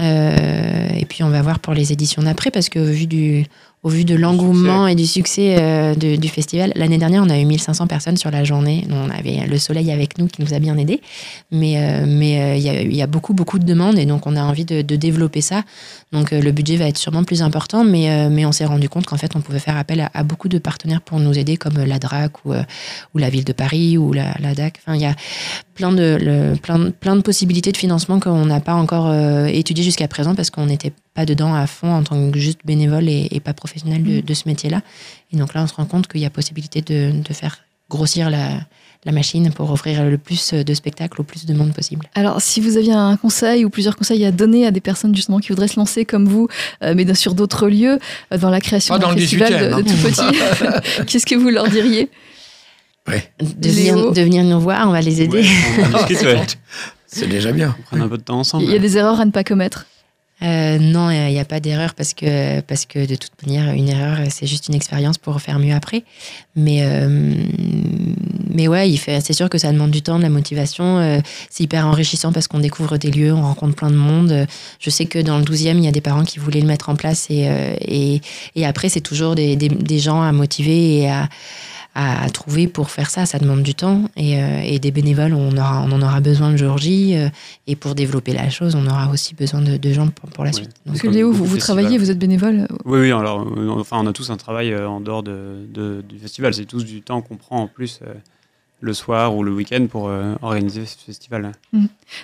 Euh, 0.00 0.88
et 0.94 1.04
puis, 1.04 1.22
on 1.22 1.30
va 1.30 1.42
voir 1.42 1.58
pour 1.58 1.74
les 1.74 1.92
éditions 1.92 2.22
d'après, 2.22 2.50
parce 2.50 2.68
que 2.68 2.78
vu, 2.78 3.06
du, 3.06 3.46
au 3.86 3.88
vu 3.88 4.04
de 4.04 4.16
l'engouement 4.16 4.88
et 4.88 4.96
du 4.96 5.06
succès 5.06 5.56
euh, 5.60 5.94
de- 5.94 6.16
du 6.16 6.28
festival, 6.28 6.72
l'année 6.74 6.98
dernière, 6.98 7.22
on 7.22 7.30
a 7.30 7.38
eu 7.38 7.44
1500 7.44 7.86
personnes 7.86 8.16
sur 8.16 8.32
la 8.32 8.42
journée. 8.42 8.84
On 8.90 9.08
avait 9.10 9.46
le 9.46 9.58
soleil 9.58 9.92
avec 9.92 10.18
nous 10.18 10.26
qui 10.26 10.42
nous 10.42 10.52
a 10.54 10.58
bien 10.58 10.76
aidés. 10.76 11.00
Mais 11.52 11.74
euh, 11.78 12.04
mais 12.04 12.32
euh, 12.40 12.56
il 12.56 12.62
y, 12.62 12.68
a, 12.68 12.82
il 12.82 12.96
y 12.96 13.00
a 13.02 13.06
beaucoup, 13.06 13.32
beaucoup 13.32 13.60
de 13.60 13.64
demandes, 13.64 13.96
et 13.96 14.04
donc 14.04 14.26
on 14.26 14.34
a 14.34 14.42
envie 14.42 14.64
de, 14.64 14.82
de 14.82 14.96
développer 14.96 15.40
ça. 15.40 15.62
Donc, 16.12 16.32
le 16.32 16.50
budget 16.50 16.76
va 16.76 16.86
être 16.88 16.98
sûrement 16.98 17.22
plus 17.22 17.42
important, 17.42 17.84
mais, 17.84 18.28
mais 18.28 18.44
on 18.44 18.52
s'est 18.52 18.64
rendu 18.64 18.88
compte 18.88 19.06
qu'en 19.06 19.16
fait, 19.18 19.36
on 19.36 19.40
pouvait 19.40 19.58
faire 19.60 19.76
appel 19.76 20.00
à, 20.00 20.10
à 20.14 20.22
beaucoup 20.24 20.48
de 20.48 20.58
partenaires 20.58 21.00
pour 21.00 21.20
nous 21.20 21.38
aider, 21.38 21.56
comme 21.56 21.78
la 21.84 21.98
DRAC 22.00 22.44
ou, 22.44 22.52
ou 23.14 23.18
la 23.18 23.28
ville 23.30 23.44
de 23.44 23.52
Paris 23.52 23.98
ou 23.98 24.12
la, 24.12 24.34
la 24.40 24.54
DAC. 24.54 24.80
Enfin, 24.84 24.96
il 24.96 25.02
y 25.02 25.06
a 25.06 25.14
plein 25.74 25.92
de, 25.92 26.16
le- 26.20 26.56
plein, 26.56 26.90
plein 26.90 27.14
de 27.16 27.20
possibilités 27.22 27.70
de 27.70 27.76
financement 27.76 28.18
qu'on 28.18 28.46
n'a 28.46 28.60
pas 28.60 28.74
encore 28.74 29.12
étudiées 29.46 29.84
jusqu'à 29.84 30.08
présent 30.08 30.34
parce 30.34 30.50
qu'on 30.50 30.66
n'était 30.66 30.92
pas 31.16 31.26
dedans 31.26 31.54
à 31.54 31.66
fond 31.66 31.92
en 31.92 32.02
tant 32.04 32.30
que 32.30 32.38
juste 32.38 32.60
bénévole 32.64 33.08
et, 33.08 33.26
et 33.32 33.40
pas 33.40 33.54
professionnel 33.54 34.04
de, 34.04 34.20
de 34.20 34.34
ce 34.34 34.42
métier-là. 34.46 34.82
Et 35.32 35.36
donc 35.36 35.54
là, 35.54 35.62
on 35.62 35.66
se 35.66 35.74
rend 35.74 35.86
compte 35.86 36.06
qu'il 36.06 36.20
y 36.20 36.26
a 36.26 36.30
possibilité 36.30 36.82
de, 36.82 37.10
de 37.10 37.32
faire 37.32 37.58
grossir 37.90 38.30
la, 38.30 38.60
la 39.04 39.12
machine 39.12 39.50
pour 39.52 39.70
offrir 39.70 40.04
le 40.04 40.18
plus 40.18 40.52
de 40.52 40.74
spectacles 40.74 41.20
au 41.20 41.24
plus 41.24 41.46
de 41.46 41.54
monde 41.54 41.72
possible. 41.72 42.06
Alors, 42.14 42.40
si 42.42 42.60
vous 42.60 42.76
aviez 42.76 42.92
un 42.92 43.16
conseil 43.16 43.64
ou 43.64 43.70
plusieurs 43.70 43.96
conseils 43.96 44.24
à 44.24 44.32
donner 44.32 44.66
à 44.66 44.70
des 44.70 44.80
personnes 44.80 45.14
justement 45.14 45.38
qui 45.38 45.48
voudraient 45.48 45.68
se 45.68 45.76
lancer 45.78 46.04
comme 46.04 46.26
vous, 46.26 46.48
euh, 46.82 46.92
mais 46.96 47.04
dans- 47.04 47.14
sur 47.14 47.34
d'autres 47.34 47.68
lieux, 47.68 47.98
euh, 48.32 48.38
dans 48.38 48.50
la 48.50 48.60
création 48.60 48.98
d'un 48.98 49.16
festival 49.16 49.52
18e, 49.52 49.58
de, 49.60 49.68
de 49.68 49.72
hein. 49.72 49.82
tout 49.82 49.96
petit, 50.08 51.04
qu'est-ce 51.06 51.26
que 51.26 51.34
vous 51.36 51.48
leur 51.50 51.68
diriez? 51.68 52.10
De 53.40 53.68
venir, 53.70 54.12
de 54.12 54.20
venir 54.20 54.42
nous 54.42 54.58
voir, 54.60 54.88
on 54.88 54.90
va 54.92 55.00
les 55.00 55.22
aider. 55.22 55.42
Ouais, 55.42 56.24
ouais. 56.24 56.46
C'est 57.06 57.28
déjà 57.28 57.52
bien. 57.52 57.74
On 57.78 57.96
prend 57.96 58.04
un 58.04 58.08
peu 58.08 58.18
de 58.18 58.22
temps 58.22 58.40
ensemble. 58.40 58.64
Il 58.64 58.70
y 58.70 58.74
a 58.74 58.80
des 58.80 58.96
erreurs 58.98 59.20
à 59.20 59.24
ne 59.24 59.30
pas 59.30 59.44
commettre. 59.44 59.86
Euh, 60.42 60.78
non, 60.78 61.10
il 61.10 61.32
n'y 61.32 61.38
a 61.38 61.46
pas 61.46 61.60
d'erreur 61.60 61.94
parce 61.94 62.12
que, 62.12 62.60
parce 62.60 62.84
que 62.84 63.06
de 63.06 63.14
toute 63.14 63.32
manière, 63.46 63.72
une 63.72 63.88
erreur, 63.88 64.18
c'est 64.30 64.46
juste 64.46 64.68
une 64.68 64.74
expérience 64.74 65.16
pour 65.16 65.40
faire 65.40 65.58
mieux 65.58 65.74
après. 65.74 66.04
Mais, 66.56 66.80
euh, 66.82 67.34
mais 68.50 68.68
ouais, 68.68 68.90
il 68.90 68.98
fait, 68.98 69.20
c'est 69.22 69.32
sûr 69.32 69.48
que 69.48 69.56
ça 69.56 69.72
demande 69.72 69.90
du 69.90 70.02
temps, 70.02 70.18
de 70.18 70.22
la 70.22 70.28
motivation. 70.28 70.98
euh, 70.98 71.20
c'est 71.48 71.64
hyper 71.64 71.86
enrichissant 71.86 72.32
parce 72.32 72.48
qu'on 72.48 72.60
découvre 72.60 72.98
des 72.98 73.10
lieux, 73.10 73.32
on 73.32 73.42
rencontre 73.42 73.76
plein 73.76 73.90
de 73.90 73.96
monde. 73.96 74.46
Je 74.78 74.90
sais 74.90 75.06
que 75.06 75.18
dans 75.18 75.38
le 75.38 75.44
12e, 75.44 75.78
il 75.78 75.84
y 75.84 75.88
a 75.88 75.92
des 75.92 76.02
parents 76.02 76.24
qui 76.24 76.38
voulaient 76.38 76.60
le 76.60 76.66
mettre 76.66 76.90
en 76.90 76.96
place 76.96 77.28
et, 77.30 77.48
euh, 77.48 77.74
et, 77.80 78.20
et 78.56 78.66
après, 78.66 78.90
c'est 78.90 79.00
toujours 79.00 79.34
des, 79.36 79.56
des, 79.56 79.68
des 79.70 79.98
gens 79.98 80.20
à 80.20 80.32
motiver 80.32 80.98
et 80.98 81.08
à, 81.10 81.28
à, 81.96 82.22
à 82.24 82.28
trouver 82.30 82.68
pour 82.68 82.90
faire 82.90 83.10
ça. 83.10 83.26
Ça 83.26 83.38
demande 83.38 83.62
du 83.62 83.74
temps 83.74 84.02
et, 84.16 84.40
euh, 84.40 84.60
et 84.62 84.78
des 84.78 84.92
bénévoles, 84.92 85.32
on, 85.34 85.56
aura, 85.56 85.82
on 85.82 85.90
en 85.92 86.02
aura 86.02 86.20
besoin 86.20 86.50
le 86.52 86.56
jour 86.56 86.78
J. 86.78 87.16
euh, 87.16 87.28
et 87.66 87.74
pour 87.74 87.94
développer 87.94 88.32
la 88.32 88.48
chose, 88.50 88.74
on 88.76 88.86
aura 88.86 89.10
aussi 89.10 89.34
besoin 89.34 89.60
de, 89.62 89.76
de 89.76 89.92
gens 89.92 90.08
pour, 90.08 90.28
pour 90.30 90.44
la 90.44 90.52
suite. 90.52 90.70
Parce 90.84 90.84
Donc, 90.84 90.96
que 91.02 91.06
comme 91.08 91.16
Léo, 91.16 91.32
vous, 91.32 91.56
travaillez, 91.56 91.98
vous 91.98 92.10
êtes 92.10 92.18
bénévole. 92.18 92.68
Oui, 92.84 93.00
oui, 93.00 93.10
alors, 93.12 93.40
euh, 93.56 93.68
enfin, 93.70 93.96
on 94.00 94.06
a 94.06 94.12
tous 94.12 94.30
un 94.30 94.36
travail 94.36 94.72
euh, 94.72 94.88
en 94.88 95.00
dehors 95.00 95.22
de, 95.22 95.66
de- 95.72 96.04
du 96.08 96.18
festival. 96.18 96.54
C'est 96.54 96.66
tous 96.66 96.84
du 96.84 97.00
temps 97.02 97.22
qu'on 97.22 97.36
prend 97.36 97.60
en 97.62 97.66
plus 97.66 98.00
euh, 98.02 98.12
le 98.82 98.92
soir 98.92 99.34
ou 99.34 99.42
le 99.42 99.52
week-end 99.54 99.86
pour 99.90 100.08
euh, 100.08 100.34
organiser 100.42 100.84
ce 100.84 100.96
festival. 101.06 101.52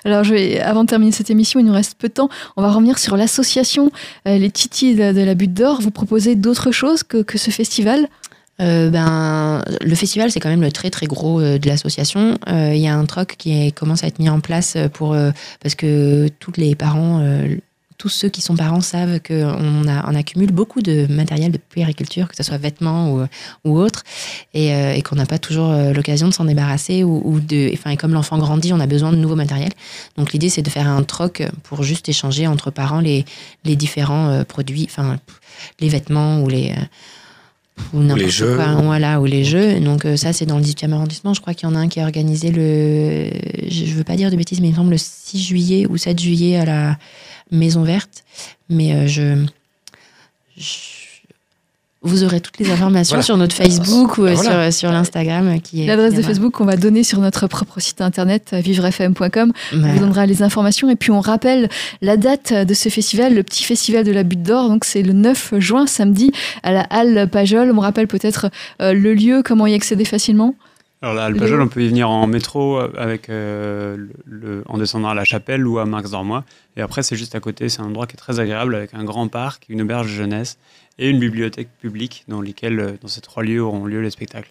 Alors, 0.05 0.23
je 0.23 0.35
vais, 0.35 0.61
avant 0.61 0.85
de 0.85 0.89
terminer 0.91 1.11
cette 1.13 1.31
émission, 1.31 1.59
il 1.61 1.65
nous 1.67 1.73
reste 1.73 1.95
peu 1.99 2.09
de 2.09 2.13
temps. 2.13 2.29
On 2.57 2.63
va 2.63 2.71
revenir 2.71 2.99
sur 2.99 3.17
l'association 3.17 3.91
euh, 4.29 4.37
Les 4.37 4.51
Titis 4.51 4.95
de, 4.95 5.13
de 5.13 5.21
la 5.23 5.35
Butte 5.35 5.55
d'Or. 5.55 5.81
Vous 5.81 5.91
proposez 5.91 6.37
d'autres 6.37 6.71
choses 6.71 7.03
que, 7.05 7.23
que 7.23 7.39
ce 7.39 7.51
festival? 7.51 8.07
Euh, 8.61 8.91
ben, 8.91 9.63
le 9.81 9.95
festival, 9.95 10.31
c'est 10.31 10.41
quand 10.41 10.51
même 10.51 10.61
le 10.63 10.73
très 10.73 10.91
très 10.91 11.07
gros 11.07 11.41
euh, 11.41 11.59
de 11.59 11.67
l'association. 11.67 12.39
Euh, 12.49 12.73
Il 12.75 12.81
y 12.81 12.89
a 12.89 12.97
un 12.97 13.05
troc 13.07 13.35
qui 13.39 13.73
commence 13.73 14.05
à 14.05 14.07
être 14.07 14.19
mis 14.19 14.29
en 14.29 14.41
place 14.41 14.77
pour 14.93 15.17
parce 15.61 15.75
que 15.75 16.29
tous 16.39 16.53
les 16.57 16.75
parents, 16.75 17.25
tous 17.99 18.09
ceux 18.09 18.29
qui 18.29 18.41
sont 18.41 18.57
parents 18.57 18.81
savent 18.81 19.21
qu'on 19.21 19.87
on 19.87 20.15
accumule 20.15 20.53
beaucoup 20.53 20.83
de 20.83 21.07
matériel 21.09 21.53
de 21.53 21.59
puériculture, 21.59 22.29
que 22.29 22.37
ce 22.37 22.43
soit 22.43 22.59
vêtements 22.59 23.13
ou, 23.13 23.27
ou 23.65 23.79
autre, 23.79 24.03
et, 24.55 25.03
qu'on 25.03 25.17
n'a 25.17 25.27
pas 25.27 25.39
toujours 25.39 25.73
l'occasion 25.95 26.29
de 26.29 26.35
s'en 26.35 26.45
débarrasser 26.45 27.05
ou, 27.05 27.41
de, 27.41 27.71
enfin, 27.73 27.91
et 27.91 27.97
comme 27.97 28.13
l'enfant 28.13 28.39
grandit, 28.39 28.73
on 28.73 28.81
a 28.81 28.87
besoin 28.87 29.13
de 29.13 29.17
nouveaux 29.17 29.37
matériels. 29.37 29.73
Donc 30.17 30.33
l'idée, 30.33 30.49
c'est 30.49 30.63
de 30.63 30.71
faire 30.71 30.89
un 30.89 31.03
troc 31.03 31.43
pour 31.63 31.83
juste 31.83 32.09
échanger 32.09 32.47
entre 32.47 32.71
parents 32.71 33.01
les, 33.01 33.25
les 33.65 33.77
différents 33.77 34.45
produits, 34.45 34.87
enfin 34.89 35.19
les 35.81 35.89
vêtements 35.89 36.41
ou 36.41 36.49
les 36.49 36.75
ou 37.95 38.01
les 38.15 38.29
jeux. 38.31 38.57
quoi. 38.57 38.75
Voilà, 38.83 39.21
ou 39.21 39.25
les 39.25 39.45
jeux. 39.45 39.81
Donc 39.81 40.05
euh, 40.05 40.17
ça, 40.17 40.33
c'est 40.33 40.47
dans 40.47 40.59
le 40.59 40.65
18e 40.65 40.93
arrondissement. 40.93 41.35
Je 41.35 41.41
crois 41.41 41.55
qu'il 41.55 41.69
y 41.69 41.73
en 41.73 41.75
a 41.75 41.79
un 41.79 41.89
qui 41.89 41.99
est 42.01 42.03
organisé 42.03 42.51
le... 42.51 43.31
Je 43.69 43.85
je 43.87 43.95
veux 43.95 44.05
pas 44.05 44.17
dire 44.17 44.31
de 44.31 44.37
bêtises, 44.37 44.61
mais 44.61 44.69
il 44.69 44.73
me 44.73 44.77
semble 44.77 44.91
le 44.91 44.99
6 44.99 45.43
juillet 45.43 45.87
ou 45.89 45.97
7 45.97 46.19
juillet 46.21 46.57
à 46.57 46.65
la 46.65 46.99
Maison 47.51 47.83
Verte. 47.83 48.25
Mais 48.69 48.93
euh, 48.95 49.07
je... 49.07 49.45
je- 50.57 51.03
Vous 52.05 52.25
aurez 52.25 52.41
toutes 52.41 52.59
les 52.59 52.71
informations 52.71 53.15
Voilà. 53.15 53.23
sur 53.23 53.37
notre 53.37 53.55
Facebook 53.55 54.19
ou 54.19 54.23
Voilà. 54.23 54.71
sur, 54.73 54.81
sur 54.81 54.91
l'Instagram. 54.93 55.61
qui 55.61 55.85
est- 55.85 55.87
L'adresse 55.87 56.15
de 56.15 56.23
Facebook 56.23 56.53
qu'on 56.53 56.65
va 56.65 56.77
donner 56.77 57.05
sur 57.05 57.21
notre 57.21 57.47
propre 57.47 57.79
site 57.81 58.01
internet 58.01 58.51
euh, 58.53 58.61
vivrefm.com. 58.61 59.53
On 59.73 59.77
vous 59.77 59.99
donnera 60.01 60.27
les 60.27 60.43
informations 60.43 60.91
et 60.91 60.97
puis 60.97 61.11
on 61.13 61.21
rappelle 61.21 61.69
la 62.01 62.17
date 62.17 62.53
de 62.53 62.75
ce 62.75 62.89
festival, 62.89 63.35
le 63.35 63.43
petit 63.43 63.63
festival 63.63 64.05
de 64.05 64.13
la 64.13 64.25
Butte 64.25 64.43
d'Or. 64.43 64.69
Donc 64.69 64.85
c'est 64.85 65.03
le 65.03 65.13
9 65.13 65.55
juin, 65.59 65.87
samedi, 65.87 66.33
à 66.63 66.73
la 66.73 66.81
Halle 66.91 67.29
Pajol. 67.31 67.73
On 67.77 67.81
rappelle 67.81 68.09
peut-être 68.09 68.49
euh, 68.81 68.93
le 68.93 69.15
lieu, 69.15 69.43
comment 69.45 69.67
y 69.67 69.75
accéder 69.75 70.05
facilement. 70.05 70.57
Alors 71.05 71.15
là, 71.15 71.23
à 71.23 71.27
Alpajol, 71.27 71.61
on 71.61 71.67
peut 71.67 71.83
y 71.83 71.89
venir 71.89 72.09
en 72.09 72.29
métro 72.29 72.79
avec, 72.97 73.29
euh, 73.29 73.97
le, 73.97 74.09
le- 74.25 74.65
en 74.69 74.79
descendant 74.79 75.09
à 75.09 75.15
la 75.15 75.25
Chapelle 75.25 75.67
ou 75.67 75.81
à 75.81 75.85
Marx 75.85 76.11
d'Ormois. 76.13 76.45
Et 76.77 76.81
après, 76.81 77.03
c'est 77.03 77.17
juste 77.17 77.35
à 77.35 77.41
côté. 77.41 77.69
C'est 77.69 77.81
un 77.81 77.87
endroit 77.87 78.07
qui 78.07 78.13
est 78.15 78.17
très 78.17 78.39
agréable 78.39 78.77
avec 78.77 78.95
un 78.95 79.03
grand 79.03 79.27
parc, 79.27 79.65
une 79.69 79.83
auberge 79.83 80.07
de 80.07 80.13
jeunesse 80.13 80.59
et 80.99 81.09
une 81.09 81.19
bibliothèque 81.19 81.69
publique 81.81 82.25
dans 82.29 82.41
lesquelles, 82.41 82.81
euh, 82.81 82.93
dans 83.01 83.09
ces 83.09 83.21
trois 83.21 83.43
lieux, 83.43 83.63
auront 83.63 83.85
lieu 83.87 84.01
les 84.01 84.11
spectacles. 84.11 84.51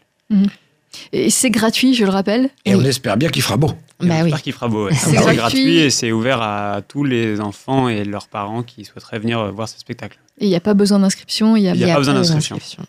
Et 1.13 1.29
c'est 1.29 1.49
gratuit, 1.51 1.93
je 1.93 2.03
le 2.03 2.09
rappelle. 2.09 2.49
Et 2.65 2.75
on 2.75 2.81
espère 2.83 3.15
bien 3.17 3.29
qu'il 3.29 3.41
fera 3.41 3.55
beau. 3.57 3.71
Et 4.03 4.07
Bah 4.07 4.15
oui. 4.15 4.23
J'espère 4.23 4.41
qu'il 4.41 4.53
fera 4.53 4.67
beau. 4.67 4.85
ouais. 4.87 4.93
C'est 4.95 5.13
gratuit. 5.13 5.35
gratuit 5.37 5.77
et 5.77 5.89
c'est 5.89 6.11
ouvert 6.11 6.41
à 6.41 6.81
tous 6.85 7.03
les 7.05 7.39
enfants 7.39 7.87
et 7.87 8.03
leurs 8.03 8.27
parents 8.27 8.61
qui 8.63 8.83
souhaiteraient 8.83 9.19
venir 9.19 9.39
euh, 9.39 9.51
voir 9.51 9.69
ces 9.69 9.77
spectacles. 9.79 10.19
Et 10.39 10.45
il 10.45 10.49
n'y 10.49 10.55
a 10.55 10.59
pas 10.59 10.73
besoin 10.73 10.99
d'inscription. 10.99 11.55
Il 11.55 11.63
y 11.63 11.69
a... 11.69 11.73
Il 11.73 11.79
y 11.79 11.83
a 11.89 11.93
pas 11.93 11.99
besoin 11.99 12.15
d'inscription. 12.15 12.55
d'inscription. 12.55 12.83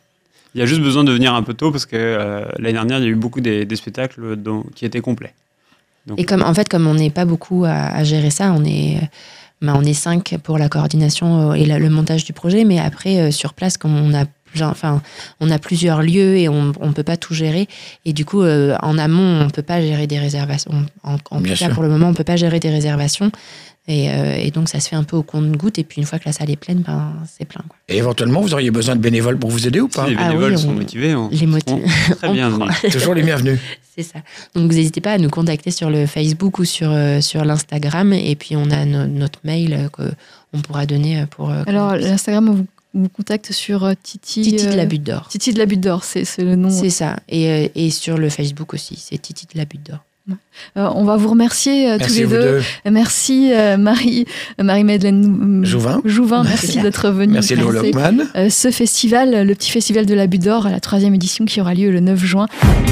Il 0.54 0.58
y 0.58 0.62
a 0.62 0.66
juste 0.66 0.80
besoin 0.82 1.04
de 1.04 1.12
venir 1.12 1.32
un 1.34 1.42
peu 1.42 1.54
tôt 1.54 1.70
parce 1.70 1.86
que 1.86 1.96
euh, 1.96 2.44
l'année 2.58 2.72
dernière, 2.72 2.98
il 2.98 3.04
y 3.04 3.06
a 3.06 3.10
eu 3.10 3.14
beaucoup 3.14 3.40
des, 3.40 3.64
des 3.64 3.76
spectacles 3.76 4.36
dont- 4.36 4.64
qui 4.74 4.84
étaient 4.84 5.00
complets. 5.00 5.34
Donc, 6.06 6.18
Et 6.20 6.24
comme 6.24 6.42
en 6.42 6.52
fait, 6.54 6.68
comme 6.68 6.86
on 6.88 6.94
n'est 6.94 7.10
pas 7.10 7.24
beaucoup 7.24 7.64
à, 7.64 7.70
à 7.72 8.02
gérer 8.04 8.30
ça, 8.30 8.52
on 8.52 8.64
est, 8.64 8.98
ben, 9.62 9.74
on 9.76 9.82
est 9.82 9.94
cinq 9.94 10.36
pour 10.42 10.58
la 10.58 10.68
coordination 10.68 11.52
euh, 11.52 11.54
et 11.54 11.64
le 11.64 11.88
montage 11.88 12.24
du 12.24 12.32
projet, 12.32 12.64
mais 12.64 12.80
après 12.80 13.20
euh, 13.20 13.30
sur 13.30 13.54
place, 13.54 13.78
comme 13.78 13.96
on 13.96 14.12
a 14.12 14.24
Enfin, 14.60 15.00
on 15.40 15.50
a 15.50 15.58
plusieurs 15.58 16.02
lieux 16.02 16.36
et 16.36 16.48
on 16.48 16.72
ne 16.80 16.92
peut 16.92 17.02
pas 17.02 17.16
tout 17.16 17.34
gérer. 17.34 17.68
Et 18.04 18.12
du 18.12 18.24
coup, 18.24 18.42
euh, 18.42 18.76
en 18.82 18.98
amont, 18.98 19.40
on 19.42 19.44
ne 19.46 19.50
peut 19.50 19.62
pas 19.62 19.80
gérer 19.80 20.06
des 20.06 20.18
réservations. 20.18 20.84
En, 21.02 21.16
en 21.30 21.40
Bien 21.40 21.52
tout 21.54 21.58
cas, 21.58 21.66
sûr. 21.66 21.74
pour 21.74 21.82
le 21.82 21.88
moment, 21.88 22.06
on 22.06 22.10
ne 22.10 22.16
peut 22.16 22.24
pas 22.24 22.36
gérer 22.36 22.60
des 22.60 22.70
réservations. 22.70 23.30
Et, 23.88 24.10
euh, 24.10 24.36
et 24.36 24.52
donc, 24.52 24.68
ça 24.68 24.78
se 24.78 24.88
fait 24.88 24.94
un 24.94 25.02
peu 25.02 25.16
au 25.16 25.24
compte-goutte. 25.24 25.76
Et 25.76 25.82
puis, 25.82 26.00
une 26.00 26.06
fois 26.06 26.20
que 26.20 26.24
la 26.26 26.32
salle 26.32 26.48
est 26.50 26.56
pleine, 26.56 26.82
ben, 26.86 27.14
c'est 27.28 27.44
plein. 27.44 27.62
quoi. 27.68 27.76
Et 27.88 27.96
éventuellement, 27.96 28.40
vous 28.40 28.54
auriez 28.54 28.70
besoin 28.70 28.94
de 28.94 29.00
bénévoles 29.00 29.38
pour 29.38 29.50
vous 29.50 29.66
aider 29.66 29.80
ou 29.80 29.88
pas 29.88 30.04
si 30.04 30.10
les 30.10 30.16
Ah 30.20 30.26
oui, 30.28 30.34
bénévoles 30.34 30.52
on- 30.54 30.58
sont 30.58 30.72
motivés. 30.72 31.14
On, 31.16 31.28
Les 31.30 31.46
motifs. 31.46 31.74
on- 31.74 32.14
très 32.14 32.32
bien. 32.32 32.56
Toujours 32.92 33.14
les 33.14 33.22
bienvenus. 33.24 33.58
C'est 33.96 34.04
ça. 34.04 34.20
Donc, 34.54 34.70
vous 34.70 34.76
n'hésitez 34.78 35.00
pas 35.00 35.12
à 35.14 35.18
nous 35.18 35.28
contacter 35.30 35.72
sur 35.72 35.90
le 35.90 36.06
Facebook 36.06 36.60
ou 36.60 36.64
sur, 36.64 36.92
euh, 36.92 37.20
sur 37.20 37.44
l'Instagram. 37.44 38.12
Et 38.12 38.36
puis, 38.36 38.54
on 38.54 38.70
a 38.70 38.84
no- 38.84 39.08
notre 39.08 39.40
mail 39.42 39.88
qu'on 39.92 40.60
pourra 40.60 40.86
donner 40.86 41.24
pour. 41.30 41.50
euh, 41.50 41.64
Alors, 41.66 41.96
l'Instagram, 41.96 42.50
vous, 42.54 42.66
vous 42.94 43.08
contacte 43.08 43.52
sur 43.52 43.84
euh, 43.84 43.92
Titi. 44.02 44.42
Titi 44.42 44.66
de 44.66 44.70
euh, 44.72 44.76
la 44.76 44.86
Butte 44.86 45.02
d'Or. 45.04 45.28
Titi 45.28 45.52
de 45.52 45.58
la 45.58 45.66
Butte 45.66 45.80
d'Or, 45.80 46.04
c'est 46.04 46.24
c'est 46.24 46.44
le 46.44 46.56
nom. 46.56 46.70
C'est 46.70 46.90
ça. 46.90 47.16
Et, 47.28 47.48
euh, 47.48 47.68
et 47.74 47.90
sur 47.90 48.18
le 48.18 48.28
Facebook 48.28 48.74
aussi, 48.74 48.96
c'est 48.98 49.20
Titi 49.20 49.46
de 49.52 49.58
la 49.58 49.64
Butte 49.64 49.86
d'Or. 49.90 49.98
Euh, 50.76 50.88
on 50.94 51.02
va 51.02 51.16
vous 51.16 51.30
remercier 51.30 51.90
euh, 51.90 51.94
tous 51.94 52.02
Merci 52.02 52.20
les 52.20 52.26
deux. 52.28 52.40
deux. 52.84 52.90
Merci 52.92 53.50
euh, 53.52 53.76
Marie, 53.76 54.24
euh, 54.60 54.62
Marie-Madeleine 54.62 55.62
euh, 55.62 55.66
Jouvin. 55.66 56.00
Jouvin, 56.04 56.44
merci 56.44 56.80
d'être 56.80 57.10
venue. 57.10 57.32
Merci 57.32 57.56
Lockman. 57.56 58.18
euh, 58.36 58.48
ce 58.48 58.70
festival, 58.70 59.44
le 59.44 59.54
petit 59.56 59.72
festival 59.72 60.06
de 60.06 60.14
la 60.14 60.28
Butte 60.28 60.44
d'Or, 60.44 60.66
à 60.66 60.70
la 60.70 60.78
troisième 60.78 61.12
édition 61.16 61.44
qui 61.44 61.60
aura 61.60 61.74
lieu 61.74 61.90
le 61.90 61.98
9 61.98 62.24
juin. 62.24 62.46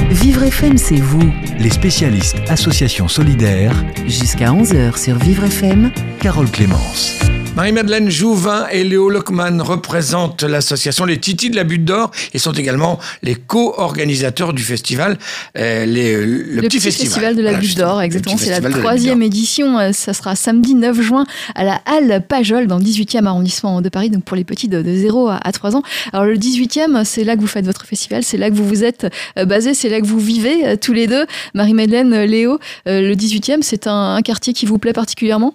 Vivre 0.09 0.43
FM, 0.43 0.77
c'est 0.77 0.95
vous. 0.99 1.31
Les 1.57 1.69
spécialistes 1.69 2.35
Association 2.49 3.07
Solidaire, 3.07 3.73
Jusqu'à 4.07 4.51
11h 4.51 5.01
sur 5.01 5.17
Vivre 5.17 5.45
FM. 5.45 5.89
Carole 6.19 6.51
Clémence. 6.51 7.30
Marie-Madeleine 7.55 8.09
Jouvin 8.09 8.65
et 8.71 8.85
Léo 8.85 9.09
Lockman 9.09 9.61
représentent 9.61 10.43
l'association 10.43 11.03
Les 11.03 11.19
Titis 11.19 11.49
de 11.49 11.57
la 11.57 11.65
Butte 11.65 11.83
d'Or 11.83 12.11
et 12.33 12.39
sont 12.39 12.53
également 12.53 12.97
les 13.23 13.35
co-organisateurs 13.35 14.53
du 14.53 14.63
festival, 14.63 15.17
euh, 15.57 15.85
les- 15.85 16.25
le, 16.25 16.61
petit, 16.61 16.79
festival. 16.79 17.35
de 17.35 17.41
la 17.41 17.49
Voilà, 17.51 17.59
Butte 17.59 17.77
d'Or, 17.77 18.01
exactement. 18.01 18.37
C'est 18.37 18.57
la 18.61 18.69
troisième 18.69 19.21
édition. 19.21 19.77
euh, 19.79 19.91
Ça 19.91 20.13
sera 20.13 20.35
samedi 20.37 20.75
9 20.75 21.01
juin 21.01 21.25
à 21.53 21.65
la 21.65 21.81
Halle 21.85 22.23
Pajol, 22.25 22.67
dans 22.67 22.77
le 22.77 22.83
18e 22.85 23.27
arrondissement 23.27 23.81
de 23.81 23.89
Paris, 23.89 24.09
donc 24.09 24.23
pour 24.23 24.37
les 24.37 24.45
petits 24.45 24.69
de, 24.69 24.81
de 24.81 24.95
0 24.95 25.27
à, 25.27 25.35
à 25.43 25.51
3 25.51 25.75
ans. 25.75 25.83
Alors 26.13 26.25
le 26.25 26.37
18e, 26.37 27.03
c'est 27.03 27.25
là 27.25 27.35
que 27.35 27.41
vous 27.41 27.47
faites 27.47 27.65
votre 27.65 27.85
festival, 27.85 28.23
c'est 28.23 28.37
là 28.37 28.49
que 28.49 28.55
vous 28.55 28.65
vous 28.65 28.85
êtes 28.85 29.07
euh, 29.37 29.43
basés, 29.43 29.73
c'est 29.73 29.89
là 29.89 29.99
que 29.99 30.05
vous 30.05 30.19
vivez 30.19 30.65
euh, 30.65 30.75
tous 30.77 30.93
les 30.93 31.05
deux. 31.05 31.25
Marie-Madeleine, 31.53 32.13
euh, 32.13 32.25
Léo, 32.25 32.59
euh, 32.87 33.01
le 33.01 33.13
18e, 33.15 33.61
c'est 33.61 33.87
un, 33.87 34.15
un 34.15 34.21
quartier 34.21 34.53
qui 34.53 34.65
vous 34.65 34.77
plaît 34.77 34.93
particulièrement? 34.93 35.53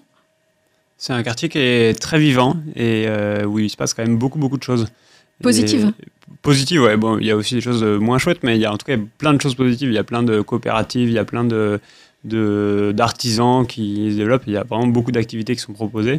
C'est 0.99 1.13
un 1.13 1.23
quartier 1.23 1.49
qui 1.49 1.59
est 1.59 1.99
très 2.01 2.19
vivant 2.19 2.57
et 2.75 3.05
euh, 3.07 3.45
où 3.45 3.59
il 3.59 3.69
se 3.69 3.77
passe 3.77 3.93
quand 3.95 4.03
même 4.03 4.17
beaucoup, 4.17 4.39
beaucoup 4.39 4.57
de 4.57 4.63
choses. 4.63 4.87
Positives. 5.43 5.93
Positives, 6.43 6.83
ouais. 6.83 6.97
Bon, 6.97 7.19
il 7.19 7.27
y 7.27 7.31
a 7.31 7.37
aussi 7.37 7.55
des 7.55 7.61
choses 7.61 7.83
euh, 7.83 7.99
moins 7.99 8.19
chouettes, 8.19 8.43
mais 8.43 8.57
il 8.57 8.61
y 8.61 8.65
a 8.65 8.73
en 8.73 8.79
tout 8.79 8.87
cas 8.87 8.97
plein 9.19 9.35
de 9.35 9.41
choses 9.41 9.55
positives. 9.55 9.89
Il 9.91 9.95
y 9.95 9.99
a 9.99 10.05
plein 10.05 10.23
de 10.23 10.41
coopératives, 10.41 11.09
il 11.09 11.15
y 11.15 11.19
a 11.19 11.25
plein 11.25 11.45
de 11.45 11.81
d'artisans 12.25 13.65
qui 13.67 14.11
se 14.11 14.17
développent. 14.17 14.43
Il 14.49 14.55
y 14.55 14.57
a 14.57 14.65
vraiment 14.65 14.89
beaucoup 14.89 15.13
d'activités 15.13 15.55
qui 15.55 15.61
sont 15.61 15.75
proposées. 15.75 16.19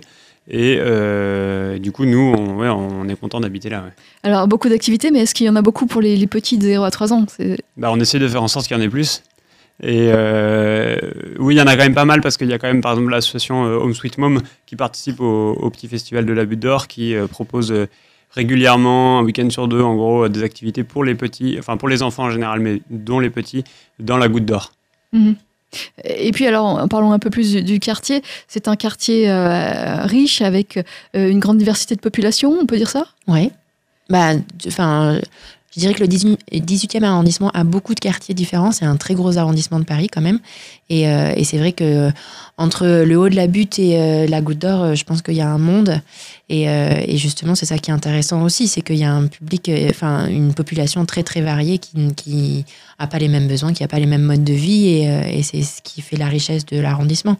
Et 0.49 0.77
euh, 0.79 1.77
du 1.79 1.91
coup, 1.91 2.05
nous, 2.05 2.33
on, 2.37 2.57
ouais, 2.57 2.69
on 2.69 3.09
est 3.09 3.19
content 3.19 3.41
d'habiter 3.41 3.69
là. 3.69 3.81
ouais. 3.81 3.91
Alors 4.23 4.47
beaucoup 4.47 4.69
d'activités, 4.69 5.11
mais 5.11 5.19
est-ce 5.19 5.35
qu'il 5.35 5.45
y 5.45 5.49
en 5.49 5.57
a 5.57 5.61
beaucoup 5.61 5.87
pour 5.87 5.99
les, 5.99 6.15
les 6.15 6.27
petits 6.27 6.57
de 6.57 6.63
0 6.63 6.85
à 6.85 6.91
3 6.91 7.11
ans? 7.11 7.25
Bah, 7.75 7.89
on 7.91 7.99
essaie 7.99 8.19
de 8.19 8.27
faire 8.27 8.43
en 8.43 8.47
sorte 8.47 8.67
qu'il 8.67 8.77
y 8.77 8.79
en 8.79 8.83
ait 8.83 8.87
plus. 8.89 9.23
Et 9.83 10.09
euh, 10.11 10.97
oui, 11.37 11.55
il 11.55 11.57
y 11.57 11.61
en 11.61 11.67
a 11.67 11.75
quand 11.75 11.83
même 11.83 11.93
pas 11.93 12.05
mal 12.05 12.21
parce 12.21 12.37
qu'il 12.37 12.47
y 12.47 12.53
a 12.53 12.57
quand 12.57 12.67
même, 12.67 12.81
par 12.81 12.93
exemple, 12.93 13.11
l'association 13.11 13.65
euh, 13.65 13.77
Home 13.77 13.93
Sweet 13.93 14.17
Mom 14.17 14.41
qui 14.65 14.75
participe 14.75 15.19
au, 15.19 15.51
au 15.51 15.69
petit 15.69 15.87
festival 15.87 16.25
de 16.25 16.33
la 16.33 16.45
Butte 16.45 16.61
d'Or 16.61 16.87
qui 16.87 17.15
euh, 17.15 17.27
propose 17.27 17.73
régulièrement, 18.31 19.19
un 19.19 19.23
week-end 19.23 19.49
sur 19.49 19.67
deux, 19.67 19.81
en 19.81 19.95
gros, 19.95 20.27
des 20.29 20.43
activités 20.43 20.83
pour 20.83 21.03
les 21.03 21.15
petits, 21.15 21.57
enfin 21.59 21.77
pour 21.77 21.89
les 21.89 22.03
enfants 22.03 22.23
en 22.23 22.31
général, 22.31 22.59
mais 22.59 22.81
dont 22.89 23.19
les 23.19 23.29
petits, 23.29 23.63
dans 23.99 24.17
la 24.17 24.27
Goutte 24.27 24.45
d'Or. 24.45 24.73
Mhm. 25.13 25.35
Et 26.03 26.31
puis 26.31 26.47
alors, 26.47 26.87
parlons 26.89 27.11
un 27.11 27.19
peu 27.19 27.29
plus 27.29 27.51
du, 27.51 27.63
du 27.63 27.79
quartier. 27.79 28.21
C'est 28.47 28.67
un 28.67 28.75
quartier 28.75 29.29
euh, 29.29 30.05
riche 30.05 30.41
avec 30.41 30.77
euh, 30.77 31.29
une 31.29 31.39
grande 31.39 31.57
diversité 31.57 31.95
de 31.95 31.99
population, 32.01 32.57
on 32.59 32.65
peut 32.65 32.77
dire 32.77 32.89
ça? 32.89 33.05
Ouais. 33.27 33.51
Bah, 34.09 34.31
enfin, 34.65 35.19
je 35.75 35.81
dirais 35.81 35.93
que 35.93 35.99
le 35.99 36.07
18 36.07 36.39
18e 36.51 37.03
arrondissement 37.03 37.51
a 37.51 37.63
beaucoup 37.63 37.93
de 37.93 37.99
quartiers 37.99 38.33
différents. 38.33 38.71
C'est 38.71 38.85
un 38.85 38.95
très 38.95 39.13
gros 39.13 39.37
arrondissement 39.37 39.79
de 39.79 39.85
Paris 39.85 40.07
quand 40.07 40.21
même. 40.21 40.39
Et, 40.89 41.07
euh, 41.07 41.33
c'est 41.43 41.57
vrai 41.57 41.73
que 41.73 42.09
entre 42.57 42.87
le 43.03 43.17
haut 43.17 43.29
de 43.29 43.35
la 43.35 43.47
butte 43.47 43.77
et 43.77 43.99
euh, 43.99 44.27
la 44.27 44.41
goutte 44.41 44.59
d'or, 44.59 44.81
euh, 44.81 44.95
je 44.95 45.03
pense 45.03 45.21
qu'il 45.21 45.35
y 45.35 45.41
a 45.41 45.49
un 45.49 45.57
monde. 45.57 46.01
Et, 46.49 46.69
euh, 46.69 47.17
justement, 47.17 47.55
c'est 47.55 47.65
ça 47.65 47.77
qui 47.77 47.91
est 47.91 47.93
intéressant 47.93 48.43
aussi, 48.43 48.67
c'est 48.67 48.81
qu'il 48.81 48.95
y 48.97 49.03
a 49.03 49.11
un 49.11 49.27
public, 49.27 49.67
euh, 49.69 49.89
enfin, 49.89 50.27
une 50.27 50.53
population 50.53 51.05
très 51.05 51.23
très 51.23 51.41
variée 51.41 51.77
qui 51.77 52.13
qui 52.15 52.65
a 52.99 53.07
pas 53.07 53.19
les 53.19 53.27
mêmes 53.27 53.47
besoins, 53.47 53.73
qui 53.73 53.83
a 53.83 53.87
pas 53.87 53.99
les 53.99 54.05
mêmes 54.05 54.23
modes 54.23 54.43
de 54.43 54.53
vie. 54.53 54.87
Et, 54.87 55.09
euh, 55.09 55.21
et 55.29 55.43
c'est 55.43 55.61
ce 55.63 55.81
qui 55.83 56.01
fait 56.01 56.17
la 56.17 56.27
richesse 56.27 56.65
de 56.65 56.79
l'arrondissement. 56.79 57.37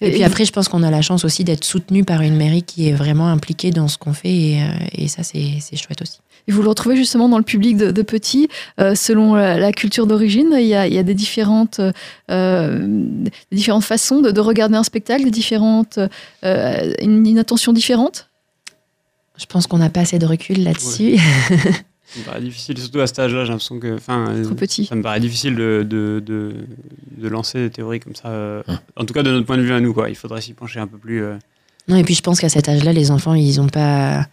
Et 0.00 0.12
puis 0.12 0.24
après, 0.24 0.44
je 0.44 0.52
pense 0.52 0.68
qu'on 0.68 0.82
a 0.82 0.90
la 0.90 1.02
chance 1.02 1.24
aussi 1.24 1.44
d'être 1.44 1.64
soutenu 1.64 2.04
par 2.04 2.22
une 2.22 2.36
mairie 2.36 2.62
qui 2.62 2.88
est 2.88 2.92
vraiment 2.92 3.28
impliquée 3.28 3.70
dans 3.70 3.86
ce 3.86 3.98
qu'on 3.98 4.14
fait. 4.14 4.34
Et, 4.34 4.62
euh, 4.62 4.66
et 4.92 5.08
ça, 5.08 5.22
c'est 5.22 5.76
chouette 5.76 6.00
aussi. 6.00 6.20
Et 6.48 6.52
vous 6.52 6.62
le 6.62 6.68
retrouvez 6.68 6.96
justement 6.96 7.28
dans 7.28 7.38
le 7.38 7.44
public 7.44 7.76
de, 7.76 7.90
de 7.90 8.02
petits, 8.02 8.48
euh, 8.80 8.94
selon 8.94 9.34
la, 9.34 9.58
la 9.58 9.72
culture 9.72 10.06
d'origine. 10.06 10.54
Il 10.58 10.66
y 10.66 10.74
a, 10.74 10.86
il 10.86 10.94
y 10.94 10.98
a 10.98 11.02
des, 11.02 11.14
différentes, 11.14 11.80
euh, 12.30 13.08
différentes 13.52 13.84
façons 13.84 14.20
de, 14.20 14.30
de 14.30 14.40
regarder 14.40 14.76
un 14.76 14.82
spectacle, 14.82 15.24
des 15.24 15.30
différentes, 15.30 15.98
euh, 16.44 16.94
une, 17.00 17.26
une 17.26 17.38
attention 17.38 17.72
différente? 17.72 18.28
Je 19.36 19.46
pense 19.46 19.66
qu'on 19.66 19.78
n'a 19.78 19.90
pas 19.90 20.00
assez 20.00 20.18
de 20.18 20.26
recul 20.26 20.62
là-dessus. 20.62 21.18
Ça 22.12 22.18
me 22.20 22.24
paraît 22.24 22.40
difficile, 22.40 22.76
surtout 22.78 23.00
à 23.00 23.06
cet 23.06 23.18
âge-là, 23.20 23.44
j'ai 23.44 23.50
l'impression 23.50 23.78
que. 23.78 23.94
Enfin, 23.94 24.26
euh, 24.30 24.44
Trop 24.44 24.54
petit. 24.54 24.84
Ça 24.86 24.94
me 24.96 25.02
paraît 25.02 25.20
difficile 25.20 25.54
de, 25.54 25.86
de, 25.88 26.20
de, 26.24 26.54
de 27.18 27.28
lancer 27.28 27.60
des 27.60 27.70
théories 27.70 28.00
comme 28.00 28.14
ça. 28.16 28.28
euh, 28.28 28.62
Hum. 28.68 28.78
En 28.96 29.04
tout 29.04 29.14
cas, 29.14 29.22
de 29.22 29.30
notre 29.30 29.46
point 29.46 29.56
de 29.56 29.62
vue 29.62 29.72
à 29.72 29.80
nous, 29.80 29.92
quoi. 29.94 30.08
Il 30.10 30.16
faudrait 30.16 30.40
s'y 30.40 30.52
pencher 30.52 30.80
un 30.80 30.86
peu 30.88 30.98
plus. 30.98 31.22
euh, 31.22 31.36
non, 31.88 31.96
et 31.96 32.02
puis 32.04 32.14
je 32.14 32.22
pense 32.22 32.40
qu'à 32.40 32.48
cet 32.48 32.68
âge-là, 32.68 32.92
les 32.92 33.10
enfants, 33.10 33.34
ils 33.34 33.60
ont 33.60 33.68
pas. 33.68 34.26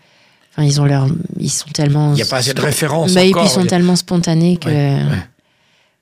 Enfin, 0.51 0.63
ils 0.67 0.81
ont 0.81 0.85
leur. 0.85 1.07
Ils 1.39 1.49
sont 1.51 1.69
tellement. 1.69 2.11
Il 2.13 2.15
n'y 2.15 2.21
a 2.23 2.25
pas 2.25 2.37
assez 2.37 2.53
de 2.53 2.61
références 2.61 3.13
Bah, 3.13 3.21
et 3.21 3.25
puis 3.25 3.33
encore. 3.35 3.45
ils 3.45 3.49
sont 3.49 3.61
a- 3.63 3.67
tellement 3.67 3.95
spontanés 3.95 4.57
que. 4.57 4.67
Ouais, 4.69 5.01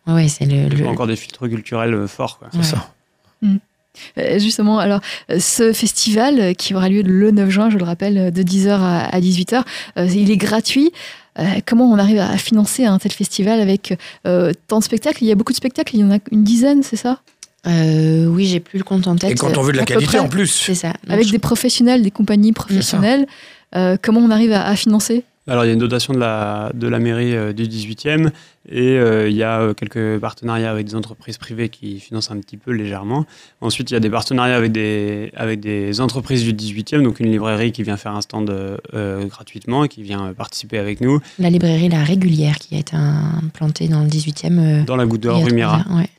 Ouais, 0.07 0.13
ouais, 0.13 0.27
c'est 0.29 0.45
le. 0.45 0.69
le- 0.69 0.87
encore 0.87 1.07
des 1.07 1.15
filtres 1.17 1.49
culturels 1.49 2.07
forts, 2.07 2.39
quoi. 2.39 2.47
Ouais. 2.53 2.59
C'est 2.63 2.75
ça. 2.75 2.91
Euh, 4.17 4.39
Justement, 4.39 4.77
alors, 4.79 4.99
ce 5.39 5.71
festival 5.71 6.55
qui 6.55 6.73
aura 6.73 6.89
lieu 6.89 7.01
le 7.01 7.31
9 7.31 7.49
juin, 7.49 7.69
je 7.69 7.77
le 7.77 7.83
rappelle, 7.85 8.31
de 8.33 8.43
10h 8.43 8.69
à, 8.71 9.05
à 9.05 9.19
18h, 9.21 9.63
euh, 9.97 10.05
il 10.05 10.31
est 10.31 10.37
gratuit. 10.37 10.91
Euh, 11.37 11.43
comment 11.65 11.85
on 11.91 11.97
arrive 11.97 12.19
à 12.19 12.37
financer 12.37 12.85
un 12.85 12.97
tel 12.97 13.11
festival 13.11 13.59
avec 13.59 13.97
euh, 14.25 14.53
tant 14.67 14.79
de 14.79 14.83
spectacles? 14.83 15.23
Il 15.23 15.27
y 15.27 15.31
a 15.31 15.35
beaucoup 15.35 15.51
de 15.51 15.57
spectacles, 15.57 15.95
il 15.95 16.01
y 16.01 16.03
en 16.03 16.11
a 16.11 16.17
une 16.31 16.43
dizaine, 16.43 16.81
c'est 16.83 16.95
ça? 16.95 17.19
Euh, 17.67 18.25
oui, 18.27 18.45
j'ai 18.45 18.59
plus 18.59 18.77
le 18.77 18.83
compte 18.83 19.07
en 19.07 19.15
tête. 19.15 19.31
Et 19.31 19.35
quand 19.35 19.57
on 19.57 19.61
veut 19.61 19.71
de 19.73 19.77
la 19.77 19.85
qualité 19.85 20.05
près, 20.05 20.19
en 20.19 20.27
plus. 20.29 20.47
C'est 20.47 20.75
ça. 20.75 20.89
Donc, 21.03 21.11
Avec 21.13 21.27
je- 21.27 21.31
des 21.31 21.39
professionnels, 21.39 22.03
des 22.03 22.11
compagnies 22.11 22.53
professionnelles. 22.53 23.25
Euh, 23.75 23.97
comment 24.01 24.19
on 24.21 24.29
arrive 24.29 24.53
à, 24.53 24.65
à 24.67 24.75
financer? 24.75 25.23
Alors, 25.47 25.63
il 25.63 25.67
y 25.67 25.69
a 25.69 25.73
une 25.73 25.79
dotation 25.79 26.11
de 26.13 26.17
la, 26.19 26.71
de 26.73 26.87
la 26.87 26.97
mairie 26.97 27.35
euh, 27.35 27.53
du 27.53 27.63
18e 27.67 28.29
et 28.67 28.97
euh, 28.97 29.29
il 29.29 29.35
y 29.35 29.43
a 29.43 29.59
euh, 29.61 29.73
quelques 29.75 30.17
partenariats 30.19 30.71
avec 30.71 30.87
des 30.87 30.95
entreprises 30.95 31.37
privées 31.37 31.69
qui 31.69 31.99
financent 31.99 32.31
un 32.31 32.37
petit 32.39 32.57
peu 32.57 32.71
légèrement. 32.71 33.27
Ensuite, 33.61 33.91
il 33.91 33.93
y 33.93 33.97
a 33.97 33.99
des 33.99 34.09
partenariats 34.09 34.55
avec 34.55 34.71
des, 34.71 35.31
avec 35.35 35.59
des 35.59 36.01
entreprises 36.01 36.43
du 36.43 36.53
18e, 36.53 37.03
donc 37.03 37.19
une 37.19 37.31
librairie 37.31 37.71
qui 37.71 37.83
vient 37.83 37.95
faire 37.97 38.13
un 38.15 38.21
stand 38.21 38.51
gratuitement 39.29 39.83
et 39.83 39.87
qui 39.87 40.01
vient 40.01 40.33
participer 40.33 40.79
avec 40.79 40.99
nous. 40.99 41.19
La 41.37 41.51
librairie 41.51 41.89
La 41.89 42.03
Régulière 42.03 42.55
qui 42.57 42.75
a 42.75 42.79
été 42.79 42.95
implantée 42.95 43.87
dans 43.87 44.01
le 44.01 44.07
18e. 44.09 44.57
euh, 44.59 44.83
Dans 44.83 44.95
la 44.95 45.05
Goutte 45.05 45.21
d'Or, 45.21 45.43
rue 45.45 45.53
Mira. 45.53 45.85
ouais. 45.95 46.09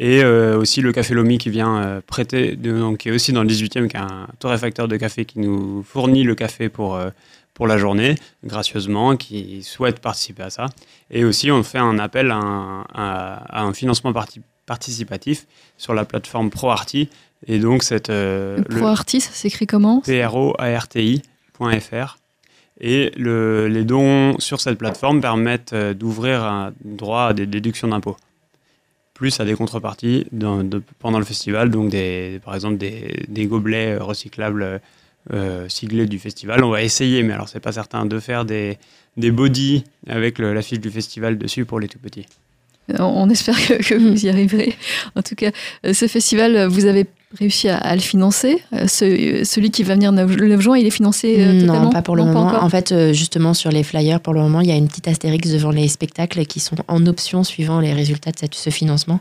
Et 0.00 0.24
aussi 0.24 0.80
le 0.80 0.92
Café 0.92 1.12
Lomi 1.14 1.38
qui 1.38 1.50
vient 1.50 2.00
prêter, 2.06 2.54
de- 2.54 2.78
donc, 2.78 2.98
qui 2.98 3.08
est 3.08 3.10
aussi 3.12 3.32
dans 3.32 3.42
le 3.42 3.48
18e, 3.48 3.88
qui 3.88 3.96
est 3.96 4.00
un 4.00 4.28
torréfacteur 4.38 4.86
de 4.86 4.96
café 4.96 5.24
qui 5.24 5.40
nous 5.40 5.82
fournit 5.82 6.22
le 6.22 6.36
café 6.36 6.68
pour, 6.68 7.00
pour 7.58 7.66
la 7.66 7.76
journée, 7.76 8.14
gracieusement, 8.44 9.16
qui 9.16 9.62
souhaite 9.64 9.98
participer 9.98 10.44
à 10.44 10.50
ça. 10.50 10.66
Et 11.10 11.24
aussi, 11.24 11.50
on 11.50 11.64
fait 11.64 11.78
un 11.78 11.98
appel 11.98 12.30
à 12.30 12.36
un, 12.36 12.82
à- 12.94 13.58
à 13.58 13.62
un 13.64 13.72
financement 13.74 14.12
parti- 14.12 14.40
participatif 14.64 15.46
sur 15.76 15.92
la 15.92 16.04
plateforme 16.04 16.50
ProArty. 16.50 17.10
Et 17.48 17.58
donc, 17.58 17.82
cette, 17.82 18.10
euh, 18.10 18.62
Pro 18.62 18.86
Artis, 18.86 19.20
ça 19.22 19.32
s'écrit 19.32 19.66
comment? 19.66 20.02
Proarti.fr. 21.52 22.16
Et 22.80 23.10
le- 23.16 23.66
les 23.66 23.82
dons 23.84 24.38
sur 24.38 24.60
cette 24.60 24.78
plateforme 24.78 25.20
permettent 25.20 25.72
euh, 25.72 25.94
d'ouvrir 25.94 26.44
un 26.44 26.72
droit 26.84 27.24
à 27.30 27.32
des 27.32 27.46
déductions 27.46 27.88
d'impôts. 27.88 28.16
Plus 29.14 29.40
à 29.40 29.44
des 29.44 29.54
contreparties 29.56 30.26
dans- 30.30 30.62
de- 30.62 30.80
pendant 31.00 31.18
le 31.18 31.24
festival, 31.24 31.70
donc 31.70 31.90
des, 31.90 32.40
par 32.44 32.54
exemple 32.54 32.76
des, 32.78 33.24
des 33.26 33.46
gobelets 33.46 33.94
euh, 33.98 34.04
recyclables 34.04 34.80
euh, 35.32 35.68
siglés 35.68 36.06
du 36.06 36.18
festival. 36.18 36.64
On 36.64 36.70
va 36.70 36.82
essayer, 36.82 37.22
mais 37.22 37.32
alors 37.34 37.48
c'est 37.48 37.60
pas 37.60 37.72
certain, 37.72 38.06
de 38.06 38.18
faire 38.20 38.44
des, 38.44 38.78
des 39.16 39.30
bodies 39.30 39.84
avec 40.08 40.38
l'affiche 40.38 40.80
du 40.80 40.90
festival 40.90 41.38
dessus 41.38 41.64
pour 41.64 41.80
les 41.80 41.88
tout 41.88 41.98
petits. 41.98 42.26
On- 42.98 43.28
espère 43.28 43.54
que, 43.66 43.74
que 43.86 43.94
vous 43.94 44.24
y 44.24 44.30
arriverez. 44.30 44.74
En 45.14 45.20
tout 45.20 45.34
cas, 45.34 45.50
euh, 45.84 45.92
ce 45.92 46.06
festival, 46.08 46.66
vous 46.68 46.86
avez 46.86 47.04
réussi 47.38 47.68
à, 47.68 47.76
à 47.76 47.94
le 47.94 48.00
financer. 48.00 48.62
Euh, 48.72 48.86
ce- 48.86 49.42
celui 49.44 49.70
qui 49.70 49.82
va 49.82 49.92
venir 49.92 50.10
le 50.10 50.24
9 50.48 50.58
juin, 50.62 50.78
il 50.78 50.86
est 50.86 50.90
financé 50.90 51.34
totalement 51.60 51.82
Non, 51.82 51.90
pas 51.90 52.00
pour 52.00 52.16
le 52.16 52.24
Non, 52.24 52.32
moment. 52.32 52.54
en 52.64 52.68
fait, 52.70 53.12
justement, 53.12 53.52
sur 53.52 53.70
les 53.70 53.82
flyers, 53.82 54.20
pour 54.20 54.32
le 54.32 54.40
moment, 54.40 54.62
il 54.62 54.68
y 54.68 54.72
a 54.72 54.76
une 54.76 54.88
petite 54.88 55.06
astérix 55.06 55.50
devant 55.50 55.70
les 55.70 55.86
spectacles 55.88 56.46
qui 56.46 56.60
sont 56.60 56.76
en 56.88 57.04
option 57.06 57.44
suivant 57.44 57.80
les 57.80 57.92
résultats 57.92 58.30
de 58.30 58.38
cette- 58.38 58.54
ce 58.54 58.70
financement. 58.70 59.20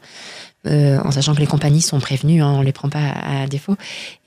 Euh, 0.67 0.99
en 1.03 1.11
sachant 1.11 1.33
que 1.33 1.39
les 1.39 1.47
compagnies 1.47 1.81
sont 1.81 1.99
prévenues, 1.99 2.41
hein, 2.41 2.53
on 2.57 2.61
les 2.61 2.71
prend 2.73 2.89
pas 2.89 2.99
à, 2.99 3.43
à 3.43 3.47
défaut. 3.47 3.75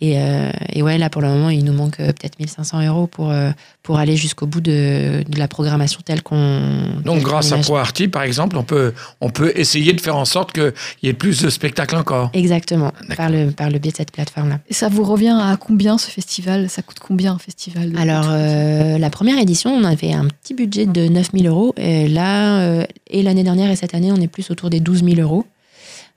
Et, 0.01 0.15
euh, 0.19 0.51
et 0.73 0.83
ouais, 0.83 0.97
là 0.99 1.11
pour 1.11 1.21
le 1.23 1.29
moment, 1.29 1.51
il 1.51 1.65
nous 1.65 1.73
manque 1.73 2.01
euh, 2.01 2.07
peut-être 2.13 2.39
1500 2.39 2.87
euros 2.87 3.07
pour, 3.07 3.31
euh, 3.31 3.51
pour 3.83 3.99
aller 3.99 4.17
jusqu'au 4.17 4.47
bout 4.47 4.61
de, 4.61 5.23
de 5.29 5.39
la 5.39 5.49
programmation 5.49 6.01
telle 6.05 6.23
qu'on. 6.23 6.71
Donc, 7.05 7.17
telle 7.17 7.23
grâce 7.25 7.53
à. 7.53 7.59
ProArty, 7.59 8.09
par 8.09 8.23
exemple, 8.23 8.57
on 8.57 8.63
peut, 8.65 8.93
on 9.21 9.31
peut 9.31 9.53
essayer 9.55 9.93
de 9.93 10.01
faire 10.01 10.17
en 10.17 10.25
sorte 10.25 10.53
qu'il 10.53 10.73
y 11.03 11.09
ait 11.09 11.13
plus 11.13 11.43
de 11.43 11.51
spectacles 11.51 11.97
encore. 11.97 12.31
Exactement, 12.33 12.93
par 13.17 13.29
le, 13.31 13.51
par 13.51 13.69
le 13.71 13.79
biais 13.79 13.93
de 13.93 13.97
cette 13.97 14.13
plateforme-là. 14.13 14.61
Et 14.69 14.75
ça 14.75 14.89
vous 14.89 15.05
revient 15.05 15.37
à 15.41 15.57
combien 15.59 15.99
ce 15.99 16.11
festival? 16.11 16.69
Ça 16.71 16.83
coûte 16.83 16.99
combien 17.01 17.35
un 17.35 17.39
festival 17.39 17.93
de- 17.93 17.99
Alors, 17.99 18.27
euh, 18.31 18.99
la 18.99 19.11
première 19.11 19.39
édition, 19.39 19.71
on 19.75 19.85
avait 19.85 20.13
un 20.13 20.27
petit 20.29 20.55
budget 20.55 20.87
de 20.87 21.07
9000 21.09 21.47
euros. 21.49 21.75
Et 21.77 22.09
là, 22.09 22.61
euh, 22.61 22.85
et 23.09 23.23
l'année 23.23 23.43
dernière 23.45 23.71
et 23.71 23.77
cette 23.77 23.95
année, 23.95 24.11
on 24.13 24.21
est 24.21 24.29
plus 24.29 24.51
autour 24.51 24.71
des 24.71 24.81
12 24.81 25.05
000 25.05 25.21
euros. 25.21 25.45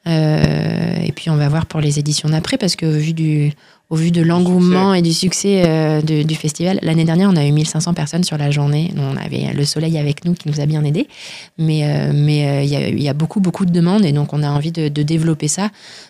Euh, 0.07 0.95
et 1.03 1.11
puis, 1.11 1.29
on 1.29 1.35
va 1.35 1.49
voir 1.49 1.65
pour 1.65 1.79
les 1.79 1.99
éditions 1.99 2.29
d'après, 2.29 2.57
parce 2.57 2.75
que 2.75 2.85
au 2.85 2.99
vu, 2.99 3.13
du, 3.13 3.53
au 3.89 3.95
vu 3.95 4.11
de 4.11 4.21
l'engouement 4.21 4.93
et 4.93 5.01
du 5.01 5.13
succès 5.13 5.63
euh, 5.65 6.01
du 6.01 6.35
festival, 6.35 6.79
l'année 6.81 7.05
dernière, 7.05 7.29
on 7.29 7.35
a 7.35 7.45
eu 7.45 7.51
1500 7.51 7.93
personnes 7.93 8.23
sur 8.23 8.37
la 8.37 8.51
journée. 8.51 8.91
On 8.97 9.17
avait 9.17 9.53
le 9.53 9.65
soleil 9.65 9.97
avec 9.97 10.25
nous 10.25 10.33
qui 10.33 10.49
nous 10.49 10.59
a 10.59 10.65
bien 10.65 10.83
aidés. 10.83 11.07
Mais 11.57 11.83
euh, 11.83 12.11
mais 12.13 12.65
il 12.65 12.71
y, 12.71 12.75
a, 12.75 12.87
il 12.87 13.01
y 13.01 13.09
a 13.09 13.13
beaucoup, 13.13 13.39
beaucoup 13.39 13.65
de 13.65 13.71
demandes 13.71 14.03
et 14.05 14.11
donc 14.11 14.33
on 14.33 14.43
a 14.43 14.49
envie 14.49 14.71
de, 14.71 14.87
de 14.89 15.03
développer 15.03 15.47
ça. 15.47 15.69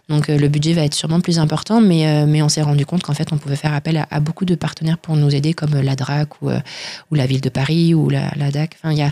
Donc 0.09 0.29
euh, 0.29 0.37
le 0.37 0.49
budget 0.49 0.73
va 0.73 0.83
être 0.83 0.93
sûrement 0.93 1.21
plus 1.21 1.39
important, 1.39 1.79
mais, 1.79 2.05
euh, 2.07 2.25
mais 2.27 2.41
on 2.41 2.49
s'est 2.49 2.61
rendu 2.61 2.85
compte 2.85 3.03
qu'en 3.03 3.13
fait, 3.13 3.31
on 3.31 3.37
pouvait 3.37 3.55
faire 3.55 3.73
appel 3.73 3.97
à, 3.97 4.07
à 4.11 4.19
beaucoup 4.19 4.45
de 4.45 4.55
partenaires 4.55 4.97
pour 4.97 5.15
nous 5.15 5.33
aider, 5.33 5.53
comme 5.53 5.73
la 5.79 5.95
DRAC 5.95 6.41
ou, 6.41 6.49
euh, 6.49 6.59
ou 7.09 7.15
la 7.15 7.25
ville 7.25 7.41
de 7.41 7.49
Paris 7.49 7.93
ou 7.93 8.09
la, 8.09 8.31
la 8.35 8.51
DAC. 8.51 8.75
Enfin, 8.79 8.91
il 8.91 8.97
y 8.97 9.01
a 9.01 9.11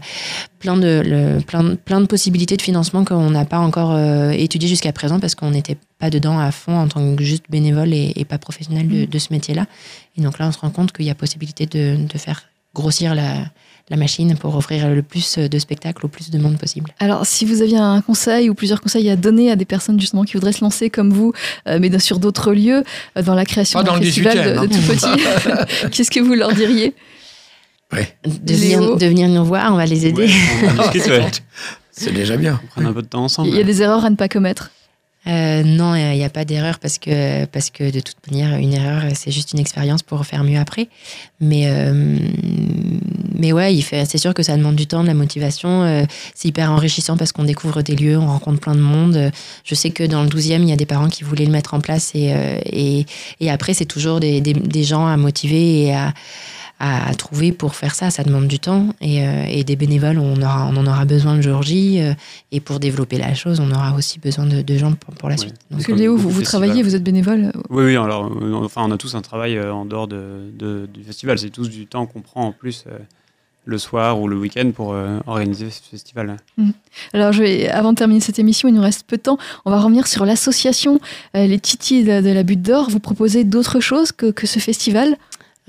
plein 0.62 0.78
de, 0.78 1.02
le- 1.06 1.42
plein, 1.44 1.64
de- 1.64 1.76
plein 1.76 2.00
de 2.00 2.06
possibilités 2.06 2.56
de 2.56 2.62
financement 2.62 3.04
qu'on 3.04 3.32
n'a 3.32 3.44
pas 3.46 3.60
encore 3.60 3.92
euh, 3.94 4.30
étudiées 4.32 4.70
jusqu'à 4.70 4.94
présent 4.94 5.20
parce 5.20 5.36
qu'on 5.36 5.52
n'était 5.52 5.78
pas 6.00 6.10
dedans 6.10 6.40
à 6.40 6.52
fond 6.52 6.78
en 6.78 6.88
tant 6.88 7.16
que 7.16 7.24
juste 7.24 7.44
bénévole 7.50 7.94
et, 7.94 8.14
et 8.16 8.24
pas 8.26 8.38
professionnel 8.38 8.88
de, 8.88 9.06
de 9.06 9.20
ce 9.20 9.28
métier-là. 9.32 9.66
Et 10.18 10.22
donc 10.22 10.40
là, 10.40 10.48
on 10.48 10.52
se 10.52 10.60
rend 10.60 10.70
compte 10.70 10.92
qu'il 10.94 11.06
y 11.06 11.10
a 11.10 11.16
possibilité 11.16 11.66
de, 11.66 11.98
de 12.06 12.18
faire 12.18 12.44
grossir 12.74 13.14
la, 13.16 13.34
la 13.90 13.98
machine 13.98 14.38
pour 14.38 14.56
offrir 14.56 14.88
le 14.90 15.02
plus 15.02 15.38
de 15.38 15.60
spectacles 15.60 16.06
au 16.06 16.10
plus 16.10 16.30
de 16.30 16.38
monde 16.38 16.58
possible. 16.58 16.92
Alors, 17.00 17.26
si 17.26 17.44
vous 17.44 17.62
aviez 17.62 17.78
un 17.78 18.00
conseil 18.00 18.50
ou 18.50 18.54
plusieurs 18.54 18.80
conseils 18.80 19.10
à 19.10 19.18
donner 19.18 19.52
à 19.52 19.58
des 19.58 19.66
personnes 19.66 20.00
justement 20.00 20.24
qui 20.24 20.34
voudraient 20.34 20.54
se 20.54 20.64
lancer 20.64 20.90
comme 20.90 21.12
vous, 21.12 21.34
euh, 21.68 21.80
mais 21.82 22.00
sur 22.00 22.18
d'autres 22.20 22.54
lieux, 22.54 22.84
euh, 23.18 23.22
dans 23.24 23.36
la 23.36 23.44
création 23.46 23.84
d'un 23.84 24.00
festival 24.00 24.38
18e, 24.38 24.44
de, 24.54 24.58
hein. 24.58 24.62
de 24.62 24.68
tout 24.68 24.82
petit, 24.82 25.90
qu'est-ce 25.92 26.12
que 26.12 26.22
vous 26.22 26.34
leur 26.34 26.54
diriez? 26.54 26.94
De 28.26 28.54
venir, 28.54 28.98
de 28.98 29.06
venir 29.06 29.28
nous 29.30 29.44
voir, 29.46 29.74
on 29.74 29.76
va 29.78 29.86
les 29.86 30.06
aider. 30.08 30.28
Ouais. 31.10 31.32
C'est 31.92 32.14
déjà 32.14 32.38
bien. 32.38 32.60
On 32.64 32.82
prend 32.82 32.90
un 32.90 32.94
peu 32.94 33.02
de 33.02 33.08
temps 33.08 33.24
ensemble. 33.26 33.50
Il 33.50 33.56
y 33.56 33.60
a 33.60 33.64
des 33.64 33.82
erreurs 33.82 34.06
à 34.06 34.10
ne 34.10 34.16
pas 34.16 34.28
commettre. 34.30 34.72
Euh, 35.28 35.62
non, 35.64 35.94
il 35.94 36.18
n'y 36.18 36.24
a 36.24 36.30
pas 36.30 36.46
d'erreur 36.46 36.80
parce 36.80 36.98
que, 36.98 37.46
parce 37.46 37.70
que 37.70 37.92
de 37.92 38.00
toute 38.00 38.16
manière, 38.32 38.58
une 38.58 38.74
erreur, 38.74 39.04
c'est 39.14 39.30
juste 39.30 39.54
une 39.54 39.60
expérience 39.60 40.02
pour 40.02 40.26
faire 40.26 40.44
mieux 40.44 40.58
après. 40.58 40.88
Mais, 41.40 41.66
euh, 41.68 42.18
mais 43.36 43.52
ouais, 43.52 43.78
c'est 44.06 44.18
sûr 44.18 44.34
que 44.34 44.42
ça 44.42 44.58
demande 44.58 44.76
du 44.76 44.88
temps, 44.88 45.04
de 45.04 45.08
la 45.08 45.14
motivation. 45.14 45.84
euh, 45.84 46.06
c'est 46.34 46.48
hyper 46.48 46.72
enrichissant 46.72 47.18
parce 47.18 47.32
qu'on 47.34 47.44
découvre 47.44 47.84
des 47.84 47.96
lieux, 47.96 48.18
on 48.18 48.26
rencontre 48.26 48.60
plein 48.62 48.74
de 48.74 48.80
monde. 48.82 49.32
Je 49.64 49.76
sais 49.76 49.92
que 49.92 50.04
dans 50.04 50.24
le 50.24 50.30
12e, 50.30 50.62
il 50.64 50.70
y 50.70 50.74
a 50.74 50.76
des 50.78 50.88
parents 50.88 51.10
qui 51.10 51.24
voulaient 51.24 51.46
le 51.46 51.52
mettre 51.52 51.76
en 51.76 51.82
place 51.82 52.12
et, 52.16 52.34
euh, 52.34 52.60
et, 52.66 53.06
et 53.42 53.52
après, 53.52 53.76
c'est 53.76 53.86
toujours 53.86 54.20
des, 54.20 54.42
des, 54.42 54.54
des 54.54 54.84
gens 54.84 55.06
à 55.06 55.18
motiver 55.18 55.84
et 55.84 55.94
à, 55.94 56.14
à 57.10 57.14
trouver 57.14 57.52
pour 57.52 57.76
faire 57.76 57.94
ça. 57.94 58.10
Ça 58.10 58.24
demande 58.24 58.48
du 58.48 58.58
temps 58.60 58.88
et, 59.02 59.26
euh, 59.26 59.46
et 59.48 59.64
des 59.64 59.76
bénévoles, 59.76 60.18
on, 60.18 60.42
aura, 60.42 60.68
on 60.68 60.76
en 60.78 60.88
aura 60.88 61.06
besoin 61.06 61.36
le 61.36 61.42
jour 61.42 61.62
J. 61.62 62.02
euh, 62.02 62.14
et 62.52 62.60
pour 62.60 62.80
développer 62.80 63.18
la 63.18 63.34
chose, 63.36 63.60
on 63.60 63.70
aura 63.72 63.94
aussi 63.96 64.18
besoin 64.20 64.46
de, 64.46 64.62
de 64.62 64.78
gens 64.78 64.94
pour, 64.94 65.14
pour 65.14 65.30
la 65.30 65.38
suite. 65.38 65.56
Parce 65.70 65.70
Donc, 65.70 65.82
que 65.82 65.92
comme 65.92 66.00
Léo, 66.02 66.18
vous, 66.18 66.42
travaillez, 66.42 66.82
vous 66.84 66.96
êtes 66.96 67.04
bénévole. 67.04 67.52
Oui, 67.70 67.84
oui, 67.86 67.96
alors, 67.96 68.32
euh, 68.42 68.54
enfin, 68.56 68.82
on 68.86 68.92
a 68.92 68.98
tous 68.98 69.14
un 69.16 69.22
travail 69.22 69.58
euh, 69.58 69.74
en 69.74 69.86
dehors 69.86 70.08
de, 70.08 70.50
de- 70.58 70.90
du 70.92 71.04
festival. 71.04 71.38
C'est 71.38 71.52
tous 71.52 71.70
du 71.70 71.86
temps 71.86 72.06
qu'on 72.08 72.22
prend 72.22 72.46
en 72.48 72.52
plus 72.52 72.86
euh, 72.88 72.98
le 73.66 73.78
soir 73.78 74.20
ou 74.20 74.28
le 74.28 74.38
week-end 74.40 74.72
pour 74.74 74.94
euh, 74.94 75.20
organiser 75.28 75.70
ce 75.70 75.82
festival. 75.92 76.38
Alors, 77.14 77.32
je 77.32 77.44
vais, 77.44 77.70
avant 77.70 77.92
de 77.94 77.98
terminer 77.98 78.20
cette 78.20 78.40
émission, 78.40 78.68
il 78.68 78.74
nous 78.74 78.82
reste 78.82 79.04
peu 79.06 79.18
de 79.18 79.22
temps. 79.22 79.38
On 79.66 79.70
va 79.72 79.80
revenir 79.80 80.08
sur 80.08 80.26
l'association 80.26 81.00
euh, 81.38 81.46
Les 81.46 81.60
Titis 81.60 82.04
de, 82.04 82.22
de 82.22 82.30
la 82.30 82.42
Butte 82.42 82.64
d'Or. 82.64 82.90
Vous 82.90 83.00
proposez 83.00 83.44
d'autres 83.44 83.80
choses 83.80 84.12
que, 84.12 84.32
que 84.32 84.48
ce 84.48 84.58
festival? 84.58 85.16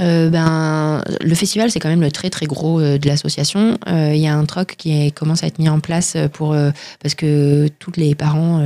Euh, 0.02 0.30
ben, 0.30 1.02
le 1.20 1.34
festival, 1.34 1.70
c'est 1.70 1.78
quand 1.78 1.88
même 1.88 2.00
le 2.00 2.10
très 2.10 2.28
très 2.28 2.46
gros 2.46 2.80
euh, 2.80 2.98
de 2.98 3.06
l'association. 3.06 3.78
Euh, 3.88 4.12
Il 4.14 4.20
y 4.20 4.26
a 4.26 4.36
un 4.36 4.44
troc 4.44 4.74
qui 4.76 5.12
commence 5.12 5.44
à 5.44 5.46
être 5.46 5.58
mis 5.58 5.68
en 5.68 5.80
place 5.80 6.16
pour 6.32 6.56
parce 7.00 7.14
que 7.14 7.68
tous 7.78 7.92
les 7.96 8.14
parents, 8.14 8.64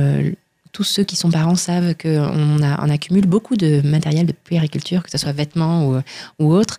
tous 0.71 0.83
ceux 0.83 1.03
qui 1.03 1.15
sont 1.15 1.29
parents 1.29 1.55
savent 1.55 1.95
qu'on 1.95 2.59
on 2.61 2.89
accumule 2.89 3.25
beaucoup 3.25 3.55
de 3.55 3.81
matériel 3.81 4.25
de 4.25 4.31
puériculture, 4.31 5.03
que 5.03 5.11
ce 5.11 5.17
soit 5.17 5.31
vêtements 5.31 5.87
ou, 5.87 6.01
ou 6.39 6.53
autre, 6.53 6.77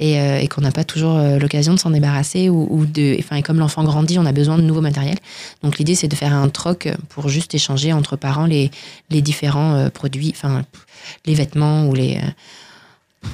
et, 0.00 0.14
et 0.14 0.48
qu'on 0.48 0.62
n'a 0.62 0.70
pas 0.70 0.84
toujours 0.84 1.18
l'occasion 1.40 1.74
de 1.74 1.78
s'en 1.78 1.90
débarrasser 1.90 2.48
ou, 2.48 2.86
de, 2.86 3.16
enfin, 3.18 3.36
et 3.36 3.42
comme 3.42 3.58
l'enfant 3.58 3.84
grandit, 3.84 4.18
on 4.18 4.26
a 4.26 4.32
besoin 4.32 4.56
de 4.56 4.62
nouveaux 4.62 4.80
matériels. 4.80 5.18
Donc 5.62 5.78
l'idée, 5.78 5.94
c'est 5.94 6.08
de 6.08 6.16
faire 6.16 6.34
un 6.34 6.48
troc 6.48 6.88
pour 7.08 7.28
juste 7.28 7.54
échanger 7.54 7.92
entre 7.92 8.16
parents 8.16 8.46
les, 8.46 8.70
les 9.10 9.22
différents 9.22 9.88
produits, 9.90 10.32
enfin 10.34 10.64
les 11.26 11.34
vêtements 11.34 11.86
ou 11.86 11.94
les 11.94 12.20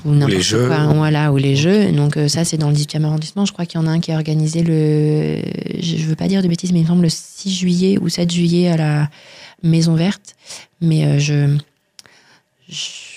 ou 0.04 0.10
n'importe 0.12 0.32
les 0.32 0.40
jeux. 0.42 0.66
quoi, 0.66 0.86
voilà, 0.94 1.32
ou 1.32 1.36
les 1.36 1.56
jeux. 1.56 1.92
Donc 1.92 2.16
euh, 2.16 2.28
ça, 2.28 2.44
c'est 2.44 2.56
dans 2.56 2.70
le 2.70 2.74
18e 2.76 3.04
arrondissement. 3.04 3.44
Je 3.44 3.52
crois 3.52 3.66
qu'il 3.66 3.80
y 3.80 3.84
en 3.84 3.86
a 3.86 3.90
un 3.90 4.00
qui 4.00 4.10
est 4.10 4.14
organisé 4.14 4.62
le, 4.62 5.40
je 5.80 5.96
je 5.96 6.04
veux 6.06 6.16
pas 6.16 6.28
dire 6.28 6.42
de 6.42 6.48
bêtises, 6.48 6.72
mais 6.72 6.80
il 6.80 6.82
me 6.84 6.88
semble 6.88 7.02
le 7.02 7.08
6 7.10 7.50
juillet 7.54 7.98
ou 8.00 8.08
7 8.08 8.30
juillet 8.32 8.68
à 8.68 8.76
la 8.76 9.10
Maison 9.62 9.94
Verte. 9.94 10.36
Mais 10.80 11.04
euh, 11.04 11.18
je, 11.18 11.56
je- 12.68 13.13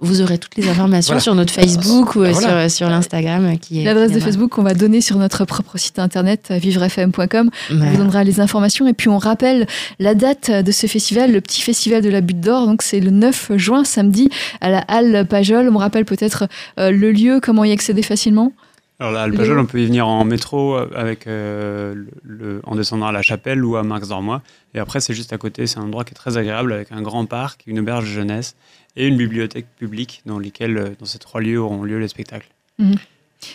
vous 0.00 0.22
aurez 0.22 0.38
toutes 0.38 0.56
les 0.56 0.68
informations 0.68 1.12
Voilà. 1.12 1.20
sur 1.20 1.34
notre 1.34 1.52
Facebook 1.52 2.16
ou 2.16 2.22
euh, 2.22 2.30
Voilà. 2.32 2.68
sur, 2.68 2.76
sur 2.78 2.88
l'Instagram 2.90 3.58
qui 3.58 3.80
est 3.80 3.84
L'adresse 3.84 4.12
de 4.12 4.20
Facebook 4.20 4.50
qu'on 4.50 4.62
va 4.62 4.74
donner 4.74 5.00
sur 5.00 5.16
notre 5.16 5.44
propre 5.44 5.76
site 5.78 5.98
internet 5.98 6.48
euh, 6.50 6.56
vivrefm.com. 6.58 7.50
On 7.70 7.74
vous 7.74 7.96
donnera 7.96 8.24
les 8.24 8.40
informations 8.40 8.86
et 8.88 8.92
puis 8.92 9.08
on 9.08 9.18
rappelle 9.18 9.66
la 9.98 10.14
date 10.14 10.50
de 10.50 10.72
ce 10.72 10.86
festival, 10.86 11.32
le 11.32 11.40
petit 11.40 11.60
festival 11.60 12.02
de 12.02 12.08
la 12.10 12.20
Butte 12.20 12.40
d'Or. 12.40 12.66
Donc 12.66 12.82
c'est 12.82 13.00
le 13.00 13.10
9 13.10 13.52
juin, 13.56 13.84
samedi, 13.84 14.28
à 14.60 14.70
la 14.70 14.78
Halle 14.88 15.26
Pajol. 15.28 15.68
On 15.72 15.78
rappelle 15.78 16.04
peut-être 16.04 16.46
euh, 16.78 16.90
le 16.90 17.12
lieu, 17.12 17.40
comment 17.42 17.64
y 17.64 17.72
accéder 17.72 18.02
facilement? 18.02 18.52
Alors 18.98 19.12
là, 19.12 19.20
à 19.20 19.22
Alpajol, 19.24 19.58
on 19.58 19.64
peut 19.64 19.80
y 19.80 19.86
venir 19.86 20.06
en 20.06 20.24
métro 20.26 20.76
avec, 20.94 21.26
euh, 21.26 21.94
le, 21.94 22.06
le- 22.22 22.60
en 22.64 22.76
descendant 22.76 23.06
à 23.06 23.12
la 23.12 23.22
Chapelle 23.22 23.64
ou 23.64 23.76
à 23.76 23.82
Marx 23.82 24.08
d'Ormois. 24.08 24.42
Et 24.74 24.78
après, 24.78 25.00
c'est 25.00 25.14
juste 25.14 25.32
à 25.32 25.38
côté. 25.38 25.66
C'est 25.66 25.78
un 25.78 25.84
endroit 25.84 26.04
qui 26.04 26.10
est 26.10 26.14
très 26.14 26.36
agréable 26.36 26.70
avec 26.74 26.92
un 26.92 27.00
grand 27.00 27.24
parc, 27.24 27.62
une 27.66 27.78
auberge 27.80 28.04
de 28.04 28.10
jeunesse 28.10 28.56
et 28.96 29.06
une 29.06 29.16
bibliothèque 29.16 29.66
publique 29.78 30.22
dans 30.26 30.38
lesquelles, 30.38 30.76
euh, 30.78 30.88
dans 30.98 31.06
ces 31.06 31.18
trois 31.18 31.40
lieux, 31.40 31.60
auront 31.60 31.82
lieu 31.82 31.98
les 31.98 32.08
spectacles. 32.08 32.48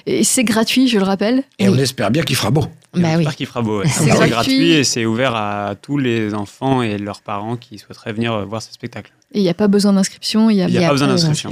Et 0.08 0.24
c'est 0.24 0.44
gratuit, 0.44 0.88
je 0.88 0.98
le 0.98 1.04
rappelle. 1.04 1.44
Et 1.60 1.70
on 1.70 1.76
espère 1.78 2.10
bien 2.10 2.24
qu'il 2.24 2.36
fera 2.36 2.50
beau. 2.52 2.66
Et 2.96 3.02
Bah 3.02 3.10
oui. 3.10 3.16
J'espère 3.18 3.36
qu'il 3.36 3.46
fera 3.46 3.62
beau. 3.62 3.80
ouais. 3.82 3.88
C'est 3.92 4.06
gratuit. 4.08 4.30
gratuit 4.30 4.72
et 4.72 4.84
c'est 4.84 5.06
ouvert 5.06 5.36
à 5.36 5.76
tous 5.80 5.98
les 5.98 6.34
enfants 6.34 6.82
et 6.82 6.98
leurs 6.98 7.22
parents 7.22 7.56
qui 7.56 7.78
souhaiteraient 7.78 8.14
venir 8.14 8.34
euh, 8.34 8.46
voir 8.46 8.62
ce 8.62 8.72
spectacle. 8.74 9.12
Et 9.34 9.40
il 9.40 9.44
n'y 9.44 9.50
a 9.50 9.54
pas 9.54 9.68
besoin 9.68 9.94
d'inscription. 9.94 10.50
Il 10.50 10.58
y 10.58 10.62
a... 10.64 10.68
Il 10.68 10.74
y 10.74 10.78
a 10.84 10.88
pas 10.88 10.94
besoin 10.94 11.08
d'inscription. 11.10 11.52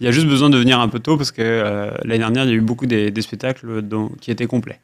Il 0.00 0.04
y 0.04 0.08
a 0.08 0.12
juste 0.12 0.26
besoin 0.26 0.50
de 0.50 0.58
venir 0.58 0.78
un 0.78 0.88
peu 0.88 0.98
tôt 0.98 1.16
parce 1.16 1.30
que 1.32 1.40
euh, 1.42 1.90
l'année 2.04 2.18
dernière, 2.18 2.44
il 2.44 2.50
y 2.50 2.52
a 2.52 2.56
eu 2.56 2.60
beaucoup 2.60 2.86
des, 2.86 3.10
des 3.10 3.22
spectacles 3.22 3.82
dont- 3.82 4.10
qui 4.20 4.30
étaient 4.30 4.46
complets. 4.46 4.78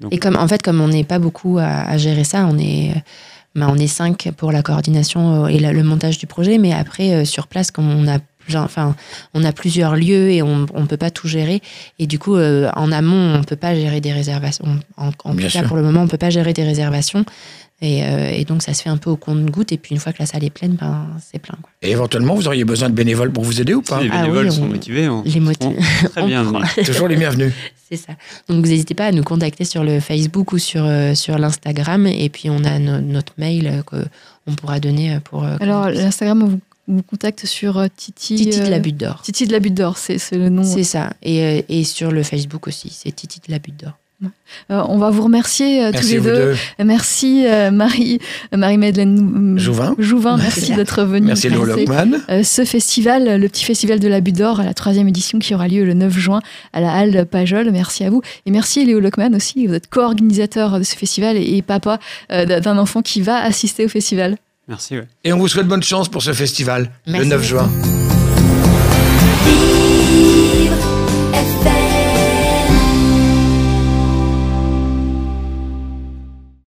Donc, 0.00 0.12
Et 0.14 0.18
comme 0.18 0.36
en 0.36 0.46
fait, 0.46 0.62
comme 0.62 0.80
on 0.80 0.88
n'est 0.88 1.04
pas 1.04 1.18
beaucoup 1.18 1.58
à, 1.58 1.64
à 1.64 1.96
gérer 1.96 2.24
ça, 2.24 2.46
on 2.46 2.58
est, 2.58 2.92
bah, 3.56 3.66
on 3.68 3.76
est 3.76 3.86
cinq 3.88 4.30
pour 4.36 4.52
la 4.52 4.62
coordination 4.62 5.44
euh, 5.44 5.48
et 5.48 5.58
la- 5.58 5.72
le 5.72 5.82
montage 5.82 6.18
du 6.18 6.26
projet, 6.28 6.58
mais 6.58 6.72
après 6.72 7.12
euh, 7.12 7.24
sur 7.24 7.48
place, 7.48 7.70
comme 7.72 7.90
on 7.90 8.06
a 8.06 8.18
Enfin, 8.54 8.94
on 9.34 9.42
a 9.42 9.50
plusieurs 9.50 9.96
lieux 9.96 10.30
et 10.30 10.40
on 10.40 10.58
ne 10.72 10.86
peut 10.86 10.96
pas 10.96 11.10
tout 11.10 11.26
gérer. 11.26 11.60
Et 11.98 12.06
du 12.06 12.20
coup, 12.20 12.36
euh, 12.36 12.70
en 12.76 12.92
amont, 12.92 13.34
on 13.34 13.38
ne 13.38 13.42
peut 13.44 13.56
pas 13.56 13.74
gérer 13.74 14.00
des 14.00 14.12
réservations. 14.12 14.78
En, 14.96 15.08
en 15.08 15.32
tout 15.32 15.38
cas, 15.38 15.48
sûr. 15.48 15.64
pour 15.64 15.76
le 15.76 15.82
moment, 15.82 16.02
on 16.02 16.04
ne 16.04 16.08
peut 16.08 16.16
pas 16.16 16.30
gérer 16.30 16.52
des 16.52 16.62
réservations. 16.62 17.24
Et, 17.82 18.04
euh, 18.04 18.30
et 18.30 18.44
donc, 18.46 18.62
ça 18.62 18.72
se 18.72 18.80
fait 18.82 18.88
un 18.88 18.96
peu 18.96 19.10
au 19.10 19.16
compte-goutte. 19.16 19.70
Et 19.70 19.76
puis, 19.76 19.94
une 19.94 20.00
fois 20.00 20.12
que 20.14 20.18
la 20.20 20.24
salle 20.26 20.42
est 20.44 20.50
pleine, 20.50 20.72
ben, 20.80 21.08
c'est 21.22 21.38
plein. 21.38 21.56
quoi. 21.60 21.70
Et 21.82 21.90
éventuellement, 21.90 22.34
vous 22.34 22.46
auriez 22.46 22.64
besoin 22.64 22.88
de 22.88 22.94
bénévoles 22.94 23.30
pour 23.32 23.44
vous 23.44 23.60
aider 23.60 23.74
ou 23.74 23.82
pas 23.82 23.98
si 23.98 24.04
les 24.04 24.10
Ah 24.12 24.22
oui, 24.22 24.28
bénévoles 24.28 24.46
on- 24.46 24.50
sont 24.50 24.66
motivés. 24.66 25.08
On, 25.10 25.22
Les 25.24 25.30
seront 25.30 25.74
très 26.10 26.26
bien. 26.26 26.50
Toujours 26.86 27.08
les 27.08 27.16
bienvenus. 27.16 27.52
C'est 27.90 27.98
ça. 27.98 28.14
Donc, 28.48 28.64
vous 28.64 28.70
n'hésitez 28.70 28.94
pas 28.94 29.06
à 29.06 29.12
nous 29.12 29.22
contacter 29.22 29.64
sur 29.66 29.84
le 29.84 30.00
Facebook 30.00 30.52
ou 30.52 30.58
sur, 30.58 30.84
euh, 30.86 31.14
sur 31.14 31.38
l'Instagram. 31.38 32.06
Et 32.06 32.30
puis, 32.30 32.48
on 32.48 32.64
a 32.64 32.78
no- 32.78 33.00
notre 33.02 33.34
mail 33.36 33.66
euh, 33.66 33.82
qu'on 33.82 34.54
pourra 34.54 34.80
donner 34.80 35.18
pour. 35.22 35.44
euh, 35.44 35.56
Alors, 35.60 35.90
l'Instagram, 35.90 36.42
on 36.42 36.46
vous, 36.46 36.60
vous 36.88 37.02
contacte 37.02 37.44
sur 37.44 37.84
Titi. 37.94 38.36
Titi 38.36 38.60
de 38.60 38.68
la 38.68 38.78
Butte 38.78 38.96
d'Or. 38.96 39.20
Titi 39.22 39.46
de 39.46 39.52
la 39.52 39.60
Butte 39.60 39.74
d'Or, 39.74 39.98
c'est 39.98 40.16
le 40.32 40.48
nom. 40.48 40.64
C'est 40.64 40.82
ça. 40.84 41.12
Et, 41.22 41.64
et 41.68 41.84
sur 41.84 42.10
le 42.10 42.22
Facebook 42.22 42.66
aussi, 42.68 42.88
c'est 42.90 43.14
Titi 43.14 43.38
de 43.46 43.52
la 43.52 43.58
Butte 43.58 43.76
d'Or. 43.84 43.92
Euh, 44.70 44.82
on 44.88 44.96
va 44.98 45.10
vous 45.10 45.22
remercier 45.22 45.84
euh, 45.84 45.92
tous 45.92 46.08
les 46.08 46.20
deux. 46.20 46.54
deux. 46.78 46.84
Merci 46.84 47.44
euh, 47.46 47.70
Marie, 47.70 48.18
Marie-Madeleine 48.54 49.58
Jouvin. 49.58 49.94
Jouvin, 49.98 50.36
merci 50.38 50.72
d'être 50.74 51.02
venue. 51.04 51.26
Merci 51.26 51.48
Léo 51.50 51.64
Lockman. 51.64 52.12
Euh, 52.30 52.42
ce 52.42 52.64
festival, 52.64 53.38
le 53.40 53.48
petit 53.48 53.64
festival 53.64 54.00
de 54.00 54.08
la 54.08 54.20
Butte 54.20 54.36
d'Or, 54.38 54.60
à 54.60 54.64
la 54.64 54.74
troisième 54.74 55.08
édition 55.08 55.38
qui 55.38 55.54
aura 55.54 55.68
lieu 55.68 55.84
le 55.84 55.94
9 55.94 56.16
juin 56.16 56.40
à 56.72 56.80
la 56.80 56.92
Halle 56.94 57.26
Pajol. 57.26 57.70
Merci 57.70 58.04
à 58.04 58.10
vous. 58.10 58.22
Et 58.46 58.50
merci 58.50 58.84
Léo 58.86 59.00
Lockman 59.00 59.34
aussi. 59.34 59.66
Vous 59.66 59.74
êtes 59.74 59.88
co-organisateur 59.88 60.78
de 60.78 60.84
ce 60.84 60.96
festival 60.96 61.36
et, 61.36 61.56
et 61.56 61.62
papa 61.62 61.98
euh, 62.32 62.60
d'un 62.60 62.78
enfant 62.78 63.02
qui 63.02 63.20
va 63.20 63.36
assister 63.42 63.84
au 63.84 63.88
festival. 63.88 64.36
Merci. 64.68 64.96
ouais. 64.96 65.06
Et 65.24 65.32
on 65.32 65.38
vous 65.38 65.48
souhaite 65.48 65.68
bonne 65.68 65.82
chance 65.82 66.08
pour 66.08 66.22
ce 66.22 66.32
festival 66.32 66.90
le 67.06 67.12
Merci 67.12 67.28
9 67.28 67.38
beaucoup. 67.38 67.48
juin. 67.48 67.70